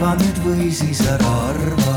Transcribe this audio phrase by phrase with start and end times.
[0.00, 1.94] arva nüüd või siis ära arva.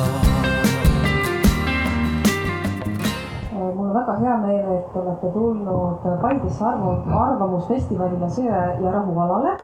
[3.76, 9.55] mul on väga hea meel, et olete tulnud Paidesse arvu, arvamusfestivalile Söe ja rahu alale.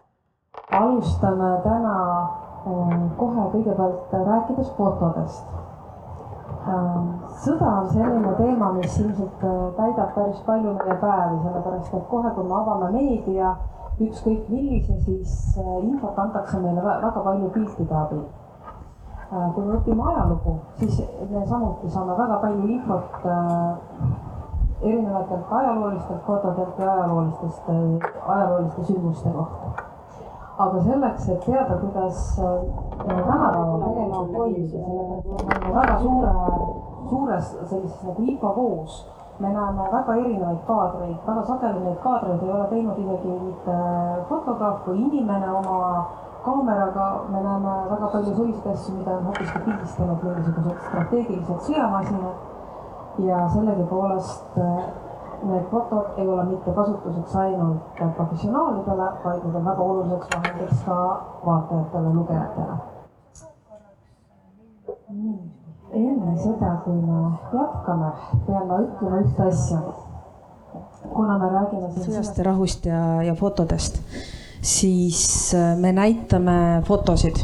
[0.72, 5.44] alustame täna äh, kohe kõigepealt rääkides fotodest.
[6.64, 6.96] Äh,
[7.44, 12.32] sõda on selline teema, mis ilmselt äh, täidab päris palju meie päevi, sellepärast et kohe,
[12.38, 13.56] kui me avame meedia,
[14.00, 18.24] ükskõik millise, siis infot antakse meile väga palju piltide abil
[19.30, 23.28] kui me õpime ajalugu, siis me samuti saame väga palju infot
[24.82, 27.70] erinevatelt ajaloolistelt fotodelt ja ajaloolistest,
[28.28, 29.86] ajalooliste sündmuste kohta.
[30.60, 32.18] aga selleks, et teada, kuidas
[33.06, 36.32] tänapäeval tegelikult toimus ja sellepärast, et me oleme väga suure,
[37.10, 38.98] suures sellises nagu infovoos
[39.40, 43.76] me näeme väga erinevaid kaadreid, väga sageli neid kaadreid ei ole teinud isegi mitte
[44.30, 45.78] fotograaf või inimene oma
[46.44, 52.48] kaameraga, me näeme väga palju selliseid asju, mida on hoopiski pildistanud mingisugused strateegilised sõjamasinad.
[53.20, 54.60] ja sellegipoolest
[55.44, 61.00] need fotod ei ole mitte kasutuseks ainult professionaalidele, vaid need on väga oluliseks vahendiks ka
[61.46, 62.76] vaatajatele, lugejatele.
[65.10, 65.59] nii
[65.94, 67.20] enne seda, kui me
[67.54, 68.12] jätkame,
[68.48, 69.80] pean ma ütlema ühte asja.
[71.10, 74.02] kuna me räägime siin sõjast ja rahust ja, ja fotodest,
[74.62, 75.22] siis
[75.58, 77.42] äh, me näitame fotosid.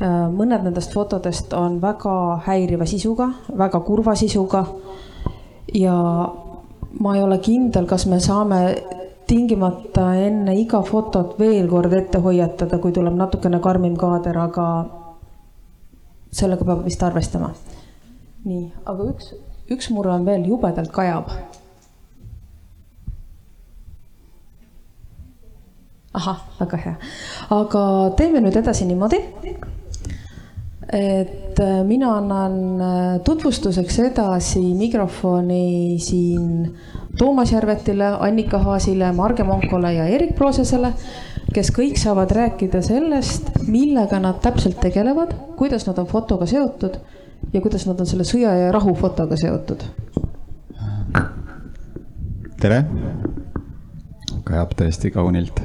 [0.00, 2.14] Äh, mõned nendest fotodest on väga
[2.46, 3.28] häiriva sisuga,
[3.58, 4.64] väga kurva sisuga.
[5.74, 5.94] ja
[7.00, 8.60] ma ei ole kindel, kas me saame
[9.26, 14.66] tingimata enne iga fotot veel kord ette hoiatada, kui tuleb natukene karmim kaader, aga
[16.34, 17.52] sellega peab vist arvestama.
[18.44, 19.30] nii, aga üks,
[19.72, 21.30] üks mure on veel, jubedalt kajab.
[26.14, 26.96] ahah, väga hea,
[27.54, 27.84] aga
[28.18, 29.18] teeme nüüd edasi niimoodi.
[30.94, 36.74] et äh, mina annan äh, tutvustuseks edasi mikrofoni siin
[37.18, 40.92] Toomas Järvetile, Annika Haasile, Marge Monkole ja Erik Proosesele
[41.54, 46.98] kes kõik saavad rääkida sellest, millega nad täpselt tegelevad, kuidas nad on fotoga seotud
[47.52, 49.84] ja kuidas nad on selle sõja ja rahu fotoga seotud.
[52.60, 52.84] tere,
[54.44, 55.62] kajab tõesti kaunilt.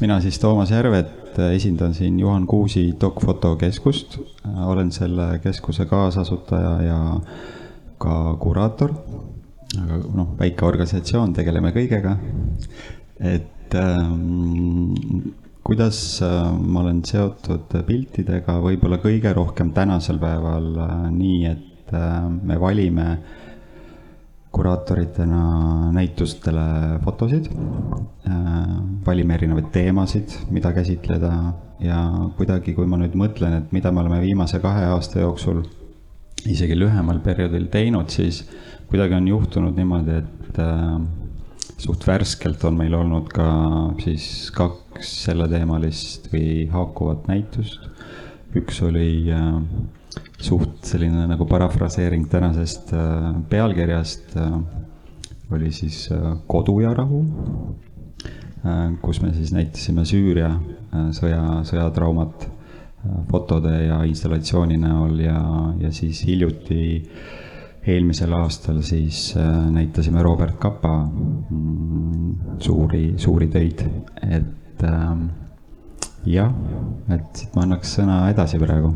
[0.00, 4.18] mina siis Toomas Järvet, esindan siin Juhan Kuusi Dokfotokeskust.
[4.66, 7.20] olen selle keskuse kaasasutaja ja
[7.98, 8.94] ka kuraator.
[9.82, 12.16] aga noh, väike organisatsioon, tegeleme kõigega.
[13.20, 20.94] et et ähm, kuidas äh, ma olen seotud piltidega võib-olla kõige rohkem tänasel päeval äh,
[21.12, 23.08] nii, et äh, me valime
[24.48, 25.42] kuraatoritena
[25.92, 26.64] näitustele
[27.04, 27.50] fotosid
[29.04, 31.32] valime erinevaid teemasid, mida käsitleda
[31.84, 31.98] ja
[32.38, 35.60] kuidagi, kui ma nüüd mõtlen, et mida me oleme viimase kahe aasta jooksul
[36.48, 38.40] isegi lühemal perioodil teinud, siis
[38.88, 40.60] kuidagi on juhtunud niimoodi, et
[41.78, 43.46] suht värskelt on meil olnud ka
[44.02, 47.86] siis kaks selleteemalist või haakuvat näitust.
[48.58, 49.60] üks oli äh,
[50.40, 54.58] suht selline nagu parafraseering tänasest äh, pealkirjast äh,,
[55.54, 56.10] oli siis
[56.46, 57.22] Kodu ja rahu
[59.00, 60.50] kus me siis näitasime Süüria
[61.16, 62.44] sõja, sõjatraumat
[63.30, 65.38] fotode ja installatsiooni näol ja,
[65.80, 67.47] ja siis hiljuti äh,
[67.88, 73.84] eelmisel aastal siis äh, näitasime Robert Kapa mm, suuri, suuri töid,
[74.28, 75.28] et ähm,
[76.28, 76.52] jah,
[77.14, 78.92] et siit ma annaks sõna edasi praegu.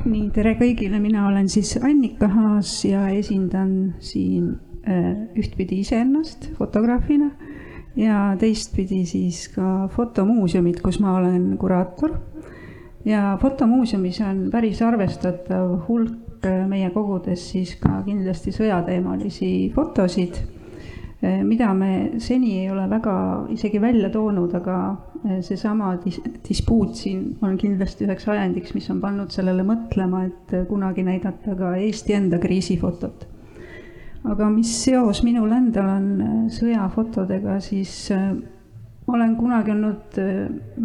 [0.00, 4.56] nii, tere kõigile, mina olen siis Annika Haas ja esindan siin
[4.88, 7.30] äh, ühtpidi iseennast fotograafina
[7.98, 12.18] ja teistpidi siis ka fotomuuseumit, kus ma olen kuraator.
[13.04, 20.38] ja fotomuuseumis on päris arvestatav hulk meie kogudes siis ka kindlasti sõjateemalisi fotosid,
[21.20, 23.14] äh, mida me seni ei ole väga
[23.52, 29.02] isegi välja toonud, aga äh, seesama dis-, dispuut siin on kindlasti üheks ajendiks, mis on
[29.02, 33.26] pannud sellele mõtlema, et kunagi näidata ka Eesti enda kriisifotot.
[34.24, 40.18] aga mis seos minul endal on sõjafotodega, siis ma olen kunagi olnud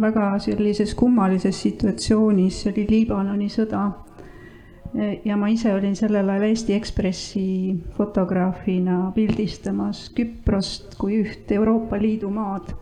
[0.00, 3.90] väga sellises kummalises situatsioonis, see oli Liibanoni sõda
[5.24, 12.30] ja ma ise olin sellel ajal Eesti Ekspressi fotograafina pildistamas Küprost kui üht Euroopa Liidu
[12.30, 12.72] maad.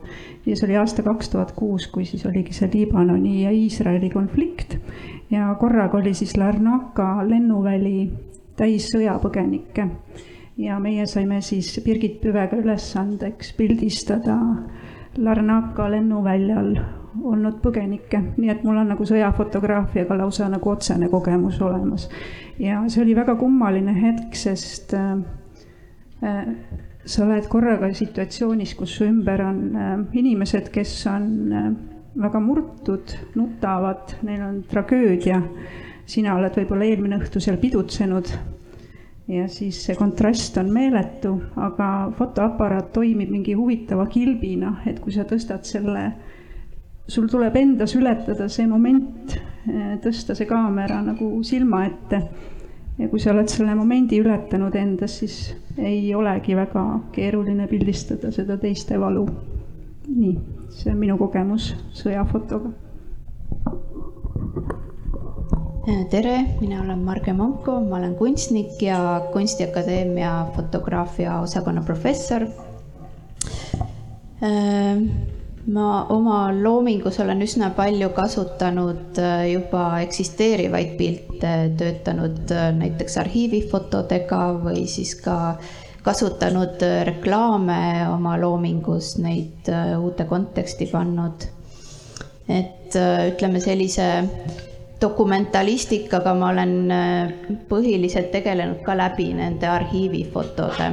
[0.46, 4.78] ja see oli aasta kaks tuhat kuus, kui siis oligi see Liibanoni ja Iisraeli konflikt.
[5.30, 8.10] ja korraga oli siis Larnaca lennuväli
[8.56, 9.88] täis sõjapõgenikke.
[10.56, 14.38] ja meie saime siis Birgit Püvega ülesandeks pildistada
[15.16, 16.76] Larnaca lennuväljal
[17.22, 22.08] olnud põgenikke, nii et mul on nagu sõjafotograafiaga lausa nagu otsene kogemus olemas.
[22.58, 25.18] ja see oli väga kummaline hetk, sest äh,
[26.24, 26.48] äh,
[27.04, 31.70] sa oled korraga situatsioonis, kus su ümber on äh, inimesed, kes on äh,
[32.20, 35.42] väga murtud, nutavad, neil on tragöödia.
[36.06, 38.28] sina oled võib-olla eelmine õhtu seal pidutsenud
[39.28, 45.24] ja siis see kontrast on meeletu, aga fotoaparaat toimib mingi huvitava kilbina, et kui sa
[45.28, 46.10] tõstad selle,
[47.08, 49.36] sul tuleb endas ületada see moment,
[50.04, 52.22] tõsta see kaamera nagu silma ette.
[52.98, 58.56] ja kui sa oled selle momendi ületanud endas, siis ei olegi väga keeruline pildistada seda
[58.58, 59.26] teiste valu.
[60.08, 60.38] nii,
[60.70, 62.72] see on minu kogemus sõjafotoga
[66.10, 72.46] tere, mina olen Marge Manko, ma olen kunstnik ja Kunstiakadeemia fotograafia osakonna professor.
[74.42, 75.06] Ehm,
[75.66, 84.42] ma oma loomingus olen üsna palju kasutanud äh, juba eksisteerivaid pilte, töötanud äh, näiteks arhiivifotodega
[84.60, 85.56] või siis ka
[86.04, 87.78] kasutanud äh, reklaame
[88.12, 91.48] oma loomingus, neid uude konteksti pannud.
[92.48, 92.92] et
[93.32, 94.06] ütleme sellise
[95.00, 96.92] dokumentalistikaga ma olen
[97.68, 100.90] põhiliselt tegelenud ka läbi nende arhiivifotode.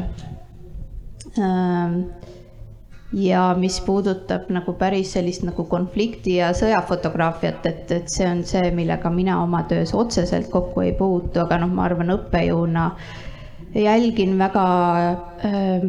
[3.12, 8.44] Ähm, ja mis puudutab nagu päris sellist nagu konflikti ja sõjafotograafiat, et, et see on
[8.44, 12.92] see, millega mina oma töös otseselt kokku ei puutu, aga noh, ma arvan õppejõuna
[13.76, 14.66] jälgin väga
[15.12, 15.86] äh,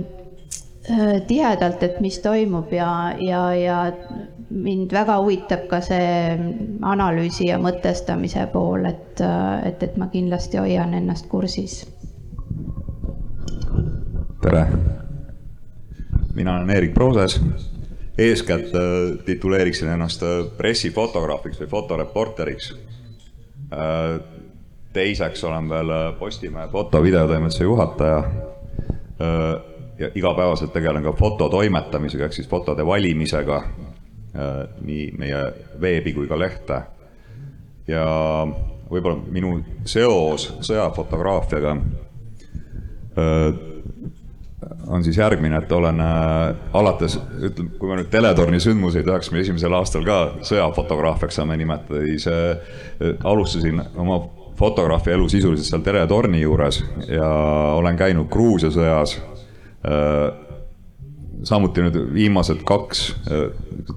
[0.90, 3.78] äh, tihedalt, et mis toimub ja, ja, ja
[4.50, 6.36] mind väga huvitab ka see
[6.82, 9.22] analüüsi ja mõtestamise pool, et,
[9.64, 11.82] et, et ma kindlasti hoian ennast kursis.
[14.42, 14.66] tere,
[16.34, 17.40] mina olen Eerik Prooses.
[18.19, 22.75] eeskätt äh, tituleeriksin ennast äh, pressifotograafiks või fotoreporteriks.
[23.73, 24.20] Äh,
[24.93, 28.25] teiseks olen veel Postimehe foto-videotoimetuse juhataja
[29.99, 33.62] ja igapäevaselt tegelen ka fototoimetamisega ehk siis fotode valimisega
[34.82, 35.40] nii meie
[35.81, 36.81] veebi kui ka lehte.
[37.88, 38.05] ja
[38.90, 41.76] võib-olla minu seos sõjafotograafiaga
[44.86, 49.74] on siis järgmine, et olen äh, alates, ütleme, kui me nüüd teletorni sündmuseid üheksakümne esimesel
[49.78, 52.28] aastal ka sõjafotograafiaks saame nimetada, siis
[53.24, 54.20] alustasin oma
[54.58, 57.28] fotograafi elu sisuliselt seal teletorni juures ja
[57.78, 59.16] olen käinud Gruusia sõjas
[61.44, 63.44] samuti nüüd viimased kaks äh,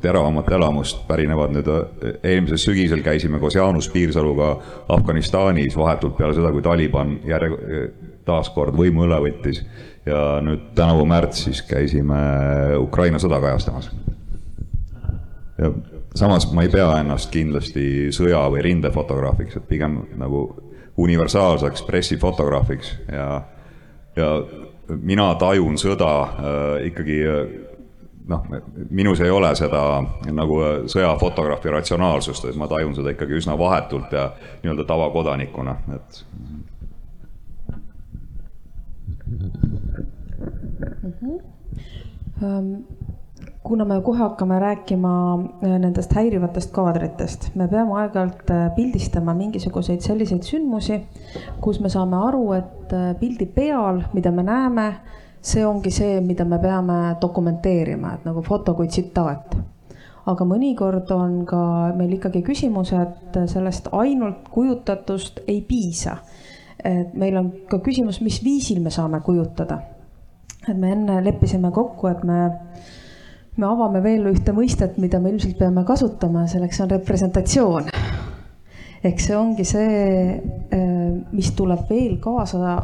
[0.01, 4.55] teravamat elamust pärinevad nüüd, äh, eelmisel sügisel käisime koos Jaanus Piirsaluga
[4.89, 7.89] Afganistanis vahetult peale seda, kui Taliban järje,
[8.25, 9.61] taaskord võimu üle võttis.
[10.05, 12.19] Ja nüüd tänavu märtsis käisime
[12.79, 13.89] Ukraina sõda kajastamas.
[15.57, 15.71] ja
[16.15, 20.47] samas ma ei pea ennast kindlasti sõja- või rindefotograafiks, et pigem nagu
[20.97, 23.41] universaalseks pressifotograafiks ja,
[24.15, 24.29] ja
[25.01, 27.55] mina tajun sõda äh, ikkagi äh,
[28.27, 28.45] noh,
[28.89, 29.81] minus ei ole seda
[30.31, 34.29] nagu äh, sõjafotograafi ratsionaalsust, et ma tajun seda ikkagi üsna vahetult ja
[34.63, 36.23] nii-öelda tavakodanikuna, et.
[41.03, 42.83] Mm -hmm.
[43.63, 45.11] kuna me kohe hakkame rääkima
[45.63, 50.99] äh, nendest häirivatest kaadritest, me peame aeg-ajalt äh, pildistama mingisuguseid selliseid sündmusi,
[51.61, 54.85] kus me saame aru, et äh, pildi peal, mida me näeme,
[55.41, 59.57] see ongi see, mida me peame dokumenteerima, et nagu foto kui tsitaat.
[60.25, 61.57] aga mõnikord on ka
[61.97, 66.17] meil ikkagi küsimus, et sellest ainult kujutatust ei piisa.
[66.85, 69.81] Et meil on ka küsimus, mis viisil me saame kujutada.
[70.67, 72.39] et me enne leppisime kokku, et me
[73.55, 77.91] me avame veel ühte mõistet, mida me ilmselt peame kasutama, selleks on representatsioon.
[79.05, 79.97] ehk see ongi see,
[80.73, 80.81] äh,
[81.31, 82.75] mis tuleb veel kaasa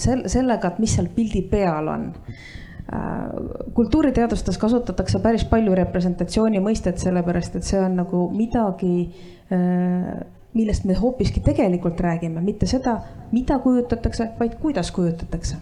[0.00, 2.06] sel-, sellega, et mis seal pildi peal on.
[2.92, 9.10] Äh, kultuuriteadustes kasutatakse päris palju representatsiooni mõistet, sellepärast et see on nagu midagi,
[9.52, 10.08] äh,
[10.54, 12.98] millest me hoopiski tegelikult räägime, mitte seda,
[13.32, 15.60] mida kujutatakse, vaid kuidas kujutatakse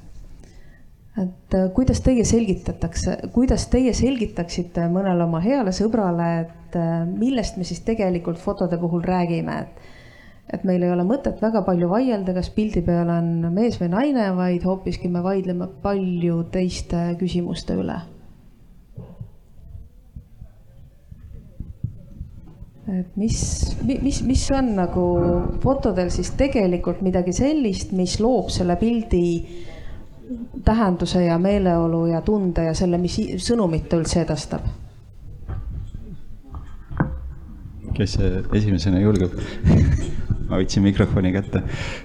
[1.19, 7.59] et äh, kuidas teie selgitatakse, kuidas teie selgitaksite mõnele oma heale sõbrale, et äh, millest
[7.59, 9.89] me siis tegelikult fotode puhul räägime, et
[10.51, 14.25] et meil ei ole mõtet väga palju vaielda, kas pildi peal on mees või naine,
[14.35, 18.01] vaid hoopiski me vaidleme palju teiste küsimuste üle.
[22.99, 23.37] Et mis,
[23.87, 25.07] mis, mis on nagu
[25.63, 29.25] fotodel siis tegelikult midagi sellist, mis loob selle pildi
[30.65, 34.69] tähenduse ja meeleolu ja tunde ja selle, mis sõnumit ta üldse edastab?
[38.01, 38.15] kes
[38.57, 39.35] esimesena julgeb
[40.51, 41.63] ma võtsin mikrofoni kätte.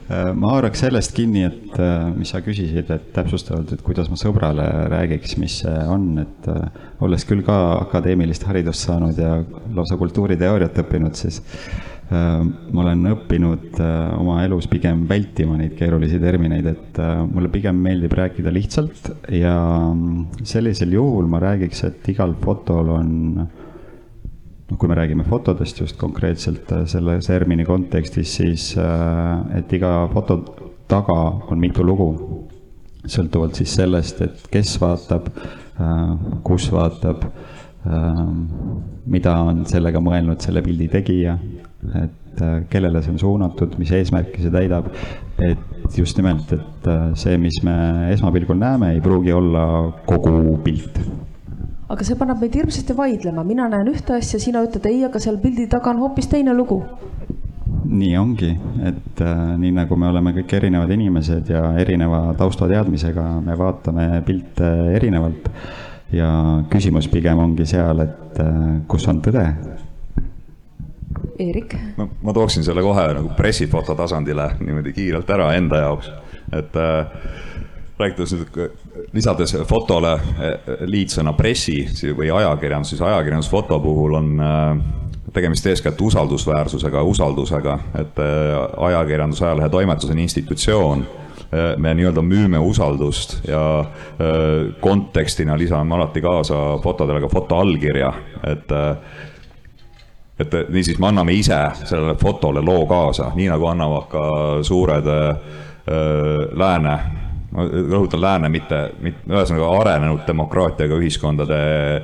[0.10, 1.80] ma haaraks sellest kinni, et
[2.16, 6.52] mis sa küsisid, et täpsustavalt, et kuidas ma sõbrale räägiks, mis see on, et
[7.06, 9.40] olles küll ka akadeemilist haridust saanud ja
[9.76, 11.42] lausa kultuuriteooriat õppinud, siis
[12.06, 13.80] ma olen õppinud
[14.20, 17.00] oma elus pigem vältima neid keerulisi termineid, et
[17.32, 19.56] mulle pigem meeldib rääkida lihtsalt ja
[20.46, 23.16] sellisel juhul ma räägiks, et igal fotol on
[24.70, 28.72] noh, kui me räägime fotodest just konkreetselt selle termini kontekstis, siis
[29.58, 30.40] et iga foto
[30.90, 31.20] taga
[31.52, 32.10] on mitu lugu.
[33.06, 35.28] sõltuvalt siis sellest, et kes vaatab,
[36.44, 37.22] kus vaatab,
[39.06, 41.36] mida on sellega mõelnud selle pildi tegija
[41.94, 44.90] et äh, kellele see on suunatud, mis eesmärki see täidab.
[45.40, 47.76] et just nimelt, et äh, see, mis me
[48.14, 49.66] esmapilgul näeme, ei pruugi olla
[50.08, 51.00] kogu pilt.
[51.90, 55.38] Aga see paneb meid hirmsasti vaidlema, mina näen ühte asja, sina ütled ei, aga seal
[55.42, 56.82] pildi taga on hoopis teine lugu.
[57.86, 58.50] nii ongi,
[58.90, 64.72] et äh, nii nagu me oleme kõik erinevad inimesed ja erineva taustateadmisega, me vaatame pilte
[64.96, 65.50] erinevalt.
[66.14, 66.30] ja
[66.70, 69.46] küsimus pigem ongi seal, et äh, kus on tõde
[71.40, 71.76] Eerik?
[71.98, 76.10] ma, ma tooksin selle kohe nagu pressifoto tasandile niimoodi kiirelt ära enda jaoks,
[76.56, 77.54] et äh,
[78.00, 78.58] rääkides nüüd,
[79.14, 81.82] lisades fotole äh, liitsõna pressi
[82.18, 84.64] või ajakirjandus, siis ajakirjandusfoto puhul on äh,
[85.36, 88.20] tegemist eeskätt usaldusväärsusega, usaldusega, et
[88.78, 91.06] ajakirjandus, ajalehe toimetus on institutsioon.
[91.78, 93.60] Me nii-öelda müüme usaldust ja
[94.80, 98.14] kontekstina lisame alati kaasa fotodele ka foto allkirja,
[98.48, 98.72] et
[100.40, 104.24] et niisiis me anname ise sellele fotole loo kaasa, nii nagu annavad ka
[104.68, 105.38] suured äh,
[106.52, 106.96] lääne,
[107.56, 111.60] ma rõhutan lääne, mitte, mitte, ühesõnaga arenenud demokraatiaga ühiskondade
[111.96, 112.04] äh,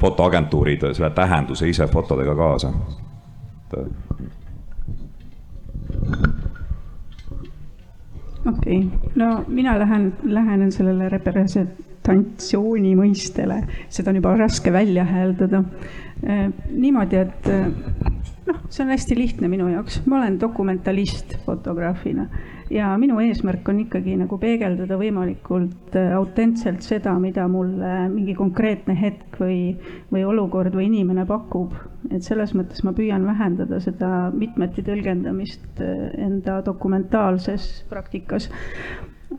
[0.00, 2.72] fotoagentuurid selle tähenduse ise fotodega kaasa.
[8.48, 15.62] okei okay., no mina lähen, lähenen sellele representatsiooni mõistele, seda on juba raske välja hääldada
[16.22, 17.64] Äh, niimoodi, et äh,
[18.46, 22.28] noh, see on hästi lihtne minu jaoks, ma olen dokumentalist fotograafina
[22.72, 28.96] ja minu eesmärk on ikkagi nagu peegeldada võimalikult äh, autentselt seda, mida mulle mingi konkreetne
[28.98, 29.76] hetk või,
[30.12, 31.76] või olukord või inimene pakub.
[32.10, 38.50] et selles mõttes ma püüan vähendada seda mitmeti tõlgendamist enda dokumentaalses praktikas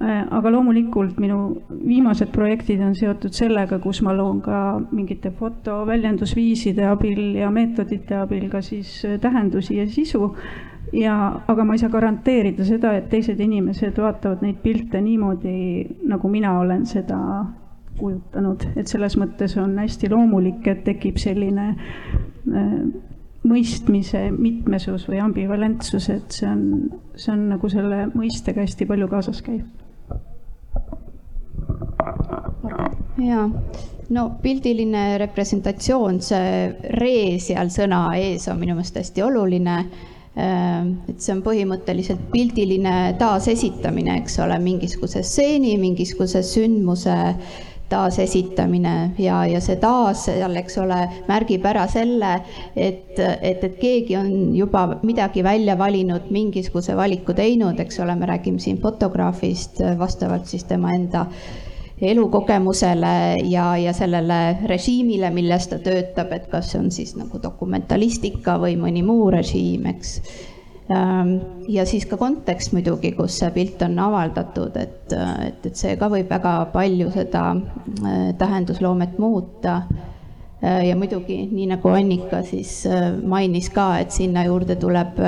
[0.01, 1.37] Äh, aga loomulikult minu
[1.69, 4.59] viimased projektid on seotud sellega, kus ma loon ka
[4.89, 10.31] mingite fotoväljendusviiside abil ja meetodite abil ka siis äh, tähendusi ja sisu.
[10.93, 11.15] Ja,
[11.47, 15.55] aga ma ei saa garanteerida seda, et teised inimesed vaatavad neid pilte niimoodi,
[16.09, 17.19] nagu mina olen seda
[17.97, 22.77] kujutanud, et selles mõttes on hästi loomulik, et tekib selline äh,
[23.43, 26.63] mõistmise mitmesus või ambivalentsus, et see on,
[27.15, 29.67] see on nagu selle mõistega hästi palju kaasas käib.
[33.23, 33.43] Jaa,
[34.15, 36.47] no pildiline representatsioon, see
[36.97, 39.77] ree seal sõna ees on minu meelest hästi oluline.
[40.35, 47.17] Ehm, et see on põhimõtteliselt pildiline taasesitamine, eks ole, mingisuguse stseeni, mingisuguse sündmuse
[47.91, 50.97] taasesitamine ja, ja see taas seal, eks ole,
[51.27, 52.31] märgib ära selle,
[52.73, 58.31] et, et, et keegi on juba midagi välja valinud, mingisuguse valiku teinud, eks ole, me
[58.33, 61.27] räägime siin fotograafist vastavalt siis tema enda
[62.01, 68.57] elukogemusele ja, ja sellele režiimile, milles ta töötab, et kas see on siis nagu dokumentalistika
[68.61, 70.17] või mõni muu režiim, eks.
[70.91, 71.37] Ähm,
[71.71, 76.09] ja siis ka kontekst muidugi, kus see pilt on avaldatud, et, et, et see ka
[76.11, 83.13] võib väga palju seda äh, tähendusloomet muuta äh, ja muidugi, nii nagu Annika siis äh,
[83.15, 85.23] mainis ka, et sinna juurde tuleb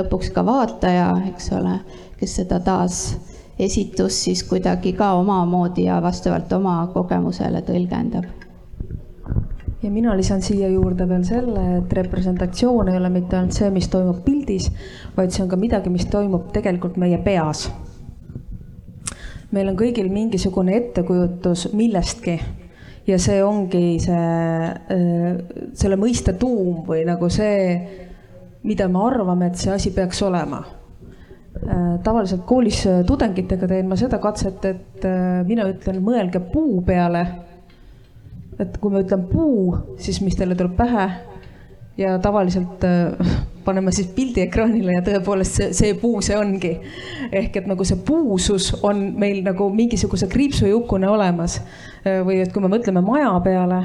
[0.00, 1.78] lõpuks ka vaataja, eks ole,
[2.18, 3.04] kes seda taas
[3.58, 8.26] esitus siis kuidagi ka omamoodi ja vastavalt oma kogemusele tõlgendab.
[9.82, 13.88] ja mina lisan siia juurde veel selle, et representatsioon ei ole mitte ainult see, mis
[13.88, 14.70] toimub pildis,
[15.16, 17.70] vaid see on ka midagi, mis toimub tegelikult meie peas.
[19.50, 22.40] meil on kõigil mingisugune ettekujutus millestki
[23.06, 24.96] ja see ongi see,
[25.72, 27.76] selle mõiste tuum või nagu see,
[28.66, 30.75] mida me arvame, et see asi peaks olema Äh,
[32.04, 37.26] tavaliselt koolis äh, tudengitega teen ma seda katset, et äh, mina ütlen, mõelge puu peale.
[38.56, 41.08] et kui ma ütlen puu, siis mis teile tuleb pähe?
[41.96, 42.82] ja tavaliselt
[43.64, 46.74] paneme siis pildi ekraanile ja tõepoolest see, see puu see ongi.
[47.32, 51.62] ehk et nagu see puusus on meil nagu mingisuguse kriipsujukune olemas.
[52.04, 53.80] või et kui me mõtleme maja peale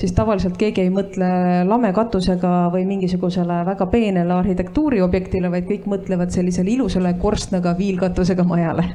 [0.00, 1.26] siis tavaliselt keegi ei mõtle
[1.68, 8.86] lame katusega või mingisugusele väga peenele arhitektuuriobjektile, vaid kõik mõtlevad sellisele ilusale korstnaga viilkatusega majale.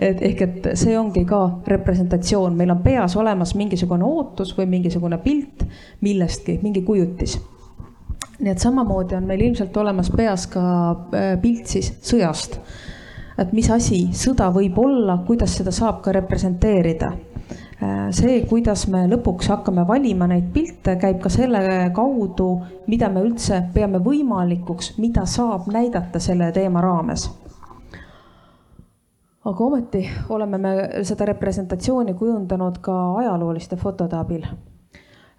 [0.00, 5.18] et ehk, et see ongi ka representatsioon, meil on peas olemas mingisugune ootus või mingisugune
[5.24, 5.66] pilt
[6.00, 7.40] millestki, mingi kujutis
[8.40, 10.64] nii et samamoodi on meil ilmselt olemas peas ka
[11.14, 12.58] äh, pilt siis sõjast.
[13.38, 17.12] et mis asi sõda võib olla, kuidas seda saab ka representeerida.
[18.14, 21.60] See, kuidas me lõpuks hakkame valima neid pilte, käib ka selle
[21.94, 22.48] kaudu,
[22.86, 27.30] mida me üldse peame võimalikuks, mida saab näidata selle teema raames
[29.44, 30.00] aga ometi
[30.32, 30.70] oleme me
[31.04, 34.46] seda representatsiooni kujundanud ka ajalooliste fotode abil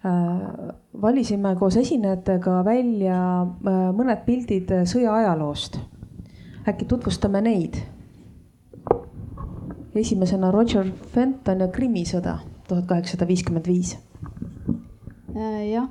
[0.06, 5.78] Äh, valisime koos esinejatega välja äh, mõned pildid sõja ajaloost.
[6.68, 7.78] äkki tutvustame neid?
[10.02, 12.38] Esimesena Roger Fenton ja Krimmi sõda
[12.68, 13.94] tuhat kaheksasada viiskümmend viis.
[15.36, 15.88] Äh, jah,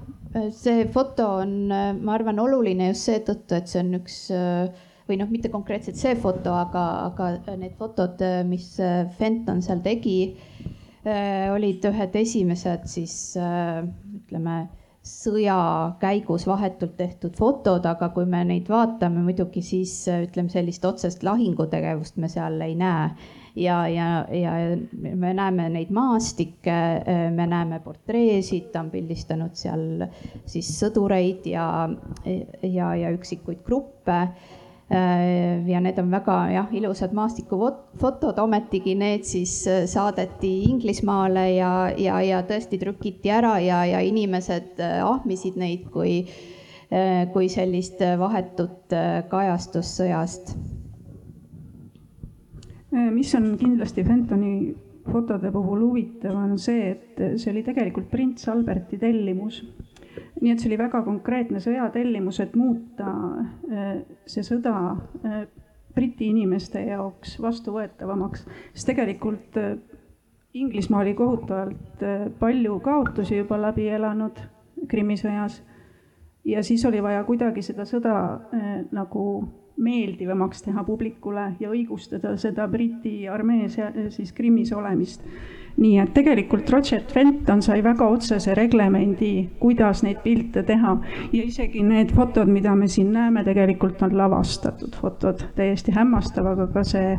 [0.55, 4.19] see foto on, ma arvan, oluline just seetõttu, et see on üks
[5.05, 8.73] või noh, mitte konkreetselt see foto, aga, aga need fotod, mis
[9.19, 10.17] Fenton seal tegi
[11.05, 13.83] Äh, olid ühed esimesed siis äh,
[14.17, 14.63] ütleme
[15.05, 15.57] sõja
[16.01, 21.21] käigus vahetult tehtud fotod, aga kui me neid vaatame muidugi, siis äh, ütleme, sellist otsest
[21.27, 23.11] lahingutegevust me seal ei näe.
[23.55, 24.53] Ja, ja, ja
[24.91, 26.75] me näeme neid maastikke,
[27.35, 30.05] me näeme portreesid, ta on pildistanud seal
[30.45, 31.89] siis sõdureid ja,
[32.61, 34.19] ja, ja üksikuid gruppe
[34.91, 41.71] Äh, ja need on väga jah, ilusad maastikufotod, ometigi need siis äh, saadeti Inglismaale ja,
[41.97, 46.21] ja, ja tõesti trükiti ära ja, ja inimesed äh, ahmisid neid kui,
[47.33, 48.93] kui sellist vahetut
[49.27, 50.51] kajastust sõjast.
[53.11, 54.75] Mis on kindlasti Fentoni
[55.11, 59.59] fotode puhul huvitav, on see, et see oli tegelikult prints Alberti tellimus
[60.41, 63.11] nii et see oli väga konkreetne sõjatellimus, et muuta
[63.71, 63.93] äh,
[64.29, 64.75] see sõda
[65.25, 65.45] äh,
[65.95, 68.43] Briti inimeste jaoks vastuvõetavamaks,
[68.73, 69.77] sest tegelikult äh,
[70.55, 72.03] Inglismaa oli kohutavalt
[72.39, 74.37] palju kaotusi juba läbi elanud
[74.87, 75.57] Krimmi sõjas.
[76.47, 78.13] ja siis oli vaja kuidagi seda sõda
[78.95, 79.23] nagu
[79.77, 83.67] meeldivamaks teha publikule ja õigustada seda Briti armee
[84.09, 85.23] siis Krimmis olemist.
[85.75, 90.93] Nii et tegelikult Roger Fenton sai väga otsese reglemendi, kuidas neid pilte teha.
[91.33, 96.69] Ja isegi need fotod, mida me siin näeme, tegelikult on lavastatud fotod, täiesti hämmastav, aga
[96.71, 97.11] ka see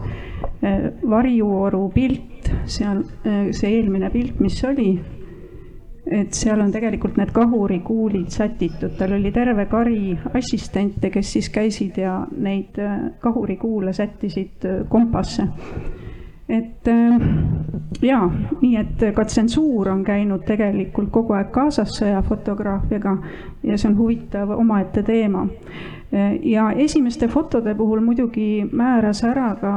[0.64, 4.94] eh, varjuoru pilt, seal eh, see eelmine pilt, mis oli,
[6.10, 11.98] et seal on tegelikult need kahurikuulid sätitud, tal oli terve kari assistente, kes siis käisid
[11.98, 15.48] ja neid eh, kahurikuule sättisid kompasse
[16.48, 17.20] et äh,
[18.02, 18.26] jaa,
[18.60, 23.16] nii et ka tsensuur on käinud tegelikult kogu aeg kaasas sõjafotograafiaga
[23.66, 25.46] ja see on huvitav omaette teema.
[26.14, 29.74] Äh, ja esimeste fotode puhul muidugi määras ära ka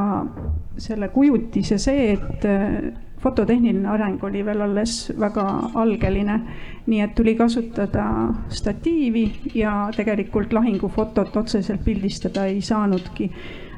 [0.80, 6.40] selle kujutise see, et äh, fototehniline areng oli veel alles väga algeline,
[6.86, 8.04] nii et tuli kasutada
[8.48, 13.30] statiivi ja tegelikult lahingufotot otseselt pildistada ei saanudki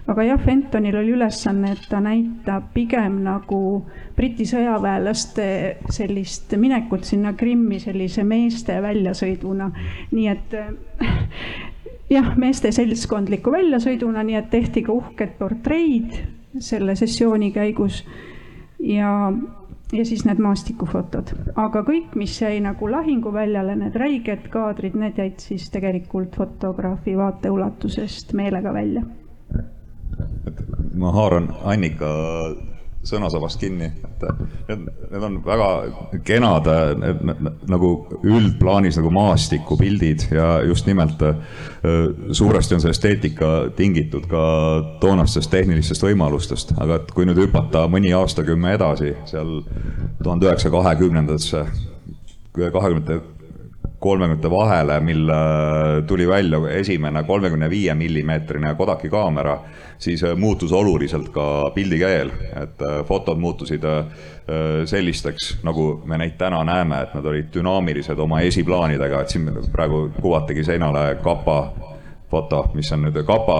[0.06, 3.60] aga jah, Fentonil oli ülesanne, et ta näitab pigem nagu
[4.16, 5.46] Briti sõjaväelaste
[5.94, 9.70] sellist minekut sinna Krimmi sellise meeste väljasõiduna.
[10.10, 10.56] nii et
[12.10, 16.18] jah, meeste seltskondliku väljasõiduna, nii et tehti ka uhked portreid
[16.58, 18.02] selle sessiooni käigus
[18.82, 19.32] ja
[19.92, 25.42] ja siis need maastikufotod, aga kõik, mis jäi nagu lahinguväljale, need räiged kaadrid, need jäid
[25.44, 29.02] siis tegelikult fotograafi vaateulatusest meelega välja.
[30.48, 30.62] Et
[30.96, 32.08] ma haaran Annika
[33.06, 34.24] sõnasabast kinni, et
[34.68, 35.68] need, need on väga
[36.26, 36.68] kenad
[37.70, 37.90] nagu
[38.22, 41.40] üldplaanis nagu maastikupildid ja just nimelt äh,
[42.30, 44.44] suuresti on see esteetika tingitud ka
[45.02, 49.60] toonastest tehnilistest võimalustest, aga et kui nüüd hüpata mõni aastakümme edasi seal
[50.22, 51.66] tuhande üheksasaja kahekümnendatesse,
[52.54, 53.20] kahekümnendate
[54.02, 55.30] kolmekümnendate vahele, mil
[56.06, 59.60] tuli välja esimene kolmekümne viie millimeetrine Kodaki kaamera,
[60.02, 62.30] siis äh, muutus oluliselt ka pildikeel,
[62.62, 64.04] et äh, fotod muutusid äh,
[64.84, 70.08] sellisteks, nagu me neid täna näeme, et nad olid dünaamilised oma esiplaanidega, et siin praegu
[70.20, 71.58] kuvatigi seinale kapa
[72.32, 73.56] foto, mis on nüüd kapa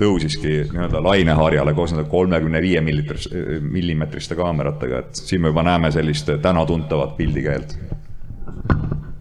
[0.00, 6.32] tõusiski nii-öelda laineharjale koos nende kolmekümne viie millimeetriste kaameratega, et siin me juba näeme sellist
[6.42, 7.76] täna tuntavat pildikeelt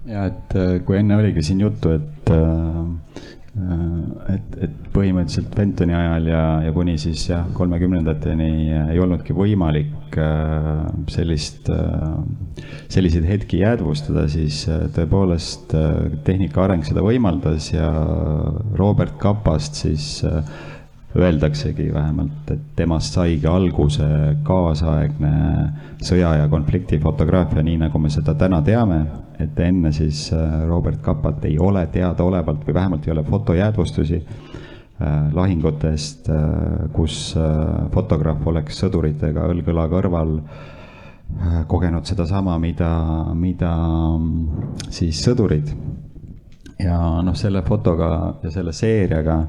[0.09, 3.23] ja et äh, kui enne oligi siin juttu, et äh,
[3.55, 8.49] et, et põhimõtteliselt Bentoni ajal ja, ja kuni siis jah, kolmekümnendateni
[8.91, 15.75] ei olnudki võimalik äh, sellist, äh, selliseid hetki jäädvustada, siis äh, tõepoolest
[16.27, 17.87] tehnika areng seda võimaldas ja
[18.75, 20.09] Robert Kapast siis
[21.15, 24.07] öeldaksegi vähemalt, et temast saigi alguse
[24.43, 25.35] kaasaegne
[26.03, 29.05] sõja ja konflikti fotograafia, nii nagu me seda täna teame
[29.39, 35.33] et enne siis äh, Robert Kapat ei ole teadaolevalt või vähemalt ei ole fotojäädvustusi äh,
[35.33, 37.35] lahingutest, äh, kus
[37.93, 40.39] fotograaf oleks sõduritega õlg õla kõrval
[41.67, 42.89] kogenud sedasama, mida,
[43.33, 45.71] mida mm, siis sõdurid.
[46.79, 49.39] ja noh, selle fotoga ja selle seeriaga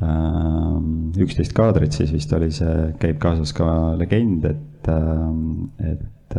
[0.00, 3.66] üksteist kaadrit siis vist oli see, käib kaasas ka
[4.00, 4.88] legend, et,
[5.84, 6.38] et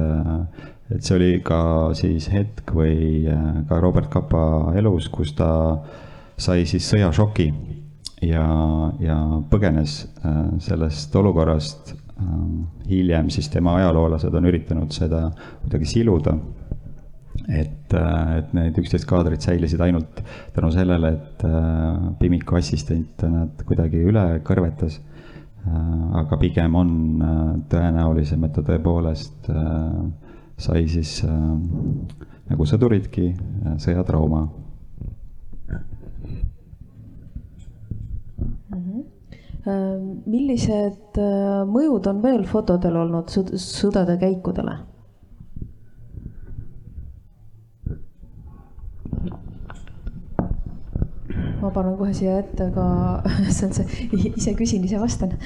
[0.92, 1.62] et see oli ka
[1.98, 5.52] siis hetk või äh, ka Robert Kapa elus, kus ta
[6.42, 7.48] sai siis sõjašoki
[8.28, 8.46] ja,
[9.00, 9.18] ja
[9.52, 11.94] põgenes äh, sellest olukorrast.
[11.96, 12.34] Äh,
[12.92, 15.30] hiljem siis tema ajaloolased on üritanud seda
[15.64, 16.36] kuidagi siluda.
[17.48, 20.22] Et, et need üksteist kaadrit säilisid ainult
[20.56, 21.46] tänu sellele, et
[22.20, 25.00] Pimiku assistent nad kuidagi üle kõrvetas
[26.18, 26.92] aga pigem on
[27.70, 29.98] tõenäolisem, et ta tõepoolest äh,
[30.58, 34.42] sai siis äh, nagu sõduridki äh, sõjatrauma
[38.76, 39.02] mhm.
[39.66, 44.80] äh, millised äh, mõjud on veel fotodel olnud sõdade käikudele?
[51.62, 52.86] Ma panen kohe siia ette ka,
[53.56, 55.36] see on see, ise küsin, ise vastan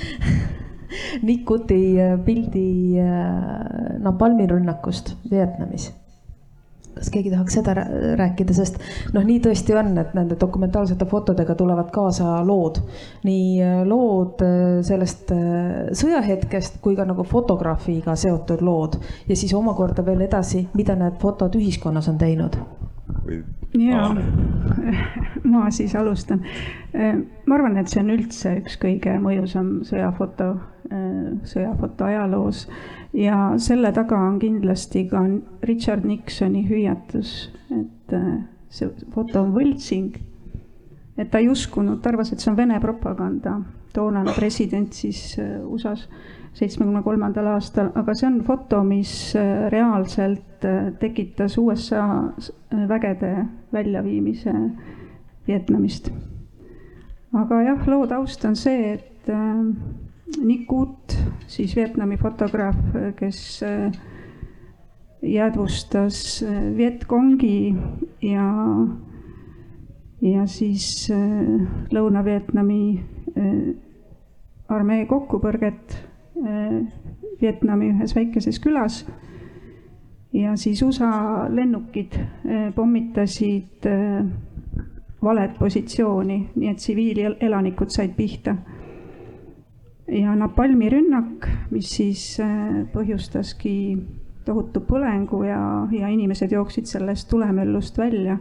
[1.27, 5.91] Nick Kuti äh, pildi äh, napalmi rünnakust Vietnamis
[6.95, 7.73] kas keegi tahaks seda
[8.15, 8.77] rääkida, sest
[9.11, 12.79] noh, nii tõesti on, et nende dokumentaalsete fotodega tulevad kaasa lood.
[13.27, 14.39] nii äh, lood
[14.87, 15.33] sellest
[15.99, 18.95] sõjahetkest kui ka nagu fotograafiga seotud lood
[19.27, 22.55] ja siis omakorda veel edasi, mida need fotod ühiskonnas on teinud.
[23.79, 24.07] Ja
[25.51, 26.43] ma siis alustan.
[26.93, 30.53] ma arvan, et see on üldse üks kõige mõjusam sõjafoto
[30.85, 32.67] Äh, sõjafoto ajaloos
[33.17, 35.23] ja selle taga on kindlasti ka
[35.65, 37.31] Richard Nixoni hüüatus,
[37.73, 40.19] et äh, see foto on võltsing.
[41.17, 43.61] et ta ei uskunud, ta arvas, et see on Vene propaganda.
[43.95, 46.05] toonane president siis äh, USA-s
[46.55, 49.33] seitsmekümne kolmandal aastal, aga see on foto, mis
[49.73, 50.63] reaalselt
[51.01, 52.05] tekitas USA
[52.89, 53.33] vägede
[53.73, 54.53] väljaviimise
[55.47, 56.09] Vietnamist.
[57.35, 59.29] aga jah, loo taust on see, et
[60.43, 62.75] Nick Ut, siis Vietnami fotograaf,
[63.17, 63.91] kes äh,
[65.21, 67.75] jäädvustas äh, Vietcongi
[68.21, 68.47] ja,
[70.21, 71.61] ja siis äh,
[71.93, 72.81] Lõuna-Vietnami
[74.69, 75.97] armee kokkupõrget
[77.41, 79.05] Vietnami ühes väikeses külas.
[80.33, 82.17] ja siis USA lennukid
[82.75, 83.87] pommitasid
[85.23, 88.55] valet positsiooni, nii et tsiviilelanikud said pihta
[90.07, 93.75] ja napalmi rünnak, mis siis äh, põhjustaski
[94.45, 95.59] tohutu põlengu ja,
[95.91, 98.37] ja inimesed jooksid sellest tulemellust välja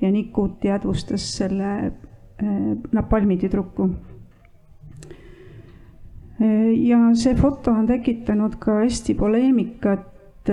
[0.00, 1.92] ja Nikut jäädvustas selle äh,
[2.92, 3.88] napalmi tüdruku.
[3.90, 4.11] Äh,
[6.42, 10.50] ja see foto on tekitanud ka hästi poleemikat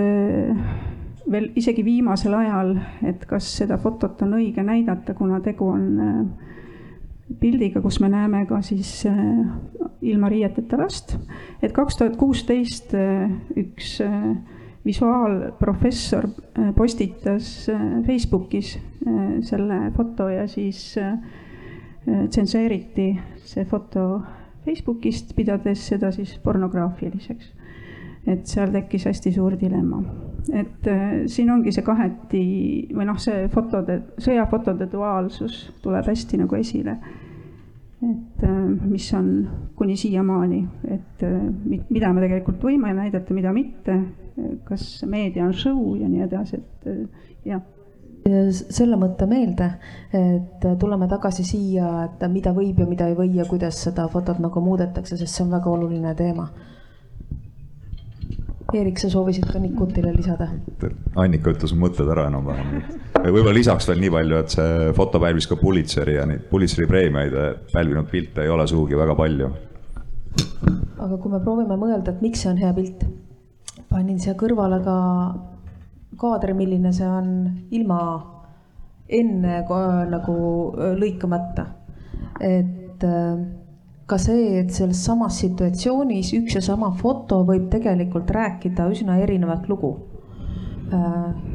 [1.30, 2.74] veel isegi viimasel ajal,
[3.06, 5.86] et kas seda fotot on õige näidata, kuna tegu on
[7.40, 9.04] pildiga, kus me näeme ka siis
[10.02, 11.16] ilma riieteta last.
[11.62, 12.94] et kaks tuhat kuusteist
[13.56, 14.00] üks
[14.84, 16.26] visuaalprofessor
[16.76, 17.68] postitas
[18.06, 18.78] Facebookis
[19.46, 20.94] selle foto ja siis
[22.30, 23.10] tsenseeriti
[23.44, 24.22] see foto
[24.70, 27.54] Facebookist, pidades seda siis pornograafiliseks.
[28.26, 30.02] et seal tekkis hästi suur dilemma.
[30.52, 30.86] et
[31.26, 32.44] siin ongi see kaheti
[32.94, 36.96] või noh, see fotode, sõjafotode duaalsus tuleb hästi nagu esile
[38.02, 43.98] et äh, mis on kuni siiamaani, et äh, mida me tegelikult võime näidata, mida mitte,
[44.64, 47.02] kas meedia on show ja nii edasi, et äh,
[47.52, 47.60] jah
[48.50, 49.70] selle mõtte meelde,
[50.12, 54.38] et tuleme tagasi siia, et mida võib ja mida ei või ja kuidas seda fotot
[54.38, 56.50] nagu muudetakse, sest see on väga oluline teema.
[58.70, 60.46] Eerik, sa soovisid ka Nikutile lisada?
[61.18, 65.58] Annika ütles mõtted ära enam-vähem võib-olla lisaks veel nii palju, et see foto pälvis ka
[65.60, 67.36] Pulitzeri ja neid Pulitzeri preemiaid
[67.72, 69.50] pälvinud pilte ei ole sugugi väga palju.
[71.00, 73.04] aga kui me proovime mõelda, et miks see on hea pilt,
[73.90, 74.96] panin siia kõrvale ka
[76.16, 77.30] kaadri, milline see on
[77.70, 78.00] ilma
[79.08, 79.62] enne
[80.10, 80.36] nagu
[80.98, 81.66] lõikamata.
[82.40, 83.40] et äh,
[84.10, 89.68] ka see, et selles samas situatsioonis üks ja sama foto võib tegelikult rääkida üsna erinevat
[89.70, 89.92] lugu.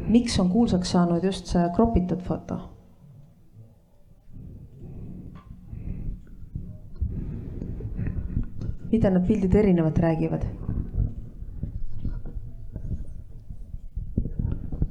[0.08, 2.60] miks on kuulsaks saanud just see kropitud foto?
[8.92, 10.65] mida need pildid erinevat räägivad?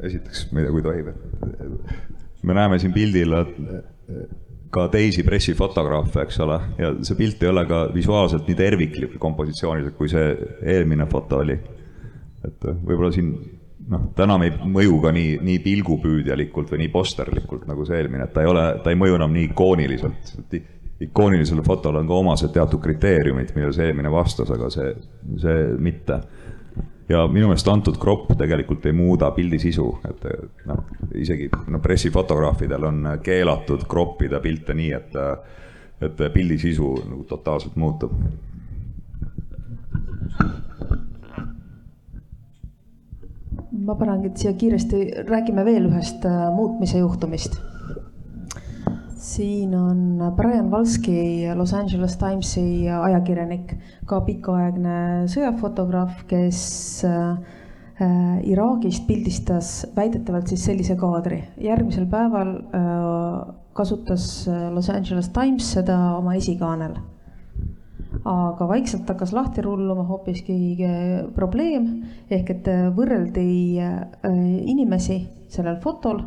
[0.03, 3.36] Esiteks, tea, kui tohib, et me näeme siin pildil
[4.75, 9.95] ka teisi pressifotograafe, eks ole, ja see pilt ei ole ka visuaalselt nii terviklik kompositsiooniliselt,
[9.97, 10.34] kui see
[10.75, 11.58] eelmine foto oli.
[12.45, 13.31] et võib-olla siin
[13.89, 18.27] noh, täna me ei mõju ka nii, nii pilgupüüdjalikult või nii posterlikult nagu see eelmine,
[18.27, 20.34] et ta ei ole, ta ei mõju enam nii ikooniliselt.
[21.05, 24.93] ikoonilisele fotole on ka omased teatud kriteeriumid, millele see eelmine vastas, aga see,
[25.41, 26.21] see mitte
[27.09, 30.25] ja minu meelest antud kropp tegelikult ei muuda pildi sisu, et
[30.69, 30.81] noh,
[31.15, 35.19] isegi no pressifotograafidel on keelatud kroppida pilte nii, et,
[36.05, 38.17] et pildi sisu nagu totaalselt muutub.
[43.85, 47.59] ma panengi siia kiiresti, räägime veel ühest äh, muutmise juhtumist
[49.25, 53.73] siin on Brian Valski, Los Angeles Timesi ajakirjanik,
[54.05, 54.97] ka pikaaegne
[55.31, 56.59] sõjafotograaf, kes
[57.07, 61.41] äh, Iraagist pildistas väidetavalt siis sellise kaadri.
[61.57, 63.39] järgmisel päeval äh,
[63.73, 66.95] kasutas äh, Los Angeles Times seda oma esikaanel.
[68.25, 70.77] aga vaikselt hakkas lahti rulluma hoopiski
[71.35, 71.89] probleem
[72.31, 73.49] ehk et võrreldi
[74.71, 75.17] inimesi
[75.51, 76.23] sellel fotol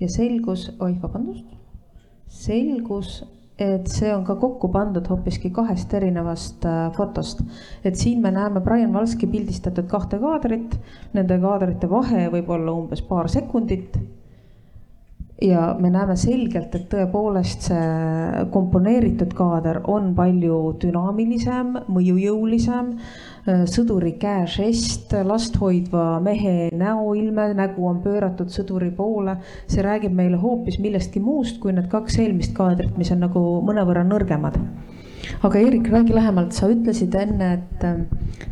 [0.00, 1.61] ja selgus, oih, vabandust
[2.32, 3.20] selgus,
[3.60, 7.42] et see on ka kokku pandud hoopiski kahest erinevast äh, fotost.
[7.84, 10.78] et siin me näeme Brian Valski pildistatud kahte kaadrit,
[11.12, 13.98] nende kaadrite vahe võib olla umbes paar sekundit.
[15.42, 22.96] ja me näeme selgelt, et tõepoolest see komponeeritud kaader on palju dünaamilisem, mõjujõulisem
[23.42, 29.36] sõduri käežest, last hoidva mehe näoilme, nägu on pööratud sõduri poole.
[29.66, 34.04] see räägib meile hoopis millestki muust kui need kaks eelmist kaadrit, mis on nagu mõnevõrra
[34.06, 34.58] nõrgemad
[35.42, 37.84] aga Eerik, räägi lähemalt, sa ütlesid enne, et,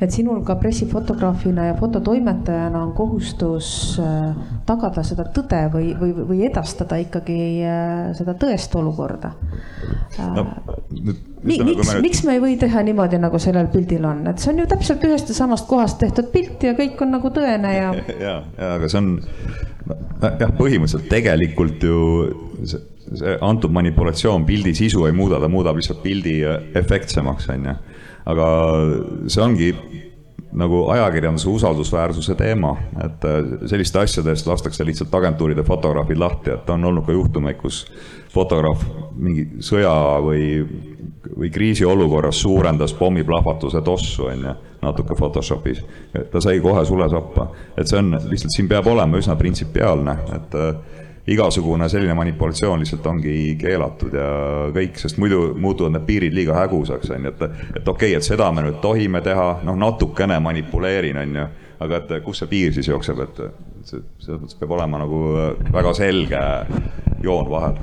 [0.01, 3.71] et sinul ka pressifotograafina ja fototoimetajana on kohustus
[4.03, 4.37] äh,
[4.69, 9.35] tagada seda tõde või, või, või edastada ikkagi äh, seda tõest olukorda
[10.37, 10.47] no,.
[11.41, 12.03] Mi, miks, nüüd...
[12.05, 15.05] miks me ei või teha niimoodi, nagu sellel pildil on, et see on ju täpselt
[15.09, 17.95] ühest ja samast kohast tehtud pilt ja kõik on nagu tõene ja.
[18.27, 19.15] ja, ja aga see on
[20.21, 22.01] jah, põhimõtteliselt tegelikult ju
[22.69, 22.83] see
[23.19, 26.41] see antud manipulatsioon pildi sisu ei muuda, ta muudab lihtsalt pildi
[26.79, 27.75] efektsemaks, on ju.
[28.31, 28.47] aga
[29.27, 29.73] see ongi
[30.53, 36.71] nagu ajakirjanduse usaldusväärsuse teema, et äh, selliste asjade eest lastakse lihtsalt agentuuride fotograafid lahti, et
[36.71, 37.85] on olnud ka juhtumeid, kus
[38.35, 38.83] fotograaf
[39.15, 39.93] mingi sõja
[40.25, 40.65] või,
[41.37, 45.83] või kriisiolukorras suurendas pommiplahvatuse tossu, on ju, natuke Photoshopis.
[46.33, 51.00] ta sai kohe sulesappa, et see on lihtsalt, siin peab olema üsna printsipiaalne, et äh,
[51.27, 54.29] igasugune selline manipulatsioon lihtsalt ongi keelatud ja
[54.75, 58.27] kõik, sest muidu muutuvad need piirid liiga hägusaks, on ju, et, et okei okay,, et
[58.27, 61.49] seda me nüüd tohime teha, noh, natukene manipuleerin, on ju,
[61.81, 63.43] aga et kus see piir siis jookseb, et
[63.89, 65.21] see, selles mõttes peab olema nagu
[65.73, 66.43] väga selge
[67.25, 67.77] joon vahel.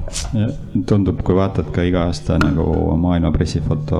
[0.89, 2.65] tundub, kui vaatad ka iga aasta nagu
[2.97, 3.99] maailma pressifoto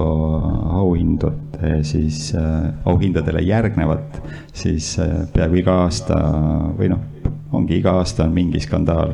[0.82, 4.22] auhindade, siis äh, auhindadele järgnevat,
[4.54, 6.18] siis äh, peaaegu iga aasta
[6.78, 7.06] või noh,
[7.52, 9.14] ongi iga aasta on mingi skandaal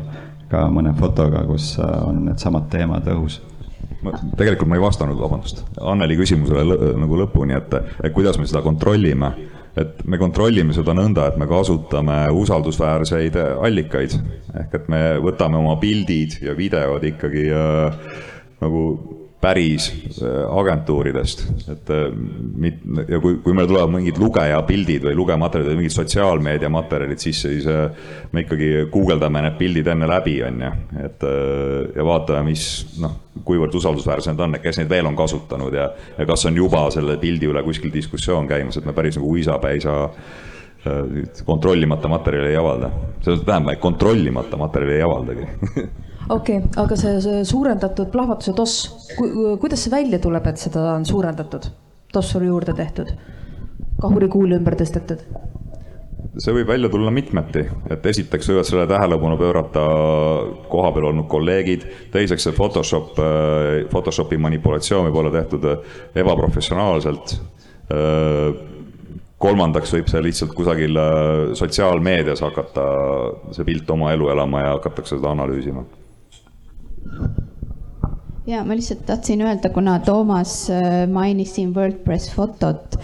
[0.52, 3.42] ka mõne fotoga, kus äh, on needsamad teemad õhus
[4.04, 8.48] ma tegelikult ma ei vastanud, vabandust, Anneli küsimusele lõ, nagu lõpuni, et, et kuidas me
[8.50, 9.32] seda kontrollime.
[9.74, 14.20] et me kontrollime seda nõnda, et me kasutame usaldusväärseid allikaid.
[14.60, 18.00] ehk et me võtame oma pildid ja videod ikkagi äh,
[18.62, 18.84] nagu
[19.44, 19.90] päris
[20.22, 22.06] äh, agentuuridest, et äh,
[22.56, 27.68] mit-, ja kui, kui meil tulevad mingid lugejapildid või lugematerjalid või mingid sotsiaalmeediamaterjalid, siis, siis
[27.70, 30.72] äh, me ikkagi guugeldame need pildid enne läbi, on ju,
[31.04, 31.28] et
[31.96, 32.64] ja vaatame, mis
[33.04, 36.86] noh, kuivõrd usaldusväärsed need on, kes neid veel on kasutanud ja, ja kas on juba
[36.94, 39.98] selle pildi üle kuskil diskussioon käimas, et me päris nagu uisapäisa
[41.48, 42.90] kontrollimata materjali ei avalda.
[43.24, 45.48] see tähendab, et kontrollimata materjali ei avaldagi
[46.30, 51.08] okei okay,, aga see, suurendatud plahvatuse toss ku,, kuidas see välja tuleb, et seda on
[51.08, 51.68] suurendatud,
[52.14, 53.12] tossuri juurde tehtud,
[54.02, 55.26] kahurikuuli ümber tõstetud?
[56.42, 57.62] see võib välja tulla mitmeti,
[57.94, 59.84] et esiteks võivad selle tähelepanu pöörata
[60.72, 63.20] kohapeal olnud kolleegid, teiseks see Photoshop,
[63.92, 65.68] Photoshopi manipulatsioon võib olla tehtud
[66.24, 67.36] ebaprofessionaalselt
[69.44, 70.98] kolmandaks võib see lihtsalt kusagil
[71.60, 72.86] sotsiaalmeedias hakata
[73.54, 75.84] see pilt oma elu elama ja hakatakse seda analüüsima
[78.48, 82.98] ja ma lihtsalt tahtsin öelda, kuna Toomas äh, mainis siin WordPress fotot,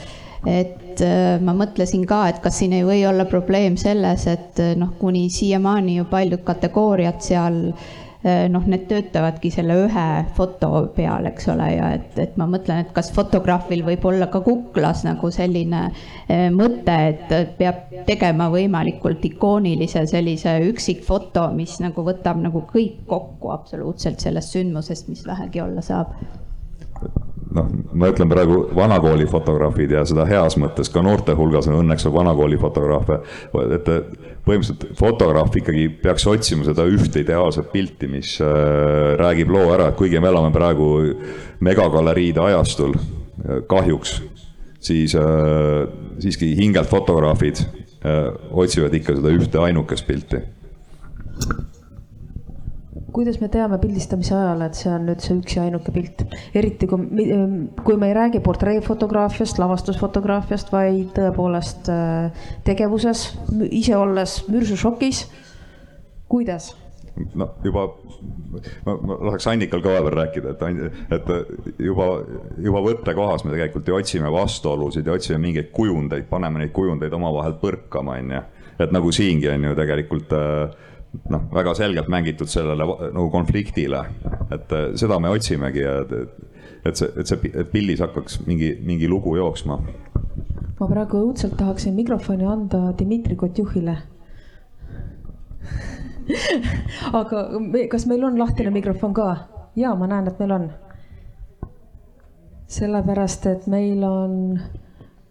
[0.47, 4.75] et äh, ma mõtlesin ka, et kas siin ei või olla probleem selles, et äh,
[4.79, 7.61] noh, kuni siiamaani ju paljud kategooriad seal
[8.23, 12.91] noh, need töötavadki selle ühe foto peal, eks ole, ja et, et ma mõtlen, et
[12.95, 15.85] kas fotograafil võib olla ka kuklas nagu selline
[16.55, 24.19] mõte, et peab tegema võimalikult ikoonilise sellise üksikfoto, mis nagu võtab nagu kõik kokku absoluutselt
[24.19, 26.11] sellest sündmusest, mis vähegi olla saab
[27.55, 32.07] noh, ma ütlen praegu vanakooli fotograafid ja seda heas mõttes ka noorte hulgas on õnneks
[32.13, 33.19] vanakooli fotograafe.
[33.75, 33.89] et
[34.49, 39.99] põhimõtteliselt fotograaf ikkagi peaks otsima seda ühte ideaalset pilti, mis äh, räägib loo ära, et
[39.99, 40.89] kuigi me elame praegu
[41.65, 44.19] megagaleriide ajastul, äh, kahjuks,
[44.83, 45.85] siis äh,
[46.19, 47.65] siiski hingelt fotograafid
[47.99, 50.37] otsivad ikka seda ühte ainukest pilti
[53.13, 56.25] kuidas me teame pildistamise ajal, et see on nüüd see üks ja ainuke pilt,
[56.57, 57.27] eriti kui,
[57.85, 63.25] kui me ei räägi portreefotograafiast, lavastusfotograafiast, vaid tõepoolest äh, tegevuses,
[63.69, 65.25] ise olles mürsušokis.
[66.29, 66.75] kuidas?
[67.35, 67.85] no juba,
[68.85, 72.09] ma, ma laseks Annikal ka veel rääkida, et, et juba,
[72.63, 77.57] juba võttekohas me tegelikult ju otsime vastuolusid ja otsime mingeid kujundeid, paneme neid kujundeid omavahel
[77.61, 78.43] põrkama, on ju.
[78.79, 80.87] et nagu siingi on ju tegelikult äh,
[81.29, 84.03] noh, väga selgelt mängitud sellele nagu konfliktile,
[84.51, 86.13] et äh, seda me otsimegi ja et,
[86.85, 89.79] et see, et see, et pildis hakkaks mingi, mingi lugu jooksma.
[90.79, 93.97] ma praegu õudselt tahaksin mikrofoni anda Dmitri Kotjuhile
[97.21, 99.31] aga me, kas meil on lahtine mikrofon ka?
[99.75, 100.69] ja ma näen, et meil on.
[102.69, 104.59] sellepärast, et meil on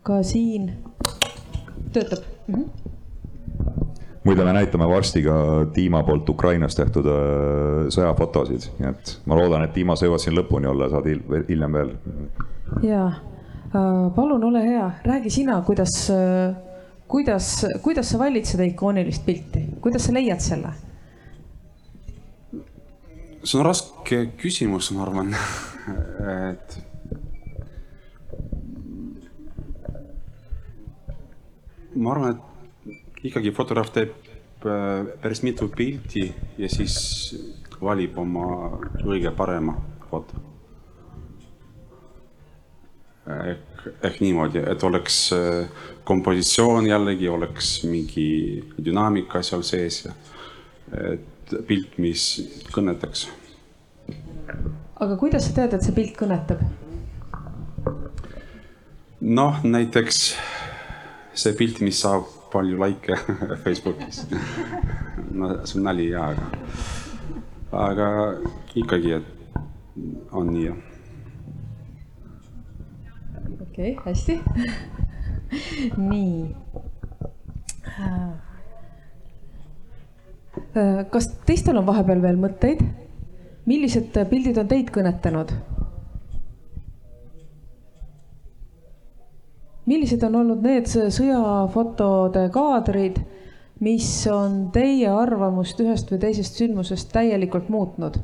[0.02, 0.72] ka siin,
[1.92, 2.54] töötab mm.
[2.54, 2.87] -hmm
[4.24, 5.34] muide, me näitame varsti ka
[5.74, 10.36] Dima poolt Ukrainas tehtud äh, sõjafotosid, nii et ma loodan, et Dima, sa jõuad siin
[10.38, 11.08] lõpuni olla, saad
[11.48, 11.94] hiljem veel.
[12.86, 13.04] ja,
[13.68, 16.56] äh, palun ole hea, räägi sina, kuidas, äh,
[17.08, 17.52] kuidas,
[17.84, 20.74] kuidas sa valid seda ikoonilist pilti, kuidas sa leiad selle?
[23.44, 25.32] see on raske küsimus, ma arvan,
[26.50, 26.78] et
[31.94, 32.47] ma arvan, et
[33.26, 34.12] ikkagi fotograaf teeb
[34.66, 36.28] äh, päris mitu pilti
[36.58, 36.98] ja siis
[37.80, 39.76] valib oma kõige parema
[40.10, 40.44] foto.
[43.28, 45.68] ehk, ehk niimoodi, et oleks äh,
[46.04, 48.28] kompositsioon jällegi, oleks mingi
[48.84, 50.14] dünaamika seal sees ja
[51.12, 52.24] et pilt, mis
[52.72, 53.26] kõnetaks.
[54.96, 56.64] aga kuidas sa tead, et see pilt kõnetab?
[59.20, 60.22] noh, näiteks
[61.38, 63.16] see pilt, mis saab palju likee
[63.64, 64.24] Facebookis
[65.32, 66.46] no see on nali jaa, aga,
[67.86, 68.08] aga
[68.74, 69.26] ikkagi, et
[70.32, 70.72] on nii
[73.78, 74.40] okei okay,, hästi
[75.96, 76.56] nii.
[81.10, 82.82] Kas teistel on vahepeal veel mõtteid?
[83.68, 85.52] millised pildid on teid kõnetanud?
[89.88, 93.18] Millised on olnud need sõjafotode kaadrid,
[93.84, 98.20] mis on teie arvamust ühest või teisest sündmusest täielikult muutnud?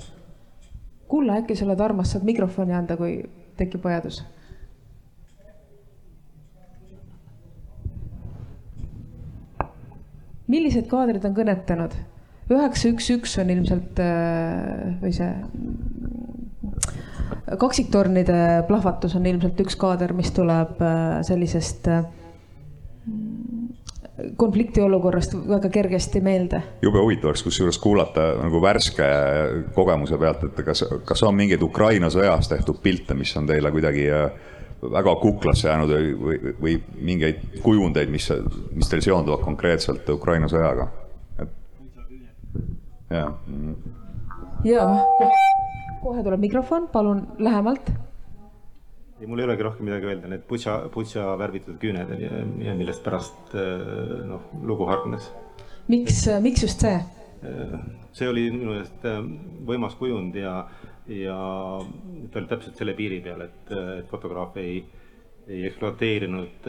[1.09, 3.21] kulla, äkki sa oled armas, saad mikrofoni anda, kui
[3.57, 4.23] tekib vajadus
[10.51, 11.95] millised kaadrid on kõnetanud?
[12.53, 15.31] üheksa, üks, üks on ilmselt äh, või see
[17.59, 22.05] kaksiktornide plahvatus on ilmselt üks kaader, mis tuleb äh, sellisest äh,
[24.37, 26.63] konfliktiolukorrast väga kergesti meelde.
[26.83, 29.07] jube huvitav oleks kusjuures kuulata nagu värske
[29.75, 34.07] kogemuse pealt, et kas, kas on mingeid Ukraina sõjas tehtud pilte, mis on teile kuidagi
[34.11, 34.29] äh,
[34.93, 36.77] väga kuklasse jäänud või, või, või
[37.11, 38.31] mingeid kujundeid, mis,
[38.75, 40.89] mis teil seonduvad konkreetselt Ukraina sõjaga?
[43.11, 43.35] jah.
[44.65, 44.87] ja
[46.05, 47.91] kohe tuleb mikrofon, palun lähemalt.
[49.21, 52.11] ei, mul ei olegi rohkem midagi öelda, need putša, putša värvitud küüned
[52.65, 53.85] ja millest pärast eh,
[54.29, 55.31] noh, lugu hargnes.
[55.89, 56.99] miks, miks just see?
[57.45, 57.79] Eh,
[58.13, 59.23] see oli minu meelest eh,
[59.71, 60.59] võimas kujund ja,
[61.09, 61.39] ja
[62.33, 64.83] ta oli täpselt selle piiri peal, et, et fotograaf ei,
[65.49, 66.69] ei ekspluateerinud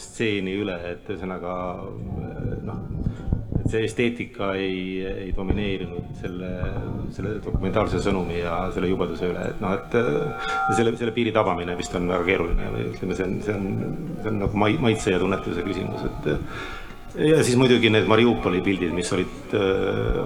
[0.00, 1.54] stseeni üle, et ühesõnaga
[2.64, 3.13] noh
[3.64, 6.50] et see esteetika ei, ei domineerinud selle,
[7.16, 9.96] selle dokumentaalse sõnumi ja selle jubeduse üle, et noh, et
[10.76, 13.66] selle, selle piiri tabamine vist on väga keeruline või ütleme, see on, see on,
[14.20, 16.30] see on nagu maitse ja tunnetuse küsimus, et
[17.30, 19.56] ja siis muidugi need Mariupoli pildid, mis olid,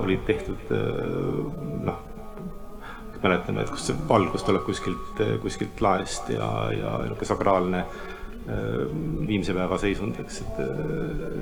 [0.01, 0.74] olid tehtud
[1.86, 2.05] noh,
[3.22, 7.84] mäletame, et kus see valgus tuleb kuskilt, kuskilt laest ja, ja niisugune sakraalne
[9.28, 10.61] viimse päeva seisund, eks, et,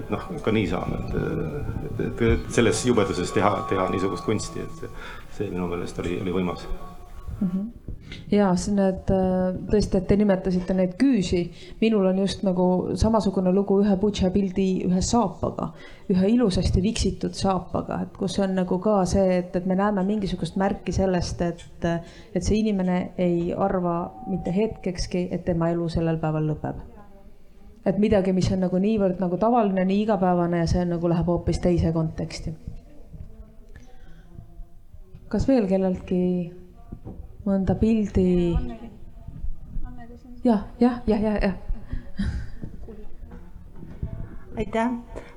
[0.01, 4.65] et noh, ka nii saab, et, et, et, et selles jubeduses teha, teha niisugust kunsti,
[4.67, 6.67] et see minu meelest oli, oli võimas.
[7.37, 7.51] Mm.
[7.51, 7.87] -hmm
[8.31, 9.11] ja siis need
[9.71, 11.43] tõesti, et te nimetasite neid küüsi,
[11.81, 15.73] minul on just nagu samasugune lugu ühe Butša pildi ühe saapaga,
[16.13, 20.57] ühe ilusasti viksitud saapaga, et kus on nagu ka see, et, et me näeme mingisugust
[20.57, 21.89] märki sellest, et,
[22.35, 23.97] et see inimene ei arva
[24.31, 26.96] mitte hetkekski, et tema elu sellel päeval lõpeb
[27.87, 31.29] et midagi, mis on nagu niivõrd nagu tavaline, nii igapäevane ja see on nagu läheb
[31.31, 32.55] hoopis teise konteksti.
[35.31, 36.19] kas veel kelleltki
[37.47, 38.57] mõnda pildi?
[40.45, 41.55] jah, jah, jah, jah, jah.
[44.57, 44.91] aitäh,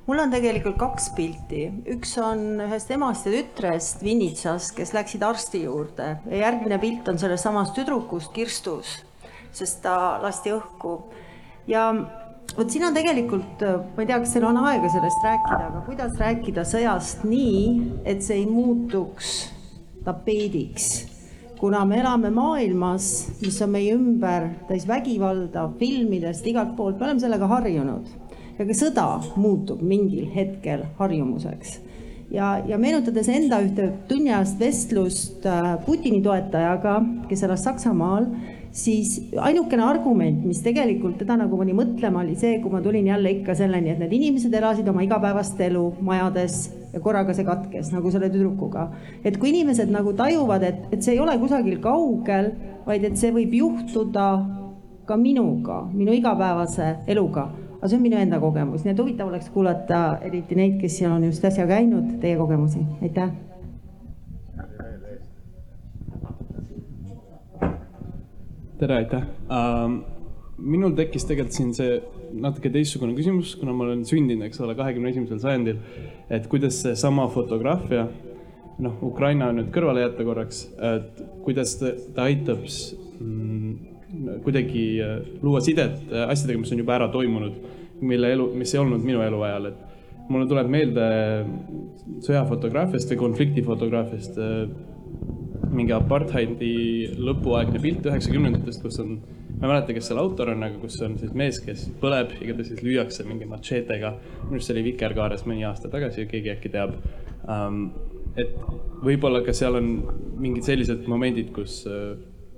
[0.07, 5.67] mul on tegelikult kaks pilti, üks on ühest emast ja tütrest Vinnitsas, kes läksid arsti
[5.67, 8.95] juurde ja järgmine pilt on sellest samast tüdrukust kirstus,
[9.51, 10.95] sest ta lasti õhku
[11.69, 11.91] ja
[12.57, 16.17] vot siin on tegelikult, ma ei tea, kas teil on aega sellest rääkida, aga kuidas
[16.19, 17.63] rääkida sõjast nii,
[18.09, 19.37] et see ei muutuks
[20.05, 21.07] tapeediks.
[21.59, 27.19] kuna me elame maailmas, mis on meie ümber täis vägivalda, filmidest, igalt poolt, me oleme
[27.19, 28.07] sellega harjunud.
[28.59, 31.79] ja ka sõda muutub mingil hetkel harjumuseks.
[32.31, 38.31] ja, ja meenutades enda ühte tunniajast vestlust äh, Putini toetajaga, kes elas Saksamaal
[38.71, 43.31] siis ainukene argument, mis tegelikult teda nagu pani mõtlema, oli see, kui ma tulin jälle
[43.39, 46.59] ikka selleni, et need inimesed elasid oma igapäevast elu majades
[46.93, 48.89] ja korraga see katkes, nagu selle tüdrukuga.
[49.23, 52.53] et kui inimesed nagu tajuvad, et, et see ei ole kusagil kaugel,
[52.85, 54.29] vaid et see võib juhtuda
[55.09, 57.49] ka minuga, minu igapäevase eluga.
[57.79, 61.23] aga see on minu enda kogemus, nii et huvitav oleks kuulata eriti neid, kes on
[61.31, 63.48] just äsja käinud, teie kogemusi, aitäh
[68.79, 69.99] tere, aitäh uh,.
[70.59, 71.99] minul tekkis tegelikult siin see
[72.43, 75.79] natuke teistsugune küsimus, kuna ma olen sündinud, eks ole, kahekümne esimesel sajandil.
[76.29, 78.07] et kuidas seesama fotograafia,
[78.83, 83.73] noh, Ukraina nüüd kõrvale jätta korraks, et kuidas ta, ta aitab mm,
[84.43, 87.55] kuidagi äh, luua sidet äh, asjadega, mis on juba ära toimunud,
[88.03, 91.09] mille elu, mis ei olnud minu eluajal, et mulle tuleb meelde
[92.27, 94.39] sõjafotograafiast või konfliktifotograafiast
[95.79, 96.73] mingi apartheidi
[97.19, 99.15] lõpuaegne pilt üheksakümnendatest, kus on,
[99.55, 102.51] ma ei mäleta, kes selle autor on, aga kus on siis mees, kes põleb ja
[102.51, 104.13] keda siis lüüakse mingi matšeetega.
[104.43, 106.95] minu arust see oli Vikerkaares mõni aasta tagasi, keegi äkki teab
[107.47, 107.89] um,.
[108.39, 108.53] et
[109.03, 109.87] võib-olla ka seal on
[110.39, 112.13] mingid sellised momendid, kus uh,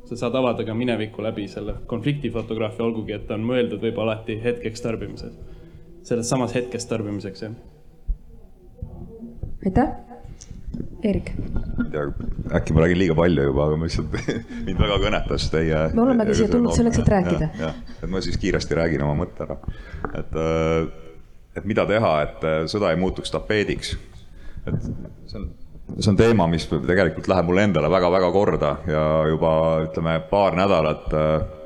[0.10, 4.40] sa saad avada ka minevikku läbi selle konfliktifotograafia, olgugi et ta on mõeldud võib-olla alati
[4.44, 5.40] hetkeks tarbimises.
[6.04, 7.54] selles samas hetkes tarbimiseks, jah.
[9.66, 10.11] aitäh
[11.04, 11.32] Eerik.
[12.54, 14.18] äkki ma räägin liiga palju juba, aga ma lihtsalt,
[14.68, 15.80] mind väga kõnetas teie.
[15.96, 17.48] me olemegi siia tulnud selleks, et rääkida.
[17.60, 19.58] jah, et ma siis kiiresti räägin oma mõtte ära.
[20.12, 20.92] et, äh,
[21.58, 23.96] et mida teha, et äh, sõda ei muutuks tapeediks.
[24.66, 24.78] et
[25.32, 25.50] see on,
[25.98, 29.56] see on teema, mis tegelikult läheb mulle endale väga-väga korda ja juba
[29.88, 31.61] ütleme, paar nädalat äh,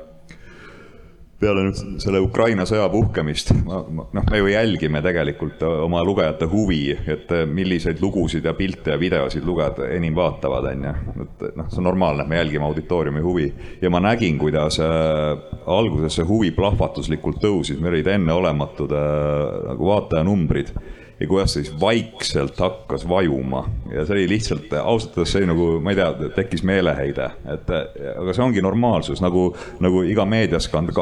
[1.40, 7.32] peale nüüd selle Ukraina sõja puhkemist, noh, me ju jälgime tegelikult oma lugejate huvi, et
[7.50, 10.94] milliseid lugusid ja pilte ja videosid lugejad enim vaatavad, on ju.
[11.26, 13.46] et noh, see on normaalne, me jälgime auditooriumi huvi
[13.82, 15.32] ja ma nägin, kuidas äh,
[15.66, 20.72] alguses see huvi plahvatuslikult tõusis, meil olid enneolematud nagu vaatajanumbrid
[21.20, 25.50] ja kuidas see siis vaikselt hakkas vajuma ja see oli lihtsalt, ausalt öeldes see oli
[25.52, 29.48] nagu, ma ei tea, tekkis meeleheide, et aga see ongi normaalsus nagu,
[29.80, 30.92] nagu iga meediaskand-,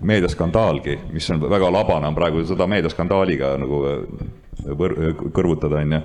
[0.00, 3.82] meediaskandaalgi, mis on väga labane, on praegu seda meediaskandaaliga nagu
[4.78, 4.96] võr-,
[5.34, 6.00] kõrvutada, on ju.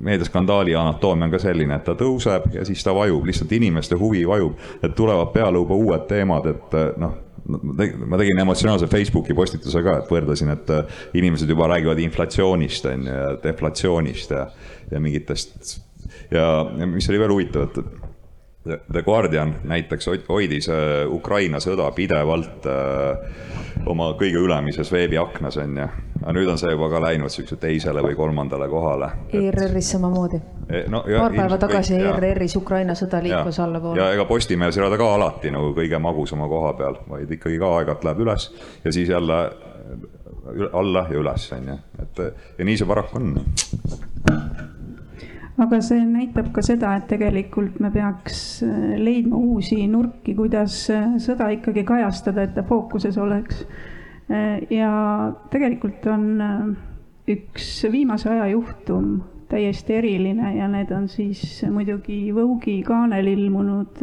[0.00, 4.24] meediaskandaali anatoomia on ka selline, et ta tõuseb ja siis ta vajub, lihtsalt inimeste huvi
[4.28, 4.58] vajub.
[4.82, 7.14] et tulevad peale juba uued teemad, et noh,
[7.46, 10.72] ma tegin emotsionaalse Facebooki postituse ka, et võrdlesin, et
[11.18, 14.46] inimesed juba räägivad inflatsioonist, on ju, ja deflatsioonist ja,
[14.90, 15.76] ja mingitest
[16.30, 16.48] ja
[16.86, 18.05] mis oli veel huvitav, et
[18.66, 25.86] The Guardian näiteks hoidis äh, Ukraina sõda pidevalt äh, oma kõige ülemises veebiaknas on ju.
[26.22, 29.10] aga nüüd on see juba ka läinud siukse teisele või kolmandale kohale.
[29.32, 30.82] ERR-is samamoodi e,.
[30.90, 34.00] No, paar päeva tagasi ERR-is Ukraina sõda liikus allapoole.
[34.00, 37.60] ja ega Postimehes ei ole ta ka alati nagu kõige magusama koha peal, vaid ikkagi
[37.62, 38.50] ka aeg-ajalt läheb üles
[38.84, 39.40] ja siis jälle
[40.72, 42.24] alla ja üles on ju, et
[42.58, 43.30] ja nii see paraku on
[45.56, 51.16] aga see näitab ka seda, et tegelikult me peaks äh, leidma uusi nurki, kuidas äh,
[51.22, 53.64] sõda ikkagi kajastada, et ta fookuses oleks.
[54.28, 54.90] Äh, ja
[55.52, 56.26] tegelikult on
[57.26, 59.18] üks viimase aja juhtum
[59.50, 64.02] täiesti eriline ja need on siis muidugi Vogue'i kaanel ilmunud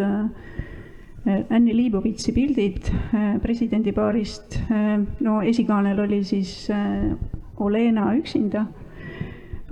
[1.24, 2.88] Annie Leibovitsi pildid
[3.44, 4.58] presidendipaarist.
[5.24, 6.68] no esikaanel oli siis
[7.64, 8.66] Olena üksinda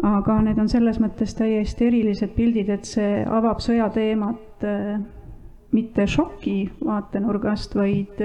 [0.04, 4.66] aga need on selles mõttes täiesti erilised pildid, et see avab sõjateemat
[5.72, 8.20] mitte šoki vaatenurgast, vaid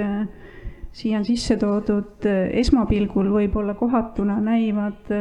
[0.97, 2.27] siia on sisse toodud
[2.62, 5.12] esmapilgul võib-olla kohatuna näivad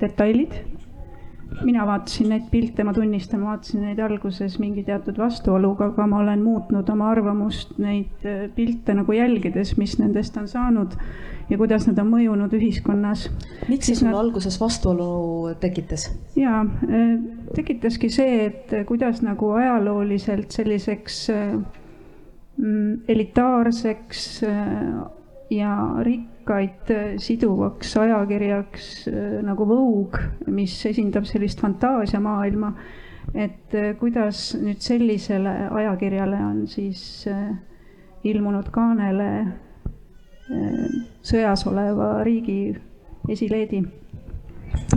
[0.00, 0.54] detailid.
[1.62, 6.42] Mina vaatasin neid pilte, ma tunnistan, vaatasin neid alguses mingi teatud vastuoluga, aga ma olen
[6.44, 8.26] muutnud oma arvamust neid
[8.56, 10.96] pilte nagu jälgides, mis nendest on saanud
[11.50, 13.26] ja kuidas nad on mõjunud ühiskonnas.
[13.68, 14.20] miks see sulle nad...
[14.22, 16.08] alguses vastuolu tekitas?
[16.38, 16.64] jaa,
[17.54, 21.24] tekitaski see, et kuidas nagu ajalooliselt selliseks
[22.56, 24.28] mm, elitaarseks
[25.52, 25.72] ja
[26.02, 26.90] rikkaid
[27.20, 28.90] siduvaks ajakirjaks
[29.44, 30.20] nagu Vogue,
[30.52, 32.72] mis esindab sellist fantaasiamaailma,
[33.34, 37.02] et kuidas nüüd sellisele ajakirjale on siis
[38.24, 39.28] ilmunud kaanele
[41.22, 42.74] sõjas oleva riigi
[43.30, 43.82] esileedi.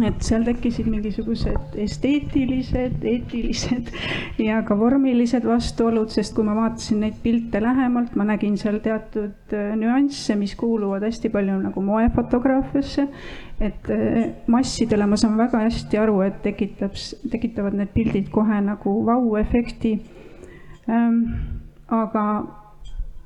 [0.04, 3.92] Et seal tekkisid mingisugused esteetilised, eetilised
[4.48, 9.56] ja ka vormilised vastuolud, sest kui ma vaatasin neid pilte lähemalt, ma nägin seal teatud
[9.80, 13.08] nüansse, mis kuuluvad hästi palju nagu moefotograafiasse.
[13.64, 13.88] et
[14.52, 16.98] massidele ma saan väga hästi aru, et tekitab,
[17.32, 19.96] tekitavad need pildid kohe nagu vau-efekti.
[21.88, 22.26] aga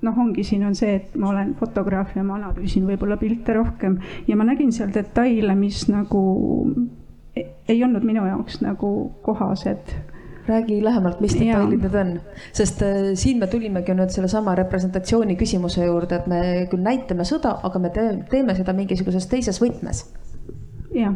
[0.05, 3.99] noh, ongi, siin on see, et ma olen fotograaf ja ma analüüsin võib-olla pilte rohkem
[4.27, 6.21] ja ma nägin seal detaile, mis nagu
[7.39, 8.93] ei olnud minu jaoks nagu
[9.25, 9.93] kohased.
[10.49, 12.15] Räägi lähemalt, mis detailid need on,
[12.57, 16.39] sest äh, siin me tulimegi nüüd sellesama representatsiooni küsimuse juurde, et me
[16.71, 20.07] küll näitame sõda, aga me teeme seda mingisuguses teises võtmes
[20.93, 21.13] jah,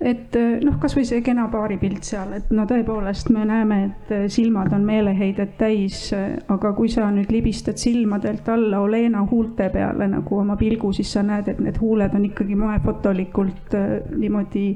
[0.00, 4.24] et eh, noh, kasvõi see kena paaripilt seal, et no tõepoolest me näeme, et eh,
[4.32, 10.08] silmad on meeleheidet täis, eh, aga kui sa nüüd libistad silmadelt alla Olena huulte peale
[10.12, 13.76] nagu oma pilgu, siis sa näed, et need huuled on ikkagi moefotolikult
[14.14, 14.66] niimoodi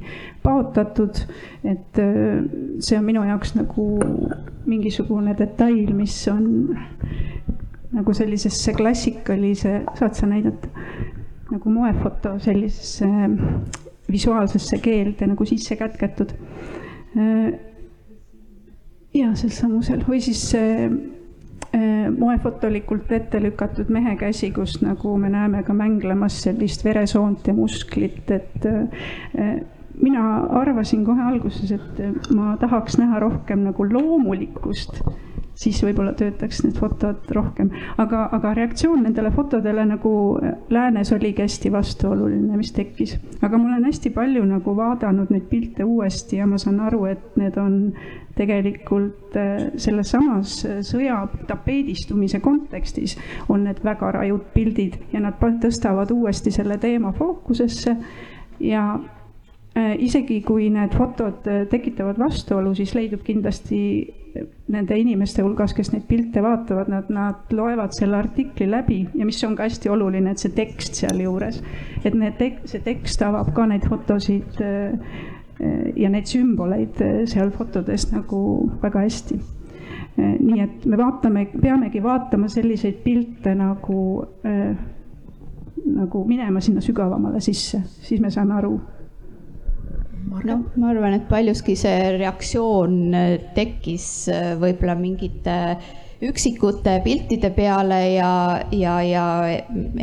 [0.43, 1.23] paotatud.
[1.63, 1.99] et
[2.83, 3.85] see on minu jaoks nagu
[4.67, 6.75] mingisugune detail, mis on
[7.93, 10.69] nagu sellisesse klassikalise, saad sa näidata?
[11.53, 13.07] nagu moefoto sellisesse
[14.11, 16.35] visuaalsesse keelde nagu sisse kätketud.
[19.15, 20.47] ja sealsamusel või siis
[22.19, 28.31] moefotolikult ette lükatud mehe käsi, kus nagu me näeme ka mänglemas sellist veresoont ja musklit,
[28.31, 28.67] et
[30.01, 30.25] mina
[30.63, 35.03] arvasin kohe alguses, et ma tahaks näha rohkem nagu loomulikkust
[35.55, 37.71] siis võib-olla töötaks need fotod rohkem.
[38.01, 40.13] aga, aga reaktsioon nendele fotodele nagu
[40.73, 43.17] läänes oligi hästi vastuoluline, mis tekkis.
[43.43, 47.37] aga ma olen hästi palju nagu vaadanud neid pilte uuesti ja ma saan aru, et
[47.37, 47.79] need on
[48.37, 50.55] tegelikult äh, selles samas
[50.89, 53.19] sõja tapeedistumise kontekstis
[53.53, 57.97] on need väga rajud pildid ja nad tõstavad uuesti selle teema fookusesse
[58.61, 58.87] ja
[59.77, 63.83] äh, isegi kui need fotod äh, tekitavad vastuolu, siis leidub kindlasti
[64.73, 69.43] nende inimeste hulgas, kes neid pilte vaatavad, nad, nad loevad selle artikli läbi ja mis
[69.45, 71.61] on ka hästi oluline, et see tekst sealjuures,
[72.05, 75.19] et need tek-, see tekst avab ka neid fotosid äh,
[75.97, 78.41] ja neid sümboleid äh, seal fotodes nagu
[78.83, 79.39] väga hästi.
[80.17, 84.01] Äh, nii et me vaatame, peamegi vaatama selliseid pilte nagu,
[85.93, 88.77] nagu minema sinna sügavamale sisse, siis me saame aru
[90.45, 95.57] noh, ma arvan, et paljuski see reaktsioon äh, tekkis äh, võib-olla mingite
[96.23, 98.33] üksikute piltide peale ja,
[98.71, 99.25] ja, ja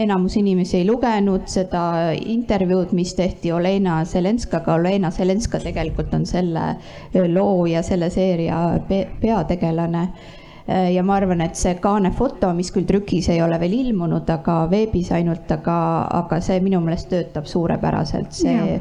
[0.04, 4.76] enamus inimesi ei lugenud seda intervjuud, mis tehti Olena Zelenskaga.
[4.76, 10.10] Olena Zelenska tegelikult on selle äh, loo ja selle seeria peategelane.
[10.70, 14.60] Ja ma arvan, et see kaane foto, mis küll trükis ei ole veel ilmunud, aga
[14.70, 15.78] veebis ainult, aga,
[16.20, 18.76] aga see minu meelest töötab suurepäraselt, see ja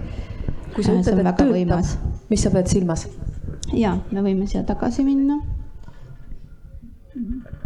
[0.75, 1.95] kui sa ütled, et töötab,
[2.31, 3.07] mis sa pead silmas?
[3.73, 5.41] ja, me võime siia tagasi minna
[7.19, 7.58] Äh,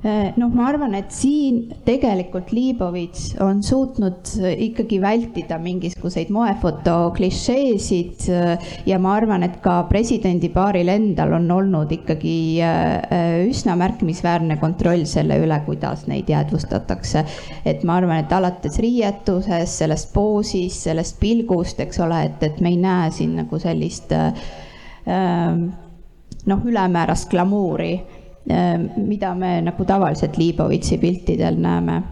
[0.00, 8.70] noh, ma arvan, et siin tegelikult Liibovitš on suutnud ikkagi vältida mingisuguseid moefoto klišeesid äh,
[8.88, 12.36] ja ma arvan, et ka presidendipaaril endal on olnud ikkagi
[13.50, 17.24] üsna märkimisväärne kontroll selle üle, kuidas neid jäädvustatakse.
[17.68, 22.72] et ma arvan, et alates riietusest, sellest poosist, sellest pilgust, eks ole, et, et me
[22.72, 24.14] ei näe siin nagu sellist
[26.46, 27.92] noh, ülemäärast glamuuri
[28.96, 32.02] mida me nagu tavaliselt Liibovitši piltidel näeme?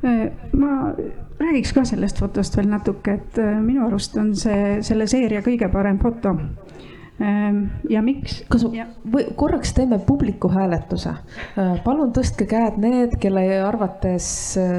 [0.00, 0.68] ma
[1.40, 5.98] räägiks ka sellest fotost veel natuke, et minu arust on see selle seeria kõige parem
[6.00, 6.32] foto
[7.20, 8.38] Ehm, ja miks?
[8.48, 11.12] kas või korraks teeme publiku hääletuse.
[11.84, 14.28] Palun tõstke käed need, kelle arvates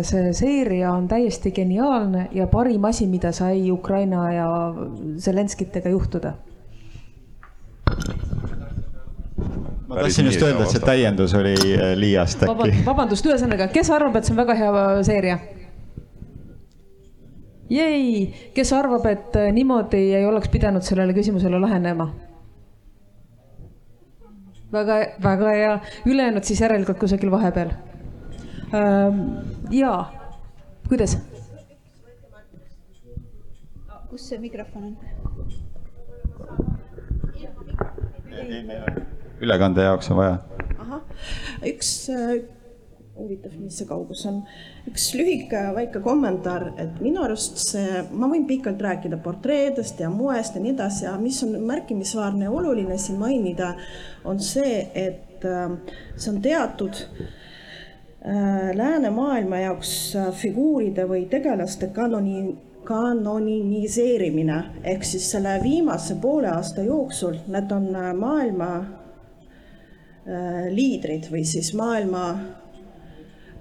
[0.10, 4.48] see seeria on täiesti geniaalne ja parim asi, mida sai Ukraina ja
[5.22, 6.34] Zelenskitega juhtuda.
[9.92, 12.84] Ma tahtsin just öelda, et see täiendus oli äh, liiast äkki.
[12.88, 15.38] vabandust, ühesõnaga, kes arvab, et see on väga hea seeria?
[17.72, 18.26] Jei,
[18.56, 22.10] kes arvab, et niimoodi ei oleks pidanud sellele küsimusele lähenema?
[24.72, 27.72] väga, väga hea, ülejäänud siis järelikult kusagil vahepeal.
[29.72, 30.06] ja,
[30.90, 31.18] kuidas?
[34.12, 34.98] kus see mikrofon on?
[39.42, 40.40] Ülekande jaoks on vaja.
[40.80, 41.06] ahah,
[41.66, 41.94] üks
[43.22, 44.42] huvitav, mis see kaugus on.
[44.90, 50.58] üks lühike väike kommentaar, et minu arust see, ma võin pikalt rääkida portreedest ja moest
[50.58, 53.76] ja nii edasi, aga mis on märkimisväärne ja oluline siin mainida,
[54.26, 55.70] on see, et äh,
[56.16, 64.56] see on teatud äh, läänemaailma jaoks äh, figuuride või tegelaste kanoni kanoniseerimine
[64.90, 68.72] ehk siis selle viimase poole aasta jooksul need on maailma
[70.72, 72.26] liidrid või siis maailma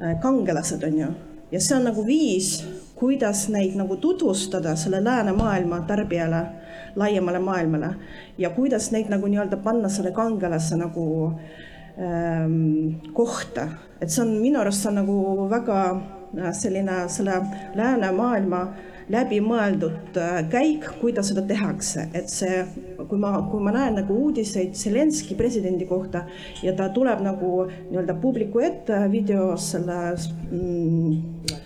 [0.02, 1.06] Äh, kangelased, on ju.
[1.52, 2.62] ja see on nagu viis,
[2.96, 6.40] kuidas neid nagu tutvustada selle läänemaailma tarbijale,
[6.96, 7.90] laiemale maailmale
[8.38, 11.04] ja kuidas neid nagu nii-öelda panna selle kangelase nagu
[12.00, 13.66] ähm, kohta,
[14.00, 15.18] et see on minu arust see on nagu
[15.50, 17.42] väga äh, selline selle
[17.74, 22.62] läänemaailma äh, läbimõeldud äh, käik, kuidas seda tehakse, et see,
[23.08, 26.26] kui ma, kui ma näen nagu uudiseid Zelenski presidendi kohta
[26.62, 31.58] ja ta tuleb nagu nii-öelda publiku ette videos selle mm,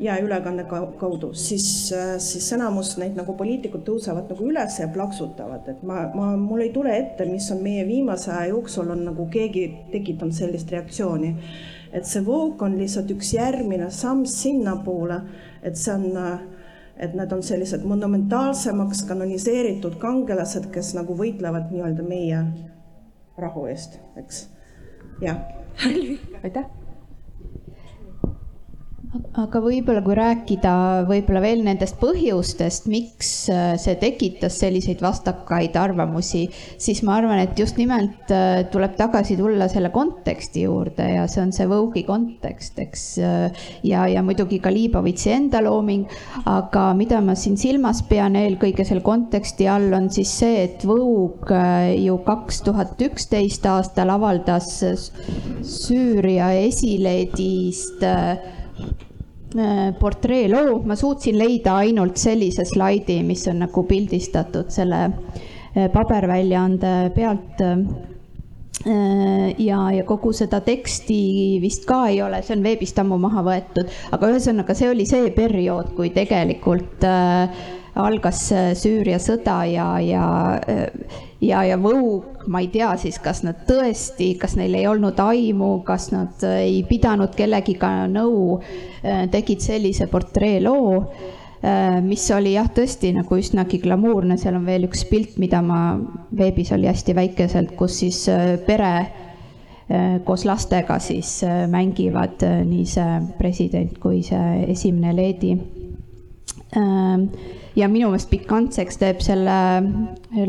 [0.00, 0.64] ja ülekanne
[0.98, 6.06] kaudu, siis, äh, siis enamus neid nagu poliitikud tõusevad nagu üles ja plaksutavad, et ma,
[6.14, 10.36] ma, mul ei tule ette, mis on meie viimase aja jooksul on nagu keegi tekitanud
[10.36, 11.34] sellist reaktsiooni.
[11.92, 15.22] et see voog on lihtsalt üks järgmine samm sinnapoole,
[15.64, 16.57] et see on äh,
[16.98, 22.42] et nad on sellised monumentaalsemaks kanoniseeritud kangelased, kes nagu võitlevad nii-öelda meie
[23.38, 24.48] rahu eest, eks.
[25.22, 25.44] jah.
[26.42, 26.77] aitäh
[29.40, 30.72] aga võib-olla, kui rääkida
[31.08, 36.42] võib-olla veel nendest põhjustest, miks äh, see tekitas selliseid vastakaid arvamusi,
[36.80, 41.40] siis ma arvan, et just nimelt äh, tuleb tagasi tulla selle konteksti juurde ja see
[41.46, 43.06] on see Vogue'i kontekst, eks.
[43.24, 46.04] Äh, ja, ja muidugi ka Liibovitsi enda looming,
[46.50, 51.64] aga mida ma siin silmas pean eelkõige selle konteksti all, on siis see, et Vogue
[51.96, 54.76] ju kaks tuhat üksteist aastal avaldas
[55.68, 58.57] Süüria esileedist Äh,
[59.98, 67.64] portreeloo, ma suutsin leida ainult sellise slaidi, mis on nagu pildistatud selle äh, paberväljaande pealt.
[67.64, 67.78] Äh,
[69.58, 73.88] ja, ja kogu seda teksti vist ka ei ole, see on veebist ammu maha võetud,
[74.14, 77.02] aga ühesõnaga, see oli see periood, kui tegelikult
[77.98, 78.44] algas
[78.78, 80.28] Süüria sõda ja, ja
[81.40, 85.78] ja, ja Vogue, ma ei tea siis, kas nad tõesti, kas neil ei olnud aimu,
[85.86, 88.58] kas nad ei pidanud kellegiga nõu,
[89.02, 90.96] äh, tegid sellise portreeloo,
[91.62, 95.82] äh, mis oli jah, tõesti nagu üsnagi glamuurne, seal on veel üks pilt, mida ma,
[96.34, 98.92] veebis oli hästi väikeselt, kus siis äh, pere
[100.28, 101.30] koos lastega siis
[101.72, 105.54] mängivad nii see president kui see esimene leedi
[107.78, 109.58] ja minu meelest pikantseks teeb selle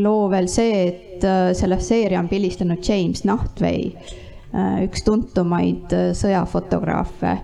[0.02, 3.94] loo veel see, et äh, selle seeria on pildistanud James Nahtvei,
[4.54, 7.38] äh, üks tuntumaid äh, sõjafotograafe.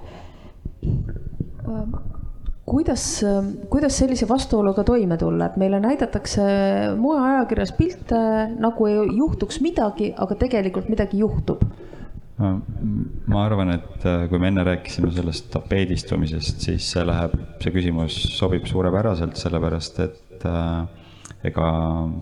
[2.65, 3.03] kuidas,
[3.69, 6.43] kuidas sellise vastuoluga toime tulla, et meile näidatakse
[6.97, 8.19] moeajakirjas pilte,
[8.61, 11.61] nagu ei juhtuks midagi, aga tegelikult midagi juhtub
[12.38, 18.17] ma arvan, et äh, kui me enne rääkisime sellest tapeedistumisest, siis see läheb, see küsimus
[18.36, 21.05] sobib suurepäraselt, sellepärast et äh,
[21.47, 21.69] ega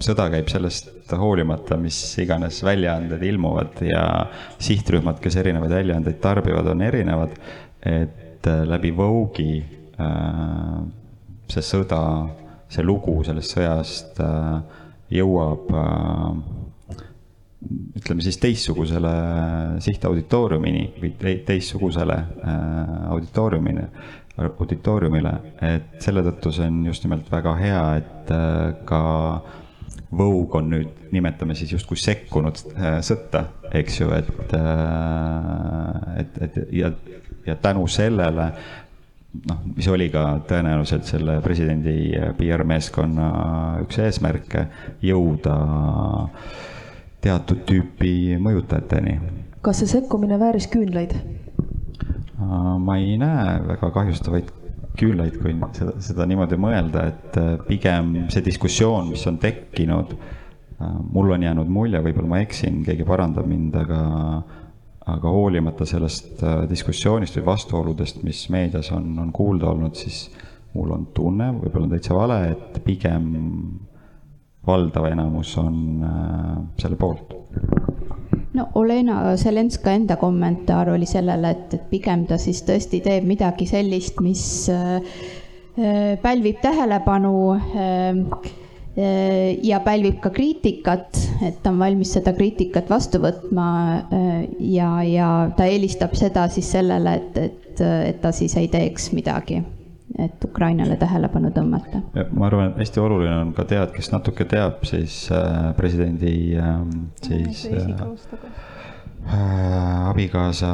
[0.04, 4.04] sõda käib sellest hoolimata, mis iganes väljaanded ilmuvad ja
[4.62, 7.38] sihtrühmad, kes erinevaid väljaandeid tarbivad, on erinevad.
[7.82, 9.64] et äh, läbi Vogue'i
[11.54, 12.00] see sõda,
[12.72, 14.18] see lugu sellest sõjast
[15.14, 15.70] jõuab
[17.98, 19.14] ütleme siis teistsugusele
[19.84, 23.88] sihtauditooriumini või teistsugusele äh, auditooriumini,
[24.44, 29.02] auditooriumile, et selle tõttu see on just nimelt väga hea, et äh, ka
[30.14, 34.54] Vogue on nüüd, nimetame siis justkui sekkunud äh, sõtta, eks ju, et,
[36.22, 36.92] et, et ja,
[37.48, 38.52] ja tänu sellele
[39.50, 43.30] noh, mis oli ka tõenäoliselt selle presidendi PR-meeskonna
[43.86, 44.68] üks eesmärke,
[45.02, 45.56] jõuda
[47.24, 49.20] teatud tüüpi mõjutajateni.
[49.64, 51.16] kas see sekkumine vääris küünlaid?
[52.84, 54.52] ma ei näe väga kahjustavaid
[55.00, 60.12] küünlaid, kui seda, seda niimoodi mõelda, et pigem see diskussioon, mis on tekkinud,
[61.14, 64.02] mul on jäänud mulje, võib-olla ma eksin, keegi parandab mind, aga
[65.04, 70.30] aga hoolimata sellest diskussioonist või vastuoludest, mis meedias on, on kuulda olnud, siis
[70.74, 73.26] mul on tunne, võib-olla on täitsa vale, et pigem
[74.68, 77.36] valdav enamus on äh, selle poolt.
[78.54, 83.68] no Olena Zelenska enda kommentaar oli sellele, et, et pigem ta siis tõesti teeb midagi
[83.70, 84.98] sellist, mis äh,
[85.78, 88.52] äh pälvib tähelepanu äh,
[89.64, 93.66] ja pälvib ka kriitikat, et ta on valmis seda kriitikat vastu võtma
[94.62, 99.64] ja, ja ta eelistab seda siis sellele, et, et, et ta siis ei teeks midagi
[100.20, 102.04] et Ukrainale tähelepanu tõmmata.
[102.32, 106.84] ma arvan, et hästi oluline on ka teada, kes natuke teab, siis äh, presidendi äh,
[107.24, 107.90] siis äh,
[109.26, 110.72] äh, abikaasa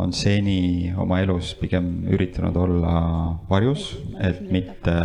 [0.00, 2.96] on seni oma elus pigem üritanud olla
[3.50, 4.96] varjus, et mitte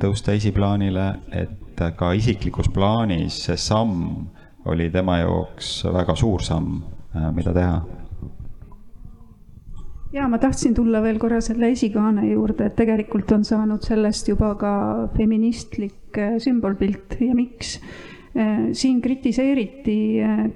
[0.00, 4.26] tõusta esiplaanile, et ka isiklikus plaanis see samm
[4.66, 6.80] oli tema jaoks väga suur samm,
[7.36, 7.80] mida teha
[10.16, 14.54] ja ma tahtsin tulla veel korra selle esikaane juurde, et tegelikult on saanud sellest juba
[14.58, 14.72] ka
[15.16, 17.76] feministlik äh, sümbolpilt ja miks.
[18.36, 20.46] Äh, siin kritiseeriti äh,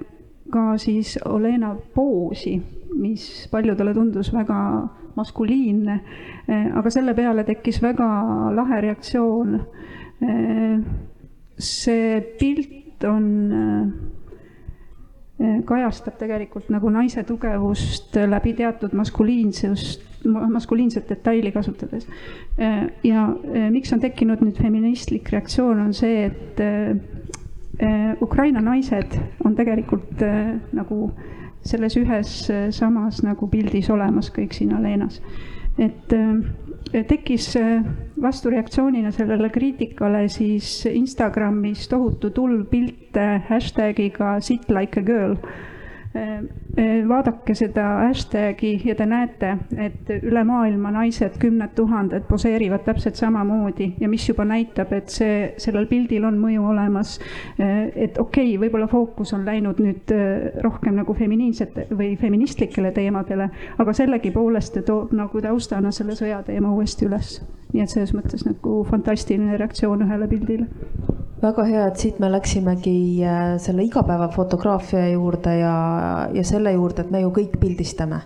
[0.51, 2.55] ka siis Olena poosi,
[2.97, 4.57] mis paljudele tundus väga
[5.15, 5.95] maskuliinne,
[6.79, 8.07] aga selle peale tekkis väga
[8.55, 9.57] lahe reaktsioon.
[11.59, 13.25] see pilt on
[15.65, 22.07] kajastab tegelikult nagu naise tugevust läbi teatud maskuliinsust, maskuliinset detaili kasutades.
[22.57, 26.61] Eh, ja eh, miks on tekkinud nüüd feministlik reaktsioon, on see, et
[28.21, 29.15] Ukraina naised
[29.45, 30.19] on tegelikult
[30.77, 30.97] nagu
[31.65, 32.33] selles ühes
[32.75, 35.21] samas nagu pildis olemas kõik siin Alenas.
[35.79, 36.13] et
[36.91, 37.83] tekkis äh,
[38.21, 45.35] vastureaktsioonina sellele kriitikale siis Instagramis tohutu tulv pilte hashtagiga sit like a girl
[47.07, 53.93] vaadake seda hashtag'i ja te näete, et üle maailma naised, kümned tuhanded poseerivad täpselt samamoodi
[53.99, 57.15] ja mis juba näitab, et see, sellel pildil on mõju olemas.
[57.59, 60.11] Äh, et okei okay,, võib-olla fookus on läinud nüüd
[60.63, 63.49] rohkem nagu feminiinsete või feministlikele teemadele,
[63.79, 67.39] aga sellegipoolest ta toob nagu taustana selle sõjateema uuesti üles.
[67.71, 70.67] Nii et selles mõttes nagu fantastiline reaktsioon ühele pildile
[71.41, 75.75] väga hea, et siit me läksimegi äh, selle igapäevafotograafia juurde ja,
[76.33, 78.21] ja selle juurde, et me ju kõik pildistame.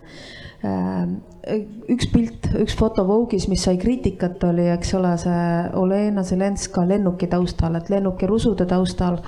[0.65, 1.55] Äh,
[1.93, 5.47] üks pilt, üks foto Vogue'is, mis sai kriitikat, oli, eks ole, see
[5.79, 9.21] Olena Zelenska lennuki taustal, et lennuki rusude taustal.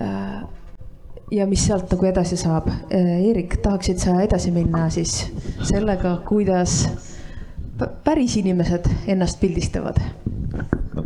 [0.00, 0.42] Äh,
[1.34, 2.68] ja mis sealt nagu edasi saab?
[2.90, 5.20] Eerik, tahaksid sa edasi minna siis
[5.66, 6.82] sellega, kuidas
[8.04, 9.98] päris inimesed ennast pildistavad
[10.94, 11.04] no,?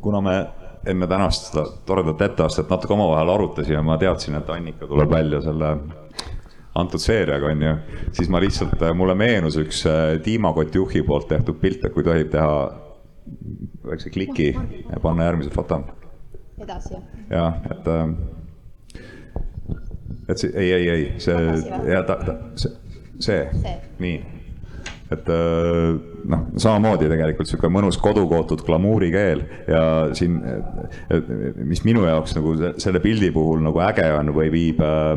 [0.00, 0.46] kuna me
[0.86, 5.72] enne tänast seda toredat etteastet natuke omavahel arutasime, ma teadsin, et Annika tuleb välja selle
[6.78, 7.74] antud seeriaga, on ju,
[8.12, 12.72] siis ma lihtsalt, mulle meenus üks äh, Kotjuhi poolt tehtud pilt, et kui tohib teha
[13.90, 15.82] väikse kliki ja panna järgmise foto.
[16.62, 17.02] edasi, jah?
[17.30, 18.08] jah, et, äh,
[20.28, 21.36] et see, ei, ei, ei, see,
[21.92, 22.72] ja ta, ta, see,
[23.18, 24.37] see, see., nii
[25.14, 25.98] et äh,
[26.28, 29.82] noh, samamoodi tegelikult sihuke mõnus kodukootud glamuurikeel ja
[30.16, 30.38] siin,
[31.68, 35.14] mis minu jaoks nagu selle pildi puhul nagu äge on või viib äh,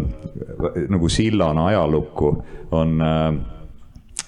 [0.92, 2.36] nagu sillana ajalukku,
[2.78, 3.26] on äh,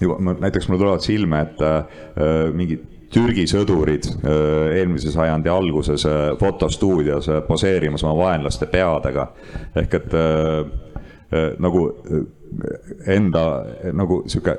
[0.01, 2.01] juba näiteks mul tulevad silme äh,
[2.55, 6.01] mingid Türgi sõdurid eelmise sajandi alguses
[6.39, 9.28] fotostuudios poseerimas oma vaenlaste peadega.
[9.78, 10.16] Ehk et
[11.61, 11.84] nagu
[13.14, 13.43] enda
[13.93, 14.57] nagu sihuke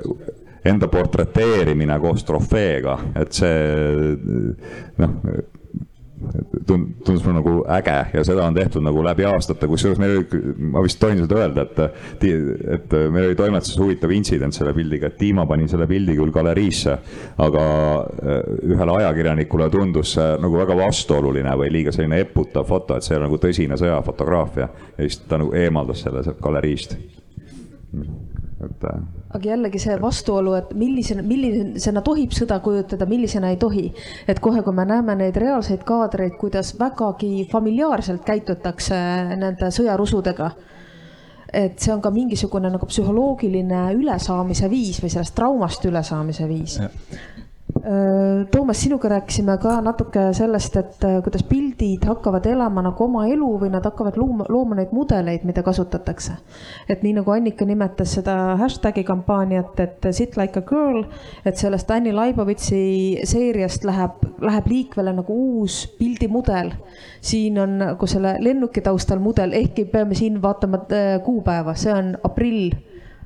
[0.65, 4.15] enda portreteerimine koos trofeega, et see
[5.01, 5.19] noh
[6.65, 10.41] tundus mulle nagu äge ja seda on tehtud nagu läbi aastate, kusjuures meil oli,
[10.71, 11.81] ma vist tohin seda öelda, et,
[12.77, 16.97] et meil oli toimetuses huvitav intsident selle pildiga, et Dima pani selle pildi küll galeriisse,
[17.45, 18.37] aga äh,
[18.71, 23.27] ühele ajakirjanikule tundus see nagu väga vastuoluline või liiga selline eputav foto, et see on
[23.27, 26.97] nagu tõsine sõjafotograafia ja siis ta nagu eemaldas selle sealt galeriist.
[28.63, 28.99] Et äh,
[29.35, 33.89] aga jällegi see vastuolu, et millisena, millisena tohib sõda kujutada, millisena ei tohi.
[34.27, 38.95] et kohe, kui me näeme neid reaalseid kaadreid, kuidas vägagi familiaarselt käitutakse
[39.35, 40.51] nende sõjarusudega,
[41.53, 46.79] et see on ka mingisugune nagu psühholoogiline ülesaamise viis või sellest traumast ülesaamise viis
[48.51, 53.49] Toomas, sinuga rääkisime ka natuke sellest, et äh, kuidas pildid hakkavad elama nagu oma elu
[53.61, 56.37] või nad hakkavad looma, looma neid mudeleid, mida kasutatakse.
[56.89, 61.03] et nii nagu Annika nimetas seda hashtag'i kampaaniat, et sit like a girl,
[61.45, 66.71] et sellest Anni Laibovitsi seeriast läheb, läheb liikvele nagu uus pildimudel.
[67.21, 72.15] siin on nagu selle lennuki taustal mudel, ehkki peame siin vaatama äh, kuupäeva, see on
[72.23, 72.71] aprill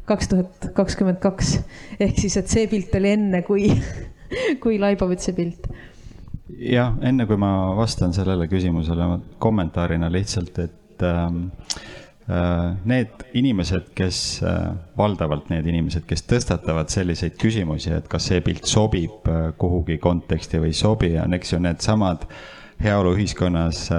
[0.09, 1.59] kaks tuhat kakskümmend kaks.
[1.99, 3.69] ehk siis, et see pilt oli enne, kui
[4.63, 5.69] kui Laibovitsi pilt.
[6.59, 9.07] jah, enne kui ma vastan sellele küsimusele
[9.41, 11.43] kommentaarina lihtsalt, et ähm,
[12.27, 18.41] äh, need inimesed, kes äh,, valdavalt need inimesed, kes tõstatavad selliseid küsimusi, et kas see
[18.45, 22.25] pilt sobib äh, kuhugi konteksti või ei sobi, on, eks ju, needsamad
[22.79, 23.89] heaoluühiskonnas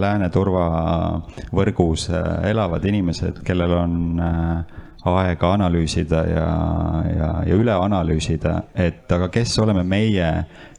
[0.00, 2.06] lääne turvavõrgus
[2.48, 4.78] elavad inimesed, kellel on äh,
[5.08, 6.48] aega analüüsida ja,
[7.16, 10.28] ja, ja üle analüüsida, et aga kes oleme meie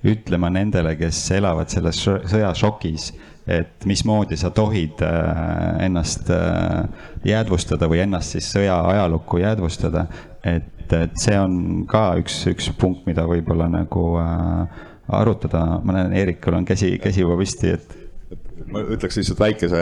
[0.08, 3.12] ütlema nendele, kes elavad selles sõjašokis,
[3.52, 6.86] et mismoodi sa tohid äh, ennast äh,
[7.26, 10.06] jäädvustada või ennast siis sõja ajalukku jäädvustada.
[10.46, 16.14] et, et see on ka üks, üks punkt, mida võib-olla nagu äh, arutada, ma näen,
[16.14, 17.98] Eerikul on käsi, käsi juba püsti, et
[18.72, 19.82] ma ütleks lihtsalt väikese,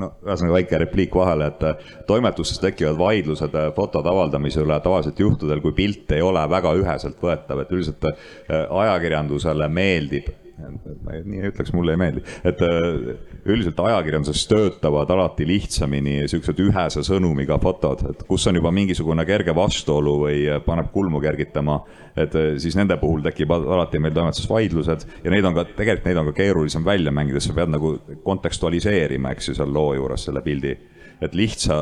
[0.00, 5.20] no ühesõnaga väike repliik vahele, et äh, toimetustes tekivad vaidlused äh, fotode avaldamise üle tavaliselt
[5.20, 8.16] juhtudel, kui pilt ei ole väga üheselt võetav, et üldiselt äh,
[8.54, 16.28] ajakirjandusele meeldib ma nii ei ütleks, mulle ei meeldi, et üldiselt ajakirjanduses töötavad alati lihtsamini
[16.30, 21.80] siuksed ühese sõnumiga fotod, et kus on juba mingisugune kerge vastuolu või paneb kulmu kergitama
[22.16, 26.08] et eh, siis nende puhul tekib alati meil toimetuses vaidlused ja neid on ka, tegelikult
[26.08, 27.96] neid on ka keerulisem välja mängida, sa pead nagu
[28.26, 30.76] kontekstualiseerima, eks ju, seal loo juures selle pildi.
[31.24, 31.76] et lihtsa,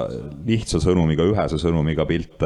[0.46, 2.44] lihtsa sõnumiga, ühese sõnumiga pilt,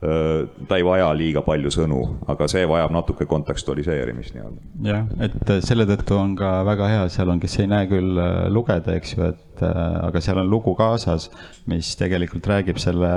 [0.00, 4.66] ta ei vaja liiga palju sõnu, aga see vajab natuke kontekstualiseerimist nii-öelda.
[4.90, 8.44] jah, et selle tõttu on ka väga hea, seal on, kes ei näe küll eh,
[8.52, 11.28] lugeda, eks ju, et aga seal on lugu kaasas,
[11.70, 13.10] mis tegelikult räägib selle,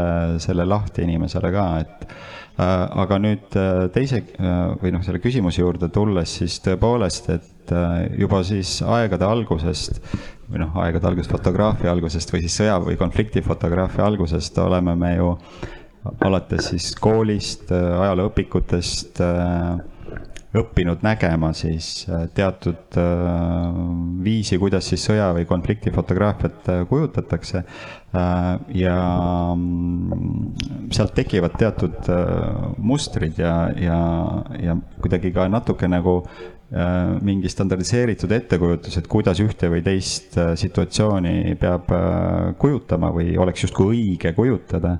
[0.43, 2.11] selle lahti inimesele ka, et
[2.57, 2.63] Äh,
[3.03, 7.53] aga nüüd äh, teise äh, või noh, selle küsimuse juurde tulles, siis tõepoolest, et
[8.17, 9.97] juba siis aegade algusest
[10.47, 15.09] või noh, aegade algusest, fotograafia algusest või siis sõja või konflikti fotograafia algusest oleme me
[15.17, 15.34] ju
[16.26, 19.22] alates siis koolist, ajalooõpikutest
[20.58, 22.95] õppinud nägema siis teatud
[24.24, 27.64] viisi, kuidas siis sõja või konflikti fotograafiat kujutatakse.
[28.18, 28.95] Äh, ja
[29.55, 33.97] mm, sealt tekivad teatud äh, mustrid ja, ja,
[34.64, 41.53] ja kuidagi ka natuke nagu äh, mingi standardiseeritud ettekujutus, et kuidas ühte või teist situatsiooni
[41.61, 41.93] peab
[42.59, 44.97] kujutama või oleks justkui õige kujutada.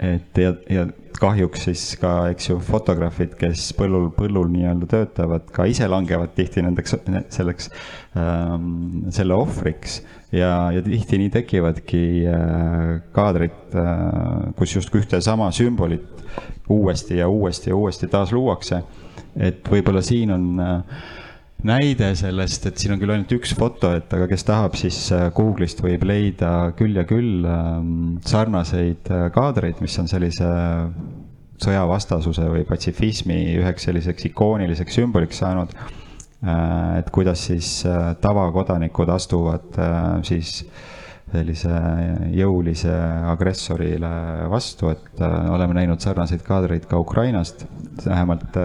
[0.00, 0.86] et ja, ja
[1.20, 6.64] kahjuks siis ka, eks ju, fotograafid, kes põllul, põllul nii-öelda töötavad, ka ise langevad tihti
[6.64, 6.96] nendeks,
[7.34, 7.68] selleks
[8.18, 10.00] ähm,, selle ohvriks
[10.32, 16.08] ja, ja tihti nii tekivadki äh, kaadrid äh,, kus justkui ühte sama sümbolit
[16.70, 18.82] uuesti ja uuesti ja uuesti taas luuakse.
[19.38, 21.02] Et võib-olla siin on äh,
[21.66, 25.28] näide sellest, et siin on küll ainult üks foto, et aga kes tahab, siis äh,
[25.36, 30.50] Google'ist võib leida küll ja küll ähm, sarnaseid äh, kaadreid, mis on sellise
[31.60, 35.74] sõjavastasuse või patsifismi üheks selliseks ikooniliseks sümboliks saanud.
[36.96, 37.82] Et kuidas siis
[38.24, 39.76] tavakodanikud astuvad
[40.24, 40.62] siis
[41.30, 41.72] sellise
[42.34, 42.92] jõulise
[43.30, 44.10] agressorile
[44.50, 47.66] vastu, et oleme näinud sarnaseid kaadreid ka Ukrainast,
[48.04, 48.58] vähemalt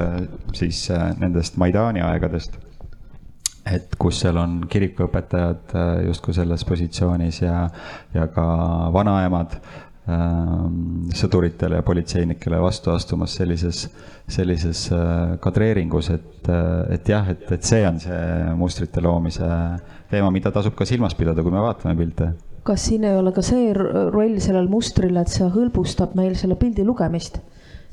[0.58, 0.88] siis
[1.22, 2.62] nendest Maidani aegadest.
[3.66, 5.72] et kus seal on kirikuõpetajad
[6.06, 7.64] justkui selles positsioonis ja,
[8.14, 8.44] ja ka
[8.94, 9.56] vanaemad
[10.06, 13.88] Ähm, sõduritele ja politseinikele vastu astumas sellises,
[14.30, 18.20] sellises äh, kadreeringus, et, äh, et jah, et, et see on see
[18.60, 19.48] mustrite loomise
[20.12, 22.30] teema, mida tasub ka silmas pidada, kui me vaatame pilte.
[22.66, 26.86] Kas siin ei ole ka see roll sellel mustril, et see hõlbustab meil selle pildi
[26.88, 27.42] lugemist?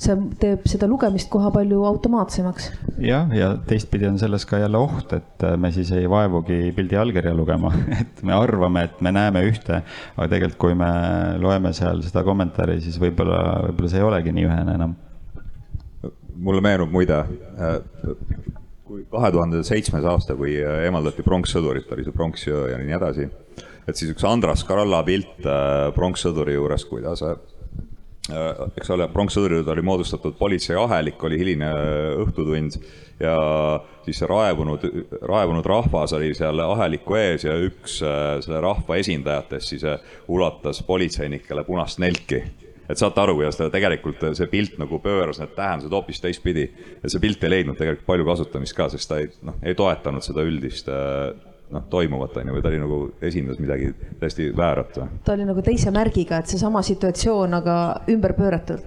[0.02, 2.68] see teeb seda lugemist koha palju automaatsemaks.
[3.04, 7.34] jah, ja teistpidi on selles ka jälle oht, et me siis ei vaevugi pildi allkirja
[7.36, 7.70] lugema,
[8.00, 9.82] et me arvame, et me näeme ühte,
[10.16, 10.90] aga tegelikult, kui me
[11.42, 14.96] loeme seal seda kommentaari, siis võib-olla, võib-olla see ei olegi nii ühene enam.
[16.42, 17.20] mulle meenub muide,
[18.88, 23.28] kui kahe tuhande seitsmes aasta, kui eemaldati pronkssõdurit, oli see pronksjõe ja nii edasi,
[23.88, 27.24] et siis üks Andras Karalla pilt äh, pronkssõduri juures, kuidas
[28.30, 32.76] Äh, eks ole, pronkssõdurid oli moodustatud politseiahelik, oli hiline äh, õhtutund
[33.18, 33.32] ja
[34.04, 34.84] siis see raevunud,
[35.26, 39.84] raevunud rahvas oli seal aheliku ees ja üks selle rahva esindajatest siis
[40.30, 42.40] ulatas politseinikele punast nelki
[42.90, 46.68] et saate aru, kuidas ta tegelikult see pilt nagu pööras need tähendused hoopis teistpidi.
[47.02, 50.22] ja see pilt ei leidnud tegelikult palju kasutamist ka, sest ta ei, noh, ei toetanud
[50.22, 50.90] seda üldist
[51.72, 55.08] noh, toimuvat, on ju, või ta oli nagu, esindas midagi täiesti väärat või?
[55.24, 57.78] ta oli nagu teise märgiga, et seesama situatsioon, aga
[58.12, 58.84] ümber pööratud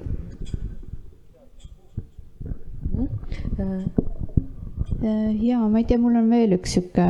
[5.42, 7.06] ja ma ei tea, mul on veel üks sihuke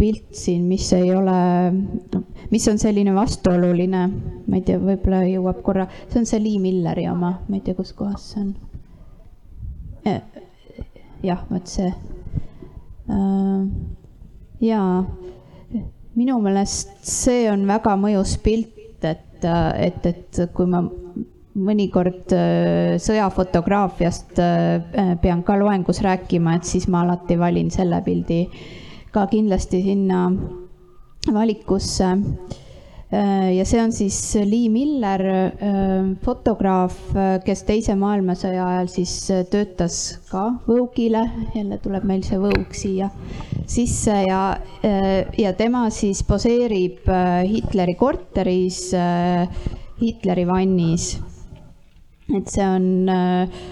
[0.00, 1.36] pilt siin, mis ei ole,
[2.50, 4.02] mis on selline vastuoluline,
[4.46, 7.76] ma ei tea, võib-olla jõuab korra, see on see Lee Milleri oma, ma ei tea,
[7.76, 8.54] kus kohas see on.
[11.22, 11.92] jah, vot see.
[14.60, 14.82] Ja
[16.16, 20.82] minu meelest see on väga mõjus pilt, et, et, et kui ma
[21.60, 22.32] mõnikord
[23.02, 24.38] sõjafotograafiast
[25.22, 28.44] pean ka loengus rääkima, et siis ma alati valin selle pildi
[29.10, 30.28] ka kindlasti sinna
[31.32, 32.10] valikusse.
[33.10, 35.24] Ja see on siis Lee Miller,
[36.22, 36.94] fotograaf,
[37.42, 39.14] kes Teise maailmasõja ajal siis
[39.50, 39.96] töötas
[40.28, 41.24] ka Vogue'ile,
[41.56, 43.10] jälle tuleb meil see Vogue siia
[43.66, 44.44] sisse ja,
[45.38, 47.10] ja tema siis poseerib
[47.50, 48.92] Hitleri korteris,
[49.98, 51.12] Hitleri vannis.
[52.30, 53.62] et see on äh,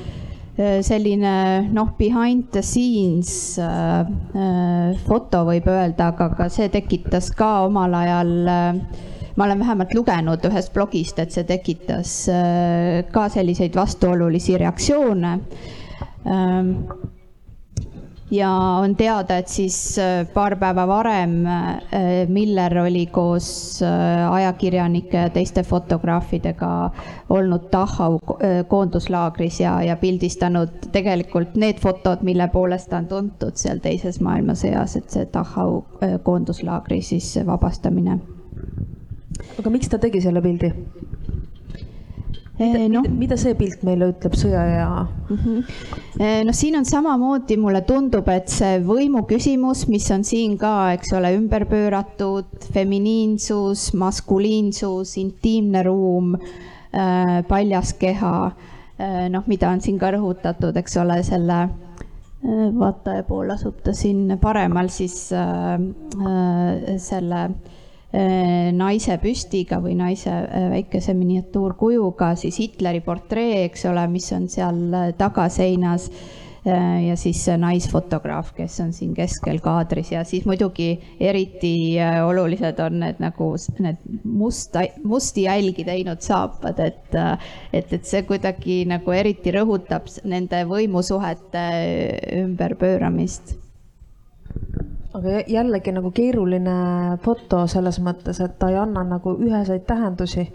[0.58, 4.00] Äh, selline noh, behind the scenes äh,
[4.34, 8.32] äh, foto võib öelda, aga ka see tekitas ka omal ajal
[9.38, 12.14] ma olen vähemalt lugenud ühest blogist, et see tekitas
[13.14, 15.34] ka selliseid vastuolulisi reaktsioone
[16.26, 16.72] ähm,
[18.30, 18.50] ja
[18.82, 25.30] on teada, et siis äh, paar päeva varem äh, Miller oli koos äh, ajakirjanike ja
[25.30, 26.90] teiste fotograafidega
[27.30, 28.18] olnud Dachau
[28.68, 34.96] koonduslaagris ja, ja pildistanud tegelikult need fotod, mille poolest ta on tuntud seal teises maailmasõjas,
[34.96, 35.82] et see Dachau
[36.24, 38.18] koonduslaagri siis vabastamine.
[39.58, 40.72] Aga miks ta tegi selle pildi?
[42.58, 43.02] mida, no.
[43.08, 45.36] mida, see pilt meile ütleb sõjaaja mm?
[45.36, 46.46] -hmm.
[46.48, 51.14] noh, siin on samamoodi, mulle tundub, et see võimu küsimus, mis on siin ka, eks
[51.14, 58.36] ole, ümber pööratud, feminiinsus, maskuliinsus, intiimne ruum, äh, paljas keha,
[59.30, 61.68] noh, mida on siin ka rõhutatud, eks ole, selle
[62.78, 65.78] vaataja pool asub ta siin paremal siis äh,
[67.02, 67.77] selle äh, Äh,
[68.12, 74.84] naise püstiga või naise äh, väikese miniatuurkujuga, siis Hitleri portree, eks ole, mis on seal
[74.94, 76.10] äh, tagaseinas.
[76.68, 80.88] ja siis see naisfotograaf, kes on siin keskel kaadris ja siis muidugi
[81.20, 81.96] eriti
[82.26, 83.46] olulised on need nagu
[83.78, 87.14] need musta, musti jälgi teinud saapad, et,
[87.72, 91.64] et, et see kuidagi nagu eriti rõhutab nende võimusuhete
[92.42, 93.54] ümberpööramist
[95.18, 96.74] aga jällegi nagu keeruline
[97.24, 100.46] foto selles mõttes, et ta ei anna nagu üheseid tähendusi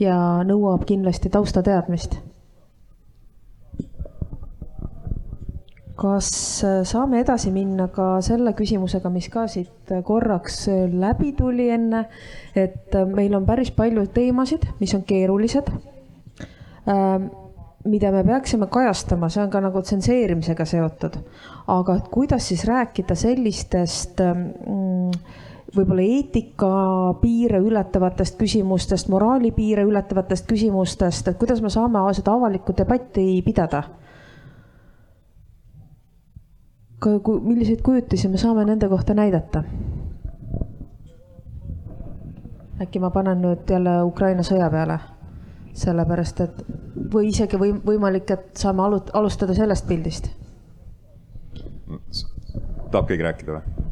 [0.00, 0.16] ja
[0.46, 2.20] nõuab kindlasti taustateadmist.
[6.02, 6.28] kas
[6.88, 12.00] saame edasi minna ka selle küsimusega, mis ka siit korraks läbi tuli enne,
[12.58, 15.70] et meil on päris palju teemasid, mis on keerulised
[17.84, 21.16] mida me peaksime kajastama, see on ka nagu tsenseerimisega seotud.
[21.66, 25.10] aga et kuidas siis rääkida sellistest mm,
[25.76, 26.68] võib-olla eetika
[27.20, 33.82] piire ületavatest küsimustest, moraali piire ületavatest küsimustest, et kuidas me saame seda avalikku debatti pidada?
[37.02, 39.64] milliseid kujutlisi me saame nende kohta näidata?
[42.82, 44.98] äkki ma panen nüüd jälle Ukraina sõja peale
[45.72, 46.62] sellepärast et
[47.12, 50.30] või isegi või võimalik, et saame alu-, alustada sellest pildist.
[52.92, 53.84] tahab keegi rääkida või?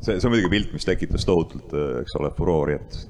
[0.00, 3.00] see, see on muidugi pilt, mis tekitas tohutult, eks ole, furoori, et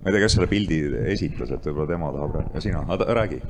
[0.00, 0.80] ma ei tea, kes selle pildi
[1.12, 2.84] esitas, et võib-olla tema tahab rääkida, sina,
[3.20, 3.40] räägi.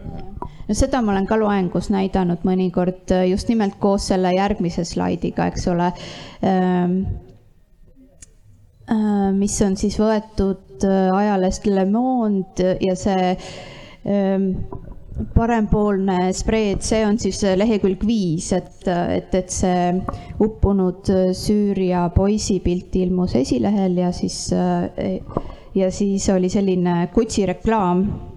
[0.69, 5.71] no seda ma olen ka loengus näidanud mõnikord just nimelt koos selle järgmise slaidiga, eks
[5.71, 5.93] ole
[6.45, 6.89] Äh,
[9.33, 13.31] mis on siis võetud äh, ajalehest Le Monde ja see
[14.05, 14.51] ähm,
[15.35, 19.95] parempoolne spreed, see on siis lehekülg viis, et, et, et see
[20.43, 21.09] uppunud
[21.39, 25.17] Süüria poisi pilt ilmus esilehel ja siis, äh,
[25.75, 28.34] ja siis oli selline Gucci reklaam Äh,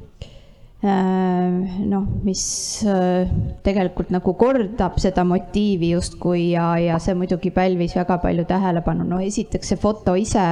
[0.88, 2.44] noh, mis
[2.88, 3.30] äh,
[3.66, 9.08] tegelikult nagu kordab seda motiivi justkui ja, ja see muidugi pälvis väga palju tähelepanu.
[9.08, 10.46] no esiteks see foto ise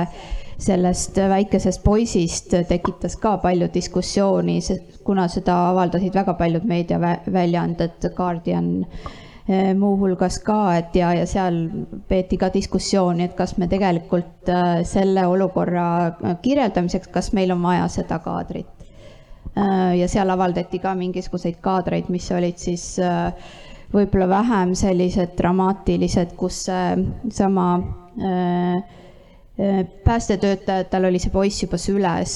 [0.58, 4.60] sellest väikesest poisist tekitas ka palju diskussiooni,
[5.04, 11.60] kuna seda avaldasid väga paljud meediaväljaanded, Guardian äh, muuhulgas ka, et ja, ja seal
[12.08, 14.54] peeti ka diskussiooni, et kas me tegelikult
[14.88, 18.75] selle olukorra kirjeldamiseks, kas meil on vaja seda kaadrit
[19.56, 22.98] ja seal avaldati ka mingisuguseid kaadreid, mis olid siis
[23.94, 26.66] võib-olla vähem sellised dramaatilised, kus
[27.32, 27.68] sama
[30.04, 32.36] päästetöötajad, tal oli see poiss juba süles.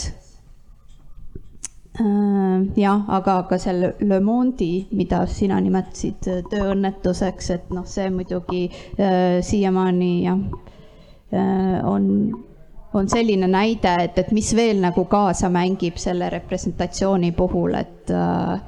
[1.99, 8.05] Äh, jah, aga, aga seal Le Monde'i, mida sina nimetasid äh, tööõnnetuseks, et noh, see
[8.13, 10.37] muidugi äh, siiamaani jah
[11.33, 12.05] äh,, on,
[12.93, 18.61] on selline näide, et, et mis veel nagu kaasa mängib selle representatsiooni puhul, et äh,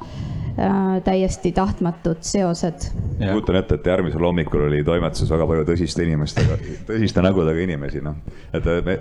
[1.03, 2.73] täiesti tahtmatud seosed.
[3.17, 8.17] kujutan ette, et järgmisel hommikul oli toimetuses väga palju tõsiste inimestega, tõsiste nägudega inimesi, noh.
[8.53, 8.97] et me,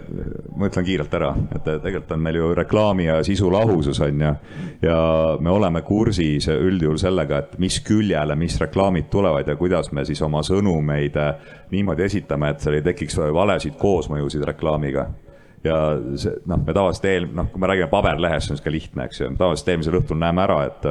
[0.57, 4.35] ma ütlen kiirelt ära, et tegelikult on meil ju reklaami ja sisu lahusus on ju.
[4.83, 4.99] ja
[5.41, 10.23] me oleme kursis üldjuhul sellega, et mis küljele, mis reklaamid tulevad ja kuidas me siis
[10.23, 11.19] oma sõnumeid
[11.71, 15.09] niimoodi esitame, et seal ei tekiks valesid koosmõjusid reklaamiga
[15.65, 15.77] ja
[16.21, 19.21] see noh, me tavaliselt eel-, noh, kui me räägime paberlehest, see on sihuke lihtne, eks
[19.21, 20.89] ju, tavaliselt eelmisel õhtul näeme ära, et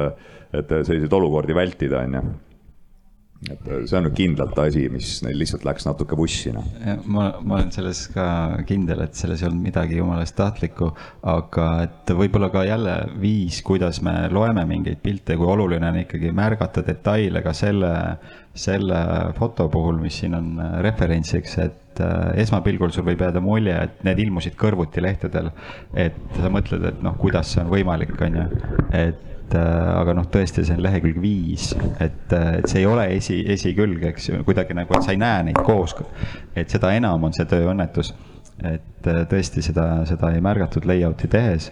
[0.56, 2.22] et selliseid olukordi vältida, on ju
[3.48, 6.66] et see on nüüd kindlalt asi, mis neil lihtsalt läks natuke vussi, noh.
[7.08, 8.26] ma, ma olen selles ka
[8.68, 10.90] kindel, et selles ei olnud midagi jumala eest tahtlikku,
[11.32, 16.34] aga et võib-olla ka jälle viis, kuidas me loeme mingeid pilte, kui oluline on ikkagi
[16.36, 17.94] märgata detaile ka selle,
[18.52, 19.00] selle
[19.38, 20.52] foto puhul, mis siin on
[20.84, 25.48] referentsiks, et äh, esmapilgul sul võib jääda mulje, et need ilmusid kõrvuti lehtedel.
[25.96, 28.48] et sa mõtled, et noh, kuidas see on võimalik, on ju,
[29.00, 32.86] et et äh, aga noh, tõesti, see on lehekülg viis, et, äh, et see ei
[32.86, 35.96] ole esi, esikülg, eks ju, kuidagi nagu, et sa ei näe neid koos.
[36.54, 38.12] et seda enam on see tööõnnetus,
[38.62, 41.70] et äh, tõesti seda, seda ei märgatud layout'i tehes.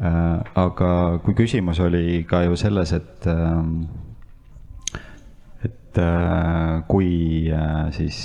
[0.00, 0.90] aga
[1.24, 3.26] kui küsimus oli ka ju selles, et,
[5.66, 5.98] et
[6.88, 7.10] kui
[7.92, 8.20] siis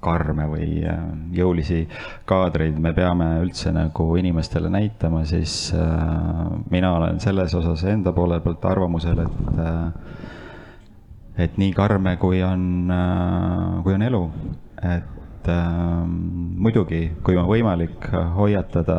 [0.00, 0.98] karme või äh,
[1.36, 1.84] jõulisi
[2.28, 8.40] kaadreid me peame üldse nagu inimestele näitama, siis äh, mina olen selles osas enda poole
[8.40, 10.28] pealt arvamusel, et äh,
[11.40, 12.90] et nii karme, kui on,
[13.84, 14.20] kui on elu,
[14.90, 16.00] et äh,
[16.60, 18.98] muidugi, kui on võimalik hoiatada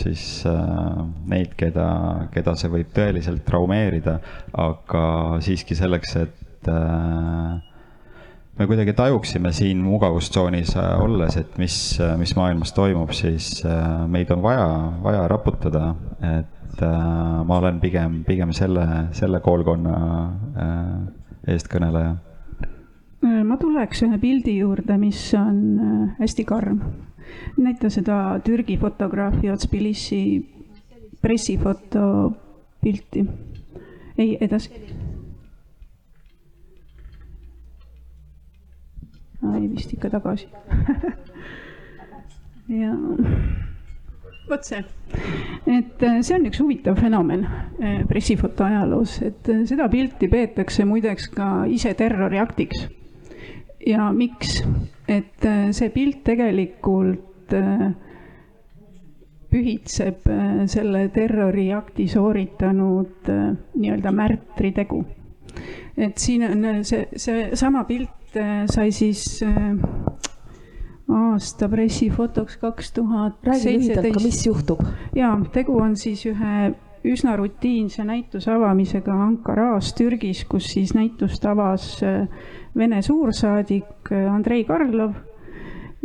[0.00, 1.88] siis äh, neid, keda,
[2.34, 4.18] keda see võib tõeliselt traumeerida,
[4.56, 5.04] aga
[5.44, 7.58] siiski selleks, et äh,
[8.60, 14.04] me kuidagi tajuksime siin mugavustsoonis äh, olles, et mis, äh, mis maailmas toimub, siis äh,
[14.08, 14.66] meid on vaja,
[15.02, 15.94] vaja raputada,
[16.36, 19.96] et ma olen pigem, pigem selle, selle koolkonna
[21.50, 22.14] eestkõneleja.
[23.44, 25.58] ma tuleks ühe pildi juurde, mis on
[26.20, 26.78] hästi karm.
[27.58, 30.22] näita seda Türgi fotograafi Otspilisi
[31.20, 32.32] pressifoto
[32.80, 33.26] pilti.
[34.16, 34.99] ei, edasi
[39.42, 40.48] ei vist ikka tagasi
[42.82, 42.94] ja
[44.50, 44.80] vot see,
[45.70, 50.86] et äh, see on üks huvitav fenomen äh, pressifoto ajaloos, et äh, seda pilti peetakse
[50.88, 52.88] muideks ka ise terroriaktiks.
[53.86, 54.60] ja miks,
[55.08, 57.54] et see pilt tegelikult
[59.50, 60.28] pühitseb
[60.70, 65.00] selle terroriakti sooritanud nii-öelda märtritegu.
[65.96, 69.74] et siin on see, see sama pilt Äh, sai siis äh,
[71.08, 74.22] aasta pressifotoks kaks tuhat seitseteist.
[74.22, 74.84] mis juhtub?
[75.14, 76.70] ja tegu on siis ühe
[77.10, 82.28] üsna rutiinse näituse avamisega Ankaras, Türgis, kus siis näitust avas äh,
[82.76, 85.18] Vene suursaadik Andrei Karlov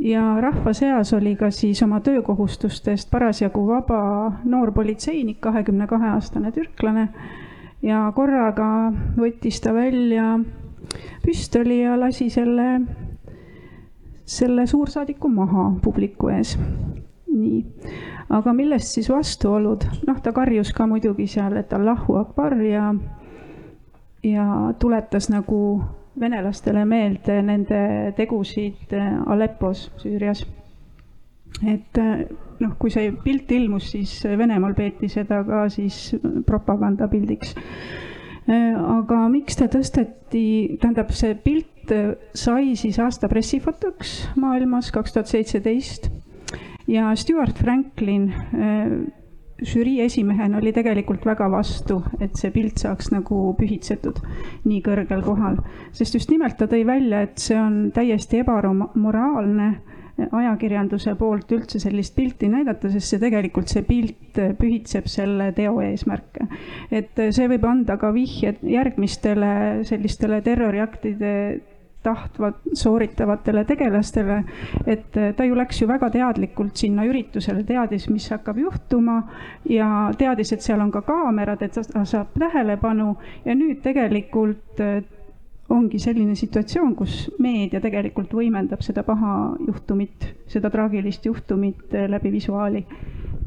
[0.02, 6.52] ja rahva seas oli ka siis oma töökohustustest parasjagu vaba noor politseinik, kahekümne kahe aastane
[6.52, 7.10] türklane
[7.86, 10.40] ja korraga võttis ta välja
[11.24, 12.82] püstoli ja lasi selle,
[14.26, 16.58] selle suursaadiku maha publiku ees.
[17.36, 17.66] nii,
[18.32, 22.94] aga millest siis vastuolud, noh, ta karjus ka muidugi seal, et Allahu Akbar ja,
[24.24, 24.46] ja
[24.80, 25.60] tuletas nagu
[26.20, 28.96] venelastele meelde nende tegusid
[29.26, 30.46] Aleppos, Süürias.
[31.68, 32.00] et
[32.60, 36.16] noh, kui see pilt ilmus, siis Venemaal peeti seda ka siis
[36.48, 38.15] propagandapildiks Äh,
[38.48, 45.32] aga miks ta tõsteti, tähendab, see pilt äh, sai siis aasta pressifotoks maailmas kaks tuhat
[45.32, 46.12] seitseteist.
[46.88, 48.92] Ja Stewart Franklin äh,
[49.66, 54.20] žürii esimehena oli tegelikult väga vastu, et see pilt saaks nagu pühitsetud
[54.68, 55.58] nii kõrgel kohal,
[55.96, 59.70] sest just nimelt ta tõi välja, et see on täiesti ebamoraalne
[60.16, 66.48] ajakirjanduse poolt üldse sellist pilti näidata, sest see tegelikult, see pilt pühitseb selle teo eesmärke.
[66.92, 71.34] et see võib anda ka vihje järgmistele sellistele terroriaktide
[72.06, 74.44] tahtvad, sooritavatele tegelastele.
[74.86, 79.18] et ta ju läks ju väga teadlikult sinna üritusele, teadis, mis hakkab juhtuma
[79.70, 83.16] ja teadis, et seal on ka kaamerad, et ta saab tähelepanu
[83.46, 84.84] ja nüüd tegelikult
[85.76, 89.36] ongi selline situatsioon, kus meedia tegelikult võimendab seda paha
[89.68, 92.86] juhtumit, seda traagilist juhtumit läbi visuaali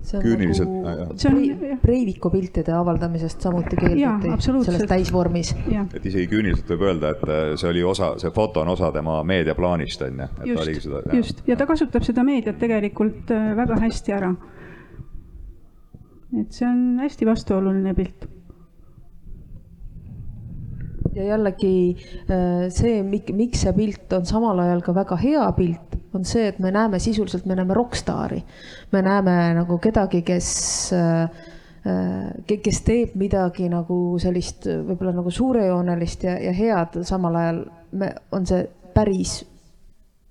[0.09, 4.77] Küüniliselt, nagu See on- Brei- Breiviku piltide avaldamisest samuti keelduti absoluutselt.
[4.77, 5.55] selles täisvormis.
[5.95, 9.23] et isegi küüniliselt võib öelda, et äh, see oli osa, see foto on osa tema
[9.25, 10.29] meediaplaanist, on ju.
[10.45, 11.03] et ta oligi seda.
[11.13, 14.35] just, just ja ta kasutab seda meediat tegelikult äh, väga hästi ära.
[16.41, 18.29] et see on hästi vastuoluline pilt
[21.15, 21.75] ja jällegi
[22.31, 26.59] äh, see, miks see pilt on samal ajal ka väga hea pilt, on see, et
[26.63, 28.43] me näeme sisuliselt, me näeme rokkstaari.
[28.93, 30.49] me näeme nagu kedagi, kes,
[32.49, 37.63] kes teeb midagi nagu sellist võib-olla nagu suurejoonelist ja, ja head, samal ajal
[37.93, 38.65] me, on see
[38.95, 39.39] päris,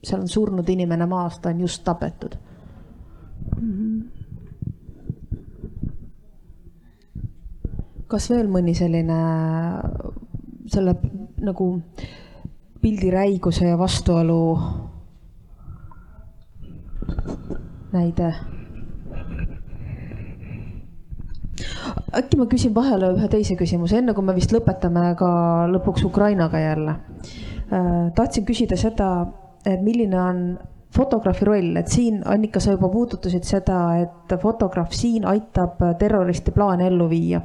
[0.03, 2.37] seal on surnud inimene maas, ta on just tapetud
[3.61, 3.73] mm.
[3.73, 4.03] -hmm.
[8.07, 9.17] kas veel mõni selline
[10.67, 10.95] selle
[11.43, 11.69] nagu
[12.81, 14.41] pildi räiguse ja vastuolu
[17.93, 18.33] näide?
[22.17, 25.29] äkki ma küsin vahele ühe teise küsimuse, enne kui me vist lõpetame ka
[25.73, 26.95] lõpuks Ukrainaga jälle.
[28.15, 29.27] tahtsin küsida seda,
[29.65, 30.41] et milline on
[30.95, 36.87] fotograafi roll, et siin Annika, sa juba puudutasid seda, et fotograaf siin aitab terroristi plaane
[36.87, 37.41] ellu viia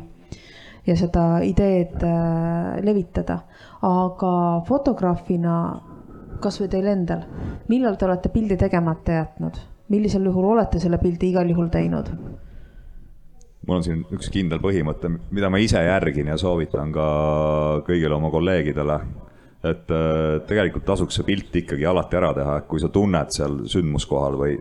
[0.86, 3.40] ja seda ideed äh, levitada.
[3.82, 4.32] aga
[4.66, 5.54] fotograafina,
[6.42, 7.24] kasvõi teil endal,
[7.70, 9.58] millal te olete pildi tegemata jätnud,
[9.90, 12.12] millisel juhul olete selle pildi igal juhul teinud?
[13.66, 17.08] mul on siin üks kindel põhimõte, mida ma ise järgin ja soovitan ka
[17.86, 19.00] kõigile oma kolleegidele.
[19.62, 23.62] et äh, tegelikult tasuks see pilt ikkagi alati ära teha, et kui sa tunned seal
[23.70, 24.56] sündmuskohal või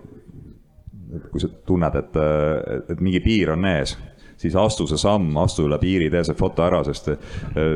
[1.31, 2.17] kui sa tunned, et,
[2.93, 3.97] et mingi piir on ees
[4.41, 7.71] siis astu see samm, astu üle piiri, tee see foto ära, sest äh,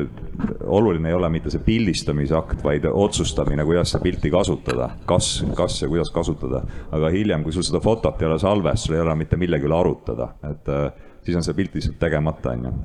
[0.66, 4.90] oluline ei ole mitte see pildistamise akt, vaid otsustamine, kuidas seda pilti kasutada.
[5.06, 6.62] kas, kas ja kuidas kasutada.
[6.92, 9.78] aga hiljem, kui sul seda fotot ei ole salves, sul ei ole mitte millegi üle
[9.78, 10.88] arutada, et äh,
[11.24, 12.78] siis on see pilt lihtsalt tegemata, on ju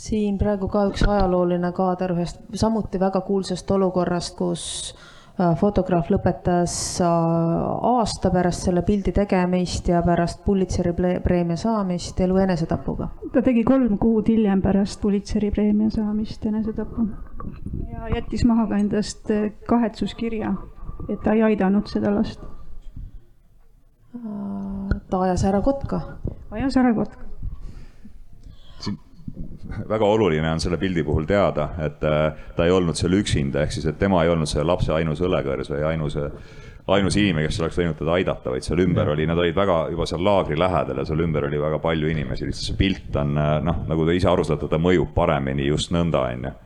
[0.00, 4.62] siin praegu ka üks ajalooline kaader ühest samuti väga kuulsast olukorrast, kus
[5.60, 7.08] fotograaf lõpetas äh,
[7.90, 10.92] aasta pärast selle pildi tegemist ja pärast Pulitzeri
[11.24, 13.08] preemia saamist elu enesetapuga.
[13.32, 17.06] ta tegi kolm kuud hiljem pärast Pulitzeri preemia saamist enesetapu
[17.92, 20.54] ja jättis maha ka endast äh, kahetsuskirja,
[21.08, 22.44] et ta ei aidanud seda last.
[25.10, 26.00] ta ajas ära kotka.
[26.50, 27.29] ajas ära kotka
[29.88, 33.76] väga oluline on selle pildi puhul teada, et äh, ta ei olnud seal üksinda, ehk
[33.76, 36.16] siis, et tema ei olnud selle lapse ainus õlekõrs või ainus,
[36.90, 40.06] ainus inimene, kes oleks võinud teda aidata, vaid seal ümber oli, nad olid väga juba
[40.08, 43.54] seal laagri lähedal ja seal ümber oli väga palju inimesi, lihtsalt see pilt on äh,
[43.66, 46.56] noh, nagu te ise aru saate, ta mõjub paremini just nõnda, on ju.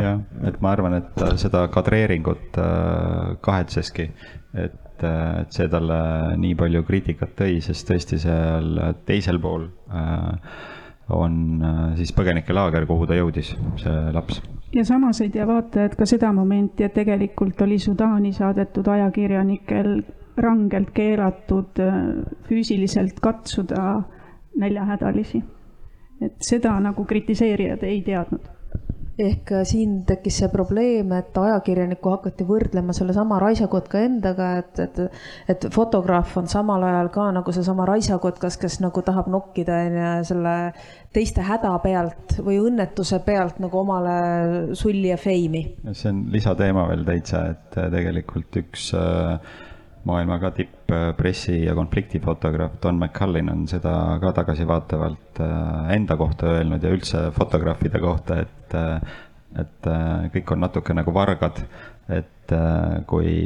[0.00, 4.10] Jah, et ma arvan, et seda kadreeringut äh, kahetseski,
[4.54, 6.00] et, et see talle
[6.36, 8.74] nii palju kriitikat tõi, sest tõesti seal
[9.08, 10.60] teisel pool äh,
[11.10, 14.40] on äh, siis põgenikelaager, kuhu ta jõudis, see laps.
[14.74, 20.00] ja samas ei tea vaatajad ka seda momenti, et tegelikult oli Sudaani saadetud ajakirjanikel
[20.40, 21.98] rangelt keelatud äh,
[22.48, 24.02] füüsiliselt katsuda
[24.58, 25.42] näljahädalisi.
[26.20, 28.59] et seda nagu kritiseerijad ei teadnud
[29.24, 35.00] ehk äh, siin tekkis see probleem, et ajakirjanikku hakati võrdlema sellesama raisakotka endaga, et, et,
[35.52, 40.56] et fotograaf on samal ajal ka nagu seesama raisakotkas, kes nagu tahab nokkida onju selle
[41.14, 45.64] teiste häda pealt või õnnetuse pealt nagu omale sulli ja feimi.
[45.92, 49.58] see on lisateema veel täitsa, et äh, tegelikult üks äh,
[50.08, 55.42] maailma ka tipp-pressi ja konfliktifotograaf Don McCullin on seda ka tagasivaatavalt
[55.96, 58.78] enda kohta öelnud ja üldse fotograafide kohta, et,
[59.60, 59.90] et
[60.36, 61.60] kõik on natuke nagu vargad,
[62.16, 62.56] et
[63.10, 63.36] kui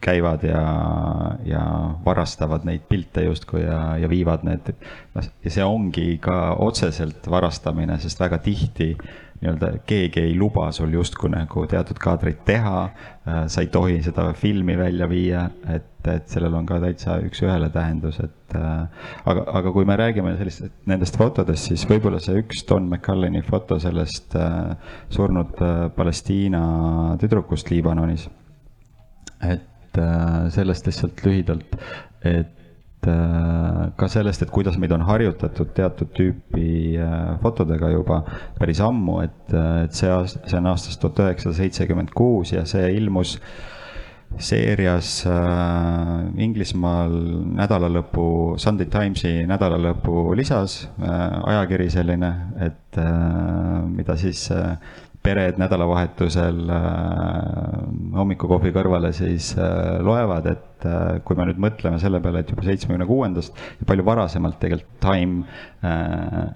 [0.00, 0.62] käivad ja,
[1.44, 1.62] ja
[2.04, 4.72] varastavad neid pilte justkui ja, ja viivad need,
[5.14, 8.94] noh, ja see ongi ka otseselt varastamine, sest väga tihti
[9.40, 12.82] nii-öelda keegi ei luba sul justkui nagu teatud kaadrit teha,
[13.24, 18.18] sa ei tohi seda filmi välja viia, et, et sellel on ka täitsa üks-ühele tähendus,
[18.20, 23.42] et aga, aga kui me räägime sellistest, nendest fotodest, siis võib-olla see üks Don McCullini
[23.46, 24.76] foto sellest äh,
[25.12, 26.62] surnud äh, Palestiina
[27.20, 28.28] tüdrukust Liibanonis,
[29.40, 31.78] et äh, sellest lihtsalt lühidalt,
[32.20, 32.59] et äh,
[33.06, 38.22] ka sellest, et kuidas meid on harjutatud teatud tüüpi äh, fotodega juba
[38.58, 39.54] päris ammu, et,
[39.86, 43.38] et see aasta, see on aastast tuhat üheksasada seitsekümmend kuus ja see ilmus
[44.38, 47.16] seerias äh, Inglismaal
[47.58, 52.34] nädalalõpu, Sunday Timesi nädalalõpu lisas äh, ajakiri selline,
[52.68, 54.76] et äh, mida siis äh,
[55.22, 56.84] pered nädalavahetusel äh,
[58.16, 62.64] hommikukohvi kõrvale siis äh, loevad, et äh, kui me nüüd mõtleme selle peale, et juba
[62.64, 65.44] seitsmekümne kuuendast ja palju varasemalt tegelikult Time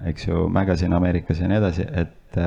[0.09, 2.37] eks ju, Magazine Ameerikas ja nii edasi, et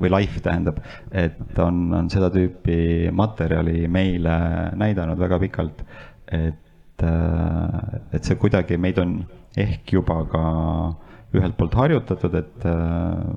[0.00, 0.78] või Life tähendab,
[1.10, 4.36] et on, on seda tüüpi materjali meile
[4.78, 5.82] näidanud väga pikalt,
[6.32, 9.16] et et see kuidagi meid on
[9.58, 12.74] ehk juba ka äh, ühelt poolt harjutatud, et äh,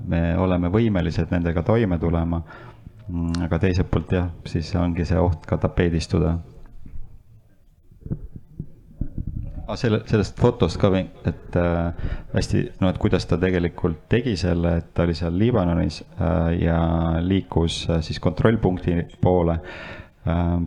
[0.08, 2.42] me oleme võimelised nendega toime tulema.
[3.06, 6.38] Mm, aga teiselt poolt jah, siis ongi see oht ka tapeedistuda.
[9.66, 10.92] aga selle, sellest fotost ka,
[11.26, 16.04] et äh, hästi, no et kuidas ta tegelikult tegi selle, et ta oli seal Liibanonis
[16.04, 16.78] äh, ja
[17.26, 19.95] liikus äh, siis kontrollpunkti poole äh,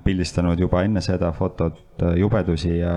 [0.05, 2.95] pildistanud juba enne seda fotot äh, jubedusi ja,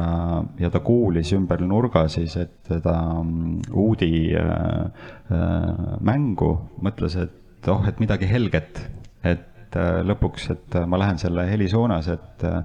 [0.61, 6.51] ja ta kuulis ümber nurga siis, et seda mm, uudi äh, äh, mängu,
[6.85, 8.83] mõtles, et oh, et midagi helget,
[9.23, 12.61] et äh, lõpuks, et ma lähen selle heli suunas, et äh,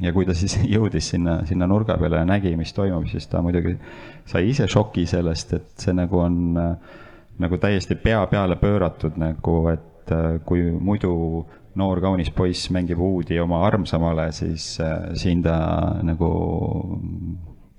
[0.00, 3.42] ja kui ta siis jõudis sinna, sinna nurga peale ja nägi, mis toimub, siis ta
[3.44, 3.76] muidugi
[4.26, 7.00] sai ise šoki sellest, et see nagu on äh,
[7.42, 11.12] nagu täiesti pea peale pööratud nagu, et äh, kui muidu
[11.78, 15.56] noor kaunis poiss mängib uudi oma armsamale, siis äh, siin ta
[16.04, 16.32] nagu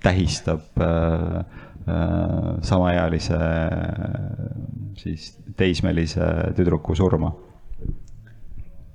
[0.04, 1.38] tähistab äh,
[1.88, 3.38] äh, samaealise
[4.96, 6.26] siis teismelise
[6.56, 7.32] tüdruku surma.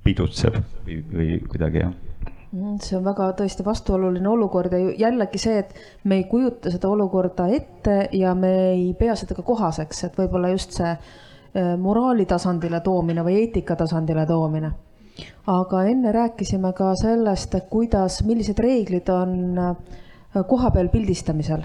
[0.03, 0.55] pidutseb
[0.85, 5.75] või, või kuidagi jah mm, see on väga tõesti vastuoluline olukord ja jällegi see, et
[6.07, 10.53] me ei kujuta seda olukorda ette ja me ei pea seda ka kohaseks, et võib-olla
[10.55, 14.71] just see äh, moraali tasandile toomine või eetika tasandile toomine
[15.47, 19.75] aga enne rääkisime ka sellest, kuidas, millised reeglid on äh,
[20.47, 21.63] kohapeal pildistamisel.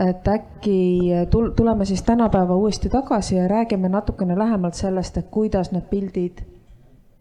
[0.00, 5.72] et äkki tul-, tuleme siis tänapäeva uuesti tagasi ja räägime natukene lähemalt sellest, et kuidas
[5.72, 6.38] need pildid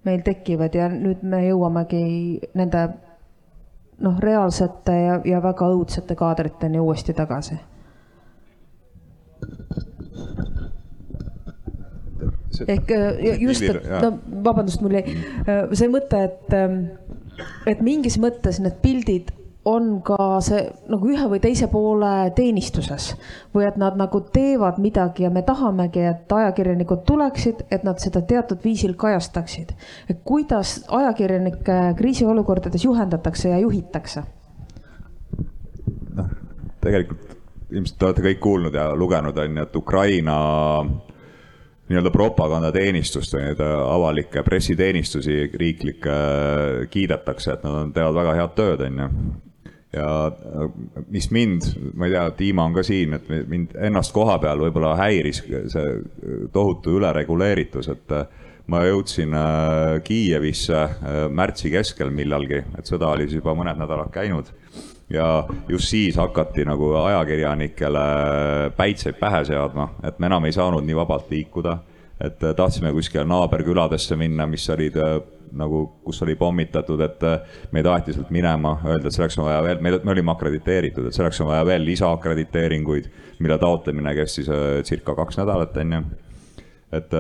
[0.06, 2.86] meil tekivad ja nüüd me jõuamegi nende
[4.00, 7.60] noh, reaalsete ja, ja väga õudsete kaadriteni uuesti tagasi
[12.68, 14.14] ehk äh, just, et no
[14.46, 16.82] vabandust, mul jäi äh, see mõte, et, ähm,
[17.70, 19.34] et mingis mõttes need pildid
[19.70, 23.12] on ka see nagu ühe või teise poole teenistuses
[23.56, 28.22] või et nad nagu teevad midagi ja me tahamegi, et ajakirjanikud tuleksid, et nad seda
[28.26, 29.74] teatud viisil kajastaksid.
[30.10, 34.24] et kuidas ajakirjanikke kriisiolukordades juhendatakse ja juhitakse?
[36.16, 36.32] noh,
[36.82, 37.38] tegelikult
[37.70, 40.38] ilmselt te olete kõik kuulnud ja lugenud, on ju, et Ukraina
[41.90, 46.18] nii-öelda propagandateenistust või neid avalikke pressiteenistusi riiklikke
[46.94, 49.08] kiidetakse, et nad teevad väga head tööd, on ju.
[49.98, 50.10] ja
[51.10, 54.94] mis mind, ma ei tea, Dima on ka siin, et mind ennast koha peal võib-olla
[55.00, 55.42] häiris
[55.74, 55.88] see
[56.54, 58.16] tohutu ülereguleeritus, et
[58.70, 64.14] ma jõudsin äh, Kiievisse äh, märtsi keskel millalgi, et sõda oli siis juba mõned nädalad
[64.14, 64.54] käinud
[65.10, 68.06] ja just siis hakati nagu ajakirjanikele
[68.78, 71.78] päitseid pähe seadma, et me enam ei saanud nii vabalt liikuda.
[72.20, 75.22] et tahtsime kuskile naaberküladesse minna, mis olid äh,
[75.56, 79.62] nagu, kus oli pommitatud, et äh, meid aeti sealt minema, öeldi, et selleks on vaja
[79.64, 83.08] veel, me, me olime akrediteeritud, et selleks on vaja veel lisaakrediteeringuid,
[83.40, 86.02] mille taotlemine kestis äh, circa kaks nädalat, on ju.
[87.00, 87.16] et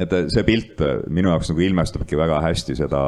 [0.00, 0.80] et see pilt
[1.14, 3.02] minu jaoks nagu ilmestabki väga hästi seda,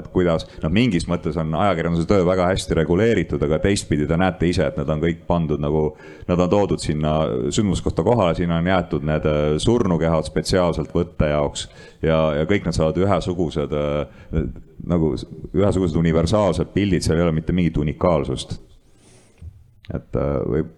[0.00, 4.50] et kuidas, noh, mingis mõttes on ajakirjanduse töö väga hästi reguleeritud, aga teistpidi te näete
[4.50, 5.84] ise, et need on kõik pandud nagu,
[6.26, 7.14] nad on toodud sinna
[7.54, 11.68] sündmuskohta kohale, sinna on jäetud need äh, surnukehad spetsiaalselt võtte jaoks
[12.02, 14.42] ja, ja kõik nad saavad ühesugused äh,
[14.90, 18.58] nagu ühesugused universaalsed pildid, seal ei ole mitte mingit unikaalsust.
[19.94, 20.74] et äh, võib,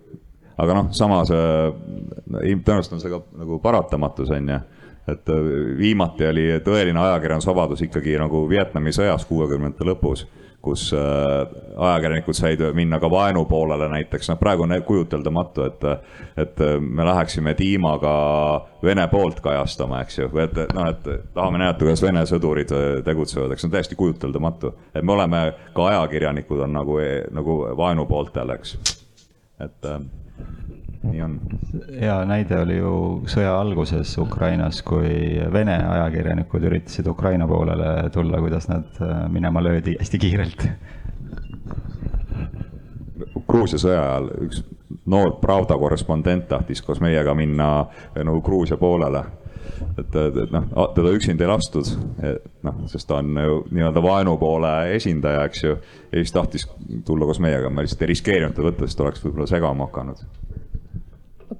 [0.60, 4.62] aga noh, samas tõenäoliselt on see ka nagu paratamatus, on ju
[5.08, 10.24] et äh, viimati oli tõeline ajakirjandusvabadus ikkagi nagu Vietnami sõjas kuuekümnendate lõpus,
[10.64, 11.44] kus äh,
[11.76, 15.84] ajakirjanikud said minna ka vaenu poolele näiteks, noh, praegu on kujuteldamatu, et,
[16.40, 18.14] et me läheksime tiimaga
[18.84, 21.06] Vene poolt kajastama, eks ju, et noh, et
[21.36, 22.72] tahame näidata, kuidas Vene sõdurid
[23.04, 24.74] tegutsevad, eks see on täiesti kujuteldamatu.
[24.94, 27.00] et me oleme, ka ajakirjanikud on nagu,
[27.32, 28.76] nagu vaenu pooltel, eks,
[29.60, 30.00] et äh,
[31.04, 31.38] nii on.
[32.00, 32.94] hea näide oli ju
[33.30, 39.96] sõja alguses Ukrainas, kui Vene ajakirjanikud üritasid Ukraina poolele tulla, kuidas nad äh, minema löödi
[40.00, 40.68] hästi kiirelt.
[43.48, 44.64] Gruusia sõja ajal üks
[45.10, 47.70] noor Pravda korrespondent tahtis koos meiega minna
[48.16, 49.24] nagu Gruusia poolele
[49.98, 50.66] et, et, et noh,
[50.96, 51.90] teda üksinda ei lastud,
[52.66, 55.76] noh, sest ta on ju nii-öelda vaenupoole esindaja, eks ju.
[56.10, 56.66] ja siis tahtis
[57.06, 60.24] tulla koos meiega, ma lihtsalt ei riskeerinud teda võtta, sest oleks võib-olla segama hakanud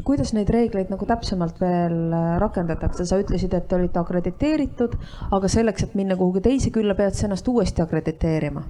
[0.05, 4.99] kuidas neid reegleid nagu täpsemalt veel äh, rakendatakse, sa ütlesid, et te olite akrediteeritud,
[5.33, 8.67] aga selleks, et minna kuhugi teise külla, pead sa ennast uuesti akrediteerima?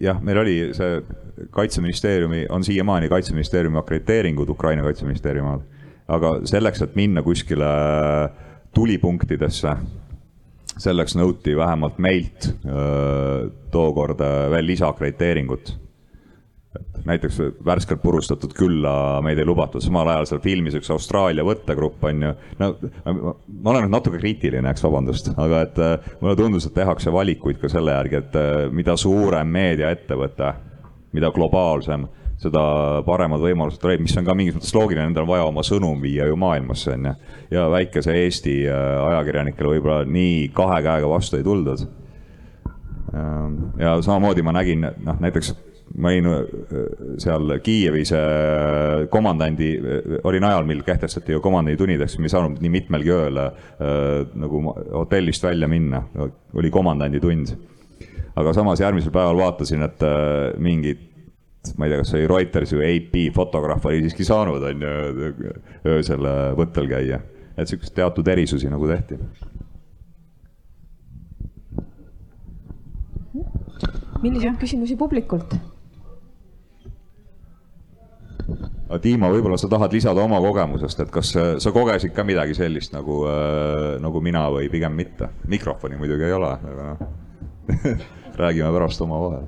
[0.00, 0.98] jah, meil oli see
[1.54, 5.62] kaitseministeeriumi, on siiamaani kaitseministeeriumi akrediteeringud Ukraina kaitseministeeriumi all
[6.12, 7.68] aga selleks, et minna kuskile
[8.74, 9.72] tulipunktidesse,
[10.74, 14.20] selleks nõuti vähemalt meilt öö, tookord
[14.52, 15.76] veel lisaakrediteeringut.
[17.04, 22.22] Näiteks värskelt purustatud külla meid ei lubatud, samal ajal seal filmis üks Austraalia võttegrupp on
[22.26, 22.32] ju.
[22.58, 22.70] no
[23.04, 25.80] ma olen nüüd natuke kriitiline, eks, vabandust, aga et
[26.20, 28.38] mulle tundus, et tehakse valikuid ka selle järgi, et
[28.74, 30.52] mida suurem meediaettevõte,
[31.14, 32.08] mida globaalsem
[32.40, 32.62] seda
[33.06, 36.26] paremad võimalused olid, mis on ka mingis mõttes loogiline, nendel on vaja oma sõnum viia
[36.28, 37.12] ju maailmasse, on ju.
[37.54, 38.80] ja väikese Eesti äh,
[39.10, 41.86] ajakirjanikele võib-olla nii kahe käega vastu ei tuldud.
[43.78, 45.52] Ja samamoodi ma nägin, noh näiteks
[45.94, 46.40] ma olin äh,
[47.22, 49.70] seal Kiievis äh, komandandi,
[50.24, 53.50] olin ajal, mil kehtestati ju komandanditunnideks, me ei saanud nii mitmelgi ööl äh,
[54.40, 56.04] nagu hotellist välja minna,
[56.54, 57.54] oli komandanditund.
[58.34, 61.10] aga samas järgmisel päeval vaatasin, et äh, mingid
[61.78, 65.52] ma ei tea, kas see oli Reuters või AP fotograaf oli siiski saanud, on ju,
[65.94, 66.26] öösel
[66.58, 67.20] võttel käia.
[67.56, 69.20] et siukseid teatud erisusi nagu tehti.
[74.24, 75.54] milliseid küsimusi publikult?
[79.02, 83.22] Tiimo, võib-olla sa tahad lisada oma kogemusest, et kas sa kogesid ka midagi sellist nagu
[83.28, 85.30] äh,, nagu mina või pigem mitte?
[85.48, 87.22] mikrofoni muidugi ei ole, aga noh
[88.42, 89.46] räägime pärast omavahel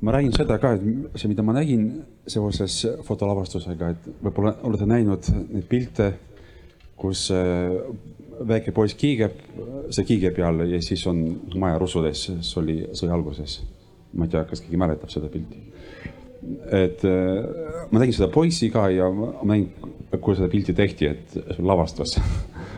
[0.00, 1.90] ma räägin seda ka, et see, mida ma nägin
[2.30, 6.12] seoses fotolavastusega, et võib-olla olete näinud neid pilte,
[7.00, 7.76] kus äh,
[8.48, 9.36] väike poiss kiigeb,
[9.92, 11.20] see kiige peal ja siis on
[11.60, 13.60] maja rusudes, see oli sõja alguses.
[14.10, 15.60] ma ei tea, kas keegi mäletab seda pilti.
[16.72, 19.70] Et äh, ma nägin seda poissi ka ja ma nägin,
[20.20, 22.16] kui seda pilti tehti, et lavastas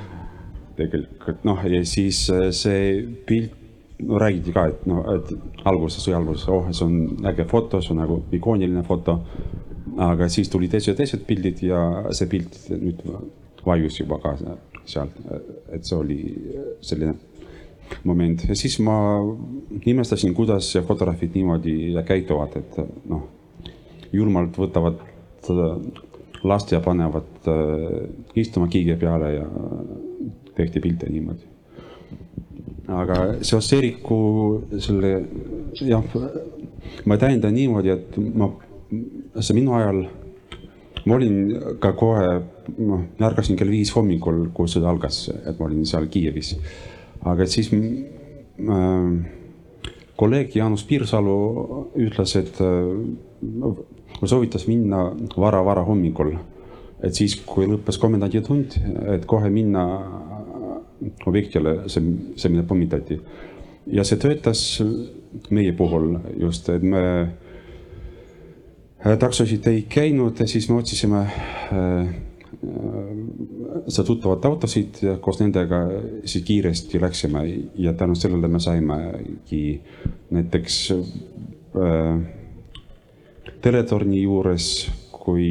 [0.78, 3.58] tegelikult noh, ja siis äh, see pilt
[4.02, 5.28] no räägiti ka, et noh, et
[5.68, 9.20] alguses, sõja alguses, oh, see on äge foto, see on nagu ikooniline foto.
[10.02, 11.78] aga siis tulid teised, teised pildid ja
[12.16, 13.02] see pilt nüüd
[13.66, 14.32] vajus juba ka
[14.88, 15.18] sealt,
[15.70, 16.18] et see oli
[16.80, 17.12] selline
[18.08, 18.96] moment ja siis ma
[19.86, 22.78] imestasin, kuidas fotograafid niimoodi käituvad, et
[23.10, 23.26] noh,
[24.12, 25.00] julmalt võtavad
[26.42, 28.02] last ja panevad äh,
[28.34, 29.48] istuma kiige peale ja
[30.56, 31.52] tehti pilte niimoodi
[32.90, 34.18] aga seoses Eeriku
[34.82, 35.12] selle
[35.78, 36.02] jah,
[37.06, 38.48] ma täiendan niimoodi, et ma,
[39.38, 40.02] see minu ajal,
[41.06, 42.26] ma olin ka kohe,
[42.78, 46.56] noh, ärkasin kell viis hommikul, kui sõda algas, et ma olin seal Kiievis.
[47.28, 49.08] aga siis äh,
[50.18, 51.38] kolleeg Jaanus Piirsalu
[52.02, 53.72] ütles, et äh,
[54.30, 55.04] soovitas minna
[55.36, 56.36] vara-vara hommikul.
[57.02, 58.76] et siis, kui lõppes komendanditund,
[59.10, 59.82] et kohe minna
[61.26, 62.02] objektile, see,
[62.36, 63.18] see, mida pommitati.
[63.90, 64.82] ja see töötas
[65.50, 67.02] meie puhul just, et me
[69.02, 72.12] äh, taksosid ei käinud siis me otsisime äh,
[73.88, 75.80] seda tuttavat autosid ja koos nendega
[76.24, 77.42] siis kiiresti läksime
[77.74, 79.64] ja tänu sellele me saimegi
[80.30, 82.22] näiteks äh,
[83.62, 84.68] teletorni juures,
[85.14, 85.48] kui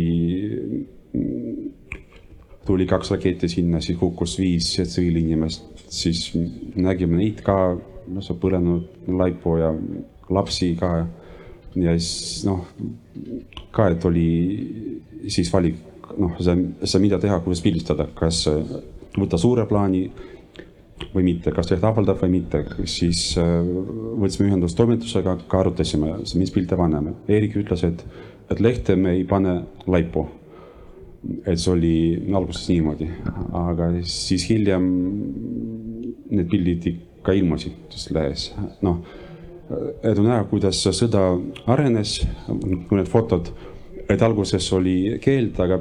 [2.66, 6.32] tuli kaks raketti sinna, siis hukkus viis tsiviilinimest, siis
[6.76, 7.56] nägime neid ka,
[8.12, 9.72] noh, see põlenud laipu ja
[10.32, 10.92] lapsi ka.
[11.76, 12.68] ja siis noh,
[13.72, 14.28] ka, et oli
[15.32, 15.80] siis valik,
[16.20, 18.44] noh, see, see, mida teha, kuidas pildistada, kas
[19.18, 20.06] võtta suure plaani
[21.14, 23.56] või mitte, kas leht avaldab või mitte, siis äh,
[24.22, 27.16] võtsime ühendust toimetusega, ka arutasime, mis pilte paneme.
[27.32, 28.06] Eerik ütles, et,
[28.52, 30.28] et lehte me ei pane laipu
[31.46, 31.96] et see oli
[32.34, 33.08] alguses niimoodi,
[33.58, 34.86] aga siis hiljem
[36.32, 38.48] need pildid ikka ilmusid lehes,
[38.86, 39.02] noh.
[40.02, 41.28] et on näha, kuidas sõda
[41.72, 42.20] arenes,
[42.50, 43.52] mõned fotod,
[44.10, 45.78] et alguses oli keeld, aga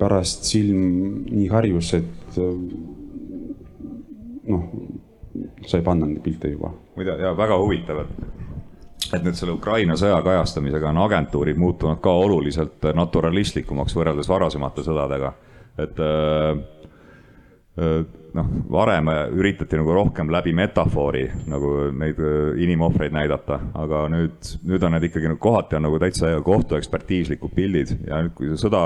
[0.00, 2.40] pärast silm nii harjus, et
[4.48, 4.68] noh,
[5.66, 6.72] sai panna neid pilte juba.
[6.96, 8.40] muide, ja väga huvitav, et
[9.10, 15.32] et nüüd selle Ukraina sõja kajastamisega on agentuurid muutunud ka oluliselt naturalistlikumaks võrreldes varasemate sõdadega.
[15.80, 16.60] et äh,
[18.34, 19.08] noh, varem
[19.38, 22.20] üritati nagu rohkem läbi metafoori nagu neid
[22.60, 27.96] inimohvreid näidata, aga nüüd, nüüd on need ikkagi nagu kohati on nagu täitsa kohtuekspertiislikud pildid
[28.06, 28.84] ja nüüd, kui see sõda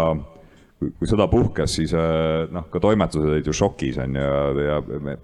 [0.98, 4.30] kui, sõda puhkes, siis noh, ka toimetused olid ju šokis on ju
[4.64, 5.16] ja, ja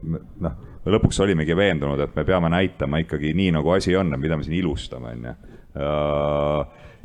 [0.47, 0.59] noh,
[0.91, 4.59] lõpuks olimegi veendunud, et me peame näitama ikkagi nii, nagu asi on, mida me siin
[4.61, 5.35] ilustame, on ju.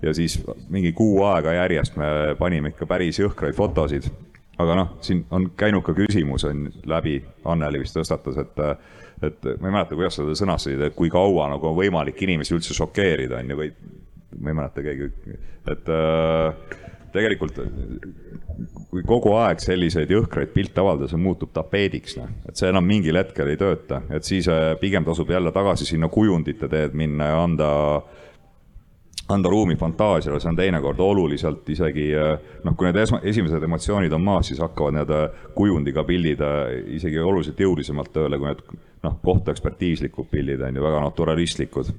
[0.06, 0.40] ja siis
[0.74, 2.08] mingi kuu aega järjest me
[2.40, 4.08] panime ikka päris jõhkraid fotosid
[4.62, 7.18] aga noh, siin on käinud ka küsimus on läbi,
[7.52, 8.62] Anneli vist tõstatas, et,
[9.26, 12.76] et ma ei mäleta, kuidas seda sõnastasid, et kui kaua nagu on võimalik inimesi üldse
[12.78, 13.72] šokeerida, on ju, või
[14.40, 15.10] ma ei mäleta keegi,
[15.72, 16.78] et äh,
[17.16, 17.62] tegelikult
[18.92, 23.20] kui kogu aeg selliseid jõhkraid pilte avaldada, see muutub tapeediks, noh, et see enam mingil
[23.20, 27.42] hetkel ei tööta, et siis äh, pigem tasub jälle tagasi sinna kujundite teed minna ja
[27.44, 28.26] anda äh,
[29.30, 32.10] anda ruumi fantaasiale, see on teinekord oluliselt isegi
[32.64, 35.14] noh, kui need esma, esimesed emotsioonid on maas, siis hakkavad need
[35.58, 36.44] kujundiga pildid
[36.94, 38.62] isegi oluliselt jõulisemalt tööle, kui need
[39.06, 41.90] noh, kohtuekspertiislikud pildid on ju väga naturalistlikud.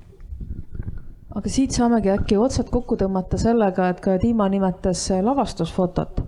[1.37, 6.23] Aga siit saamegi äkki otsad kokku tõmmata sellega, et ka Dima nimetas lavastusfotot.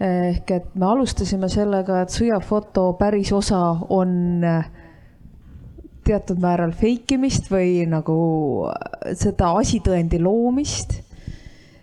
[0.00, 4.70] ehk et me alustasime sellega, et sõjafoto päris osa on äh,
[6.04, 8.16] teatud määral fake imist või nagu
[9.12, 11.00] seda asitõendi loomist.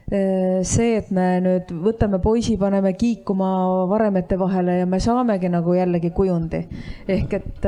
[0.07, 3.49] see, et me nüüd võtame poisi, paneme kiikuma
[3.89, 6.61] varemete vahele ja me saamegi nagu jällegi kujundi.
[7.07, 7.67] ehk et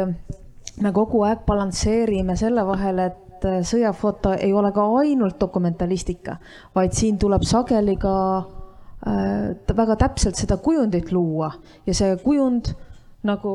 [0.81, 6.37] me kogu aeg balansseerime selle vahel, et sõjafoto ei ole ka ainult dokumentalistika,
[6.75, 11.51] vaid siin tuleb sageli ka äh, väga täpselt seda kujundit luua.
[11.87, 12.73] Ja see kujund
[13.23, 13.53] nagu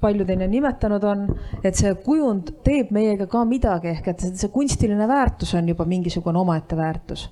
[0.00, 1.26] paljud enne nimetanud on,
[1.64, 6.40] et see kujund teeb meiega ka midagi, ehk et see kunstiline väärtus on juba mingisugune
[6.40, 7.28] omaette väärtus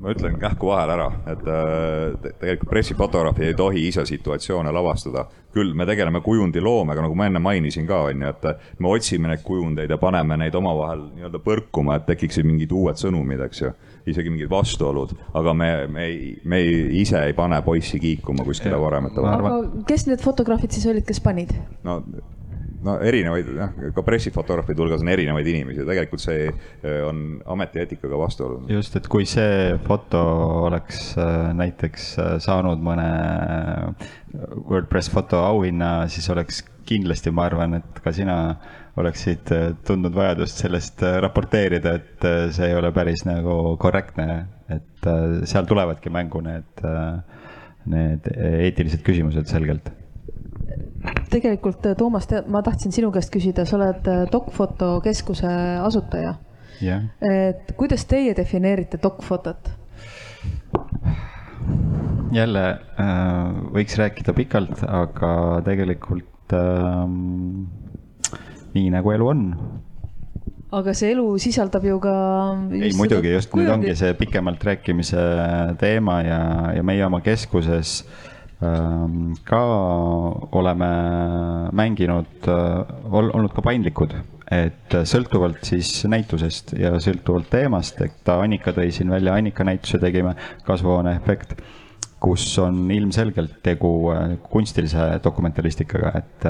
[0.00, 5.26] ma ütlen kähku vahele ära, et äh, tegelikult pressifotograaf ei tohi ise situatsioone lavastada.
[5.50, 8.44] küll me tegeleme kujundiloomega, nagu ma enne mainisin ka, on ju, et
[8.78, 13.42] me otsime neid kujundeid ja paneme neid omavahel nii-öelda põrkuma, et tekiksid mingid uued sõnumid,
[13.48, 13.72] eks ju.
[14.06, 18.78] isegi mingid vastuolud, aga me, me ei, me ei, ise ei pane poissi kiikuma kuskile
[18.80, 19.48] varemete vahele.
[19.50, 21.56] aga kes need fotograafid siis olid, kes panid?
[21.82, 22.00] no
[22.84, 28.62] no erinevaid, noh, ka pressifotograafide hulgas on erinevaid inimesi, tegelikult see eh, on ametieetikaga vastuolu.
[28.72, 30.22] just, et kui see foto
[30.66, 33.08] oleks eh, näiteks eh, saanud mõne
[34.70, 38.36] WordPress fotoauhinna, siis oleks kindlasti, ma arvan, et ka sina
[38.98, 39.52] oleksid
[39.86, 44.26] tundnud vajadust sellest raporteerida, et see ei ole päris nagu korrektne,
[44.70, 45.08] et
[45.48, 46.82] seal tulevadki mängu need,
[47.90, 49.92] need eetilised küsimused selgelt
[51.30, 55.50] tegelikult Toomas, ma tahtsin sinu käest küsida, sa oled Dokfoto keskuse
[55.80, 56.34] asutaja
[56.82, 57.04] yeah..
[57.24, 59.70] et kuidas teie defineerite dokfotot?
[62.32, 65.32] jälle äh, võiks rääkida pikalt, aga
[65.66, 67.04] tegelikult äh,
[68.74, 69.44] nii nagu elu on.
[70.78, 72.16] aga see elu sisaldab ju ka.
[72.76, 75.24] ei muidugi, just nüüd ongi see pikemalt rääkimise
[75.80, 76.42] teema ja,
[76.76, 79.60] ja meie oma keskuses äh, ka
[80.52, 80.90] oleme
[81.72, 84.12] mänginud äh,, olnud ka paindlikud
[84.50, 90.34] et sõltuvalt siis näitusest ja sõltuvalt teemast, et Annika tõi siin välja, Annika näituse tegime,
[90.66, 91.54] kasvuhooneefekt,
[92.20, 96.48] kus on ilmselgelt tegu äh, kunstilise dokumentalistikaga, et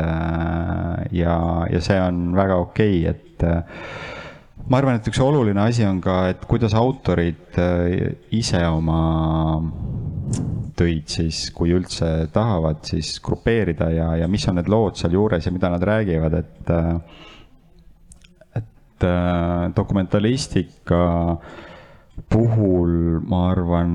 [1.15, 1.37] ja,
[1.71, 6.23] ja see on väga okei okay,, et ma arvan, et üks oluline asi on ka,
[6.33, 7.61] et kuidas autorid
[8.35, 9.01] ise oma
[10.77, 15.53] töid siis, kui üldse tahavad, siis grupeerida ja, ja mis on need lood sealjuures ja
[15.53, 16.73] mida nad räägivad, et
[18.61, 19.07] et
[19.77, 21.01] dokumentalistika
[22.29, 23.93] puhul ma arvan,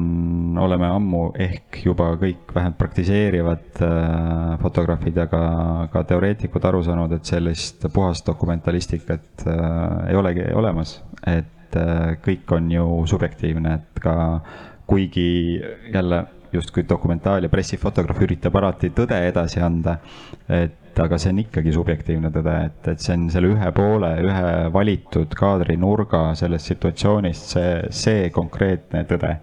[0.60, 5.41] oleme ammu ehk juba kõik vähemalt praktiseerivad äh, fotograafid ja ka,
[5.94, 10.98] ka teoreetikud aru saanud, et sellist puhast dokumentalistikat äh, ei olegi olemas.
[11.28, 14.16] et äh, kõik on ju subjektiivne, et ka
[14.88, 15.62] kuigi
[15.94, 19.98] jälle justkui dokumentaal- ja pressifotograaf üritab alati tõde edasi anda,
[20.49, 24.52] et aga see on ikkagi subjektiivne tõde, et, et see on selle ühe poole, ühe
[24.74, 29.38] valitud kaadrinurga sellest situatsioonist, see, see konkreetne tõde.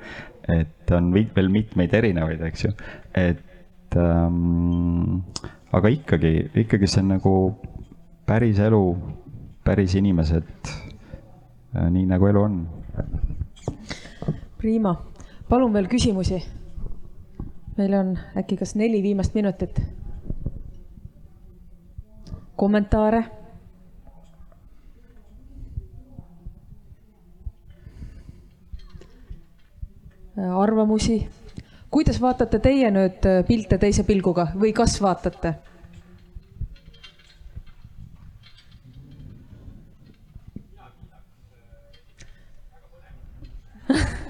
[0.48, 2.73] et on veel mitmeid erinevaid, eks ju,
[3.14, 5.20] et ähm,
[5.70, 6.32] aga ikkagi,
[6.64, 7.35] ikkagi see on nagu
[8.27, 8.82] päris elu,
[9.62, 10.51] päris inimesed,
[11.77, 12.59] äh, nii nagu elu on.
[14.59, 14.97] Prima,
[15.48, 16.43] palun veel küsimusi.
[17.77, 19.81] meil on äkki kas neli viimast minutit
[22.56, 23.24] kommentaare?
[30.56, 31.28] arvamusi?
[31.90, 35.55] kuidas vaatate teie nüüd äh, pilte teise pilguga või kas vaatate?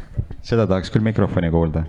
[0.47, 1.85] seda tahaks küll mikrofoni kuulda.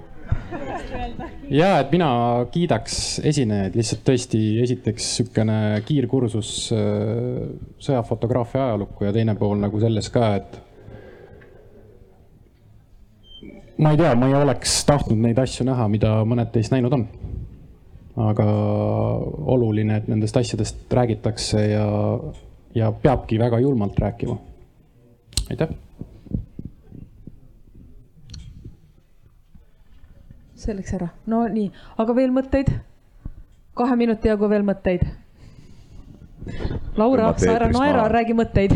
[1.53, 2.09] ja et mina
[2.53, 5.57] kiidaks esinejaid lihtsalt tõesti esiteks niisugune
[5.87, 7.49] kiirkursus äh,
[7.83, 10.61] sõjafotograafia ajalukku ja teine pool nagu selles ka, et
[13.77, 17.07] ma ei tea, ma ei oleks tahtnud neid asju näha, mida mõned teist näinud on.
[18.23, 18.43] aga
[19.49, 21.87] oluline, et nendest asjadest räägitakse ja,
[22.77, 24.37] ja peabki väga julmalt rääkima.
[25.49, 25.73] aitäh
[30.63, 31.69] see läks ära, no nii,
[32.01, 32.71] aga veel mõtteid?
[33.73, 35.05] kahe minuti jagu veel mõtteid.
[36.99, 38.75] Laura, sa ära naera, räägi mõtteid.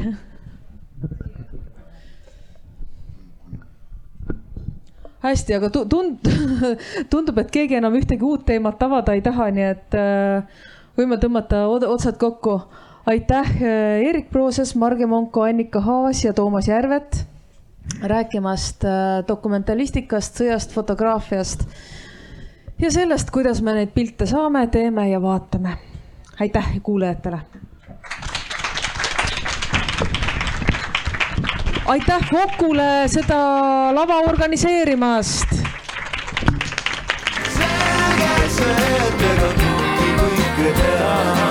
[5.27, 6.27] hästi, aga tund-,
[7.11, 10.61] tundub, et keegi enam ühtegi uut teemat avada ei taha, nii et äh,
[10.95, 12.61] võime tõmmata otsad kokku.
[13.05, 17.25] aitäh, äh, Prooses, Marge Monko, Annika Haas ja Toomas Järvet
[18.01, 21.63] rääkimast äh, dokumentalistikast, sõjast, fotograafiast
[22.79, 25.77] ja sellest, kuidas me neid pilte saame, teeme ja vaatame.
[26.39, 27.39] aitäh kuulajatele.
[31.85, 33.39] aitäh Kokule seda
[33.95, 35.49] lava organiseerimast.
[37.57, 38.77] selge see,
[39.07, 41.46] et ega kõike teha.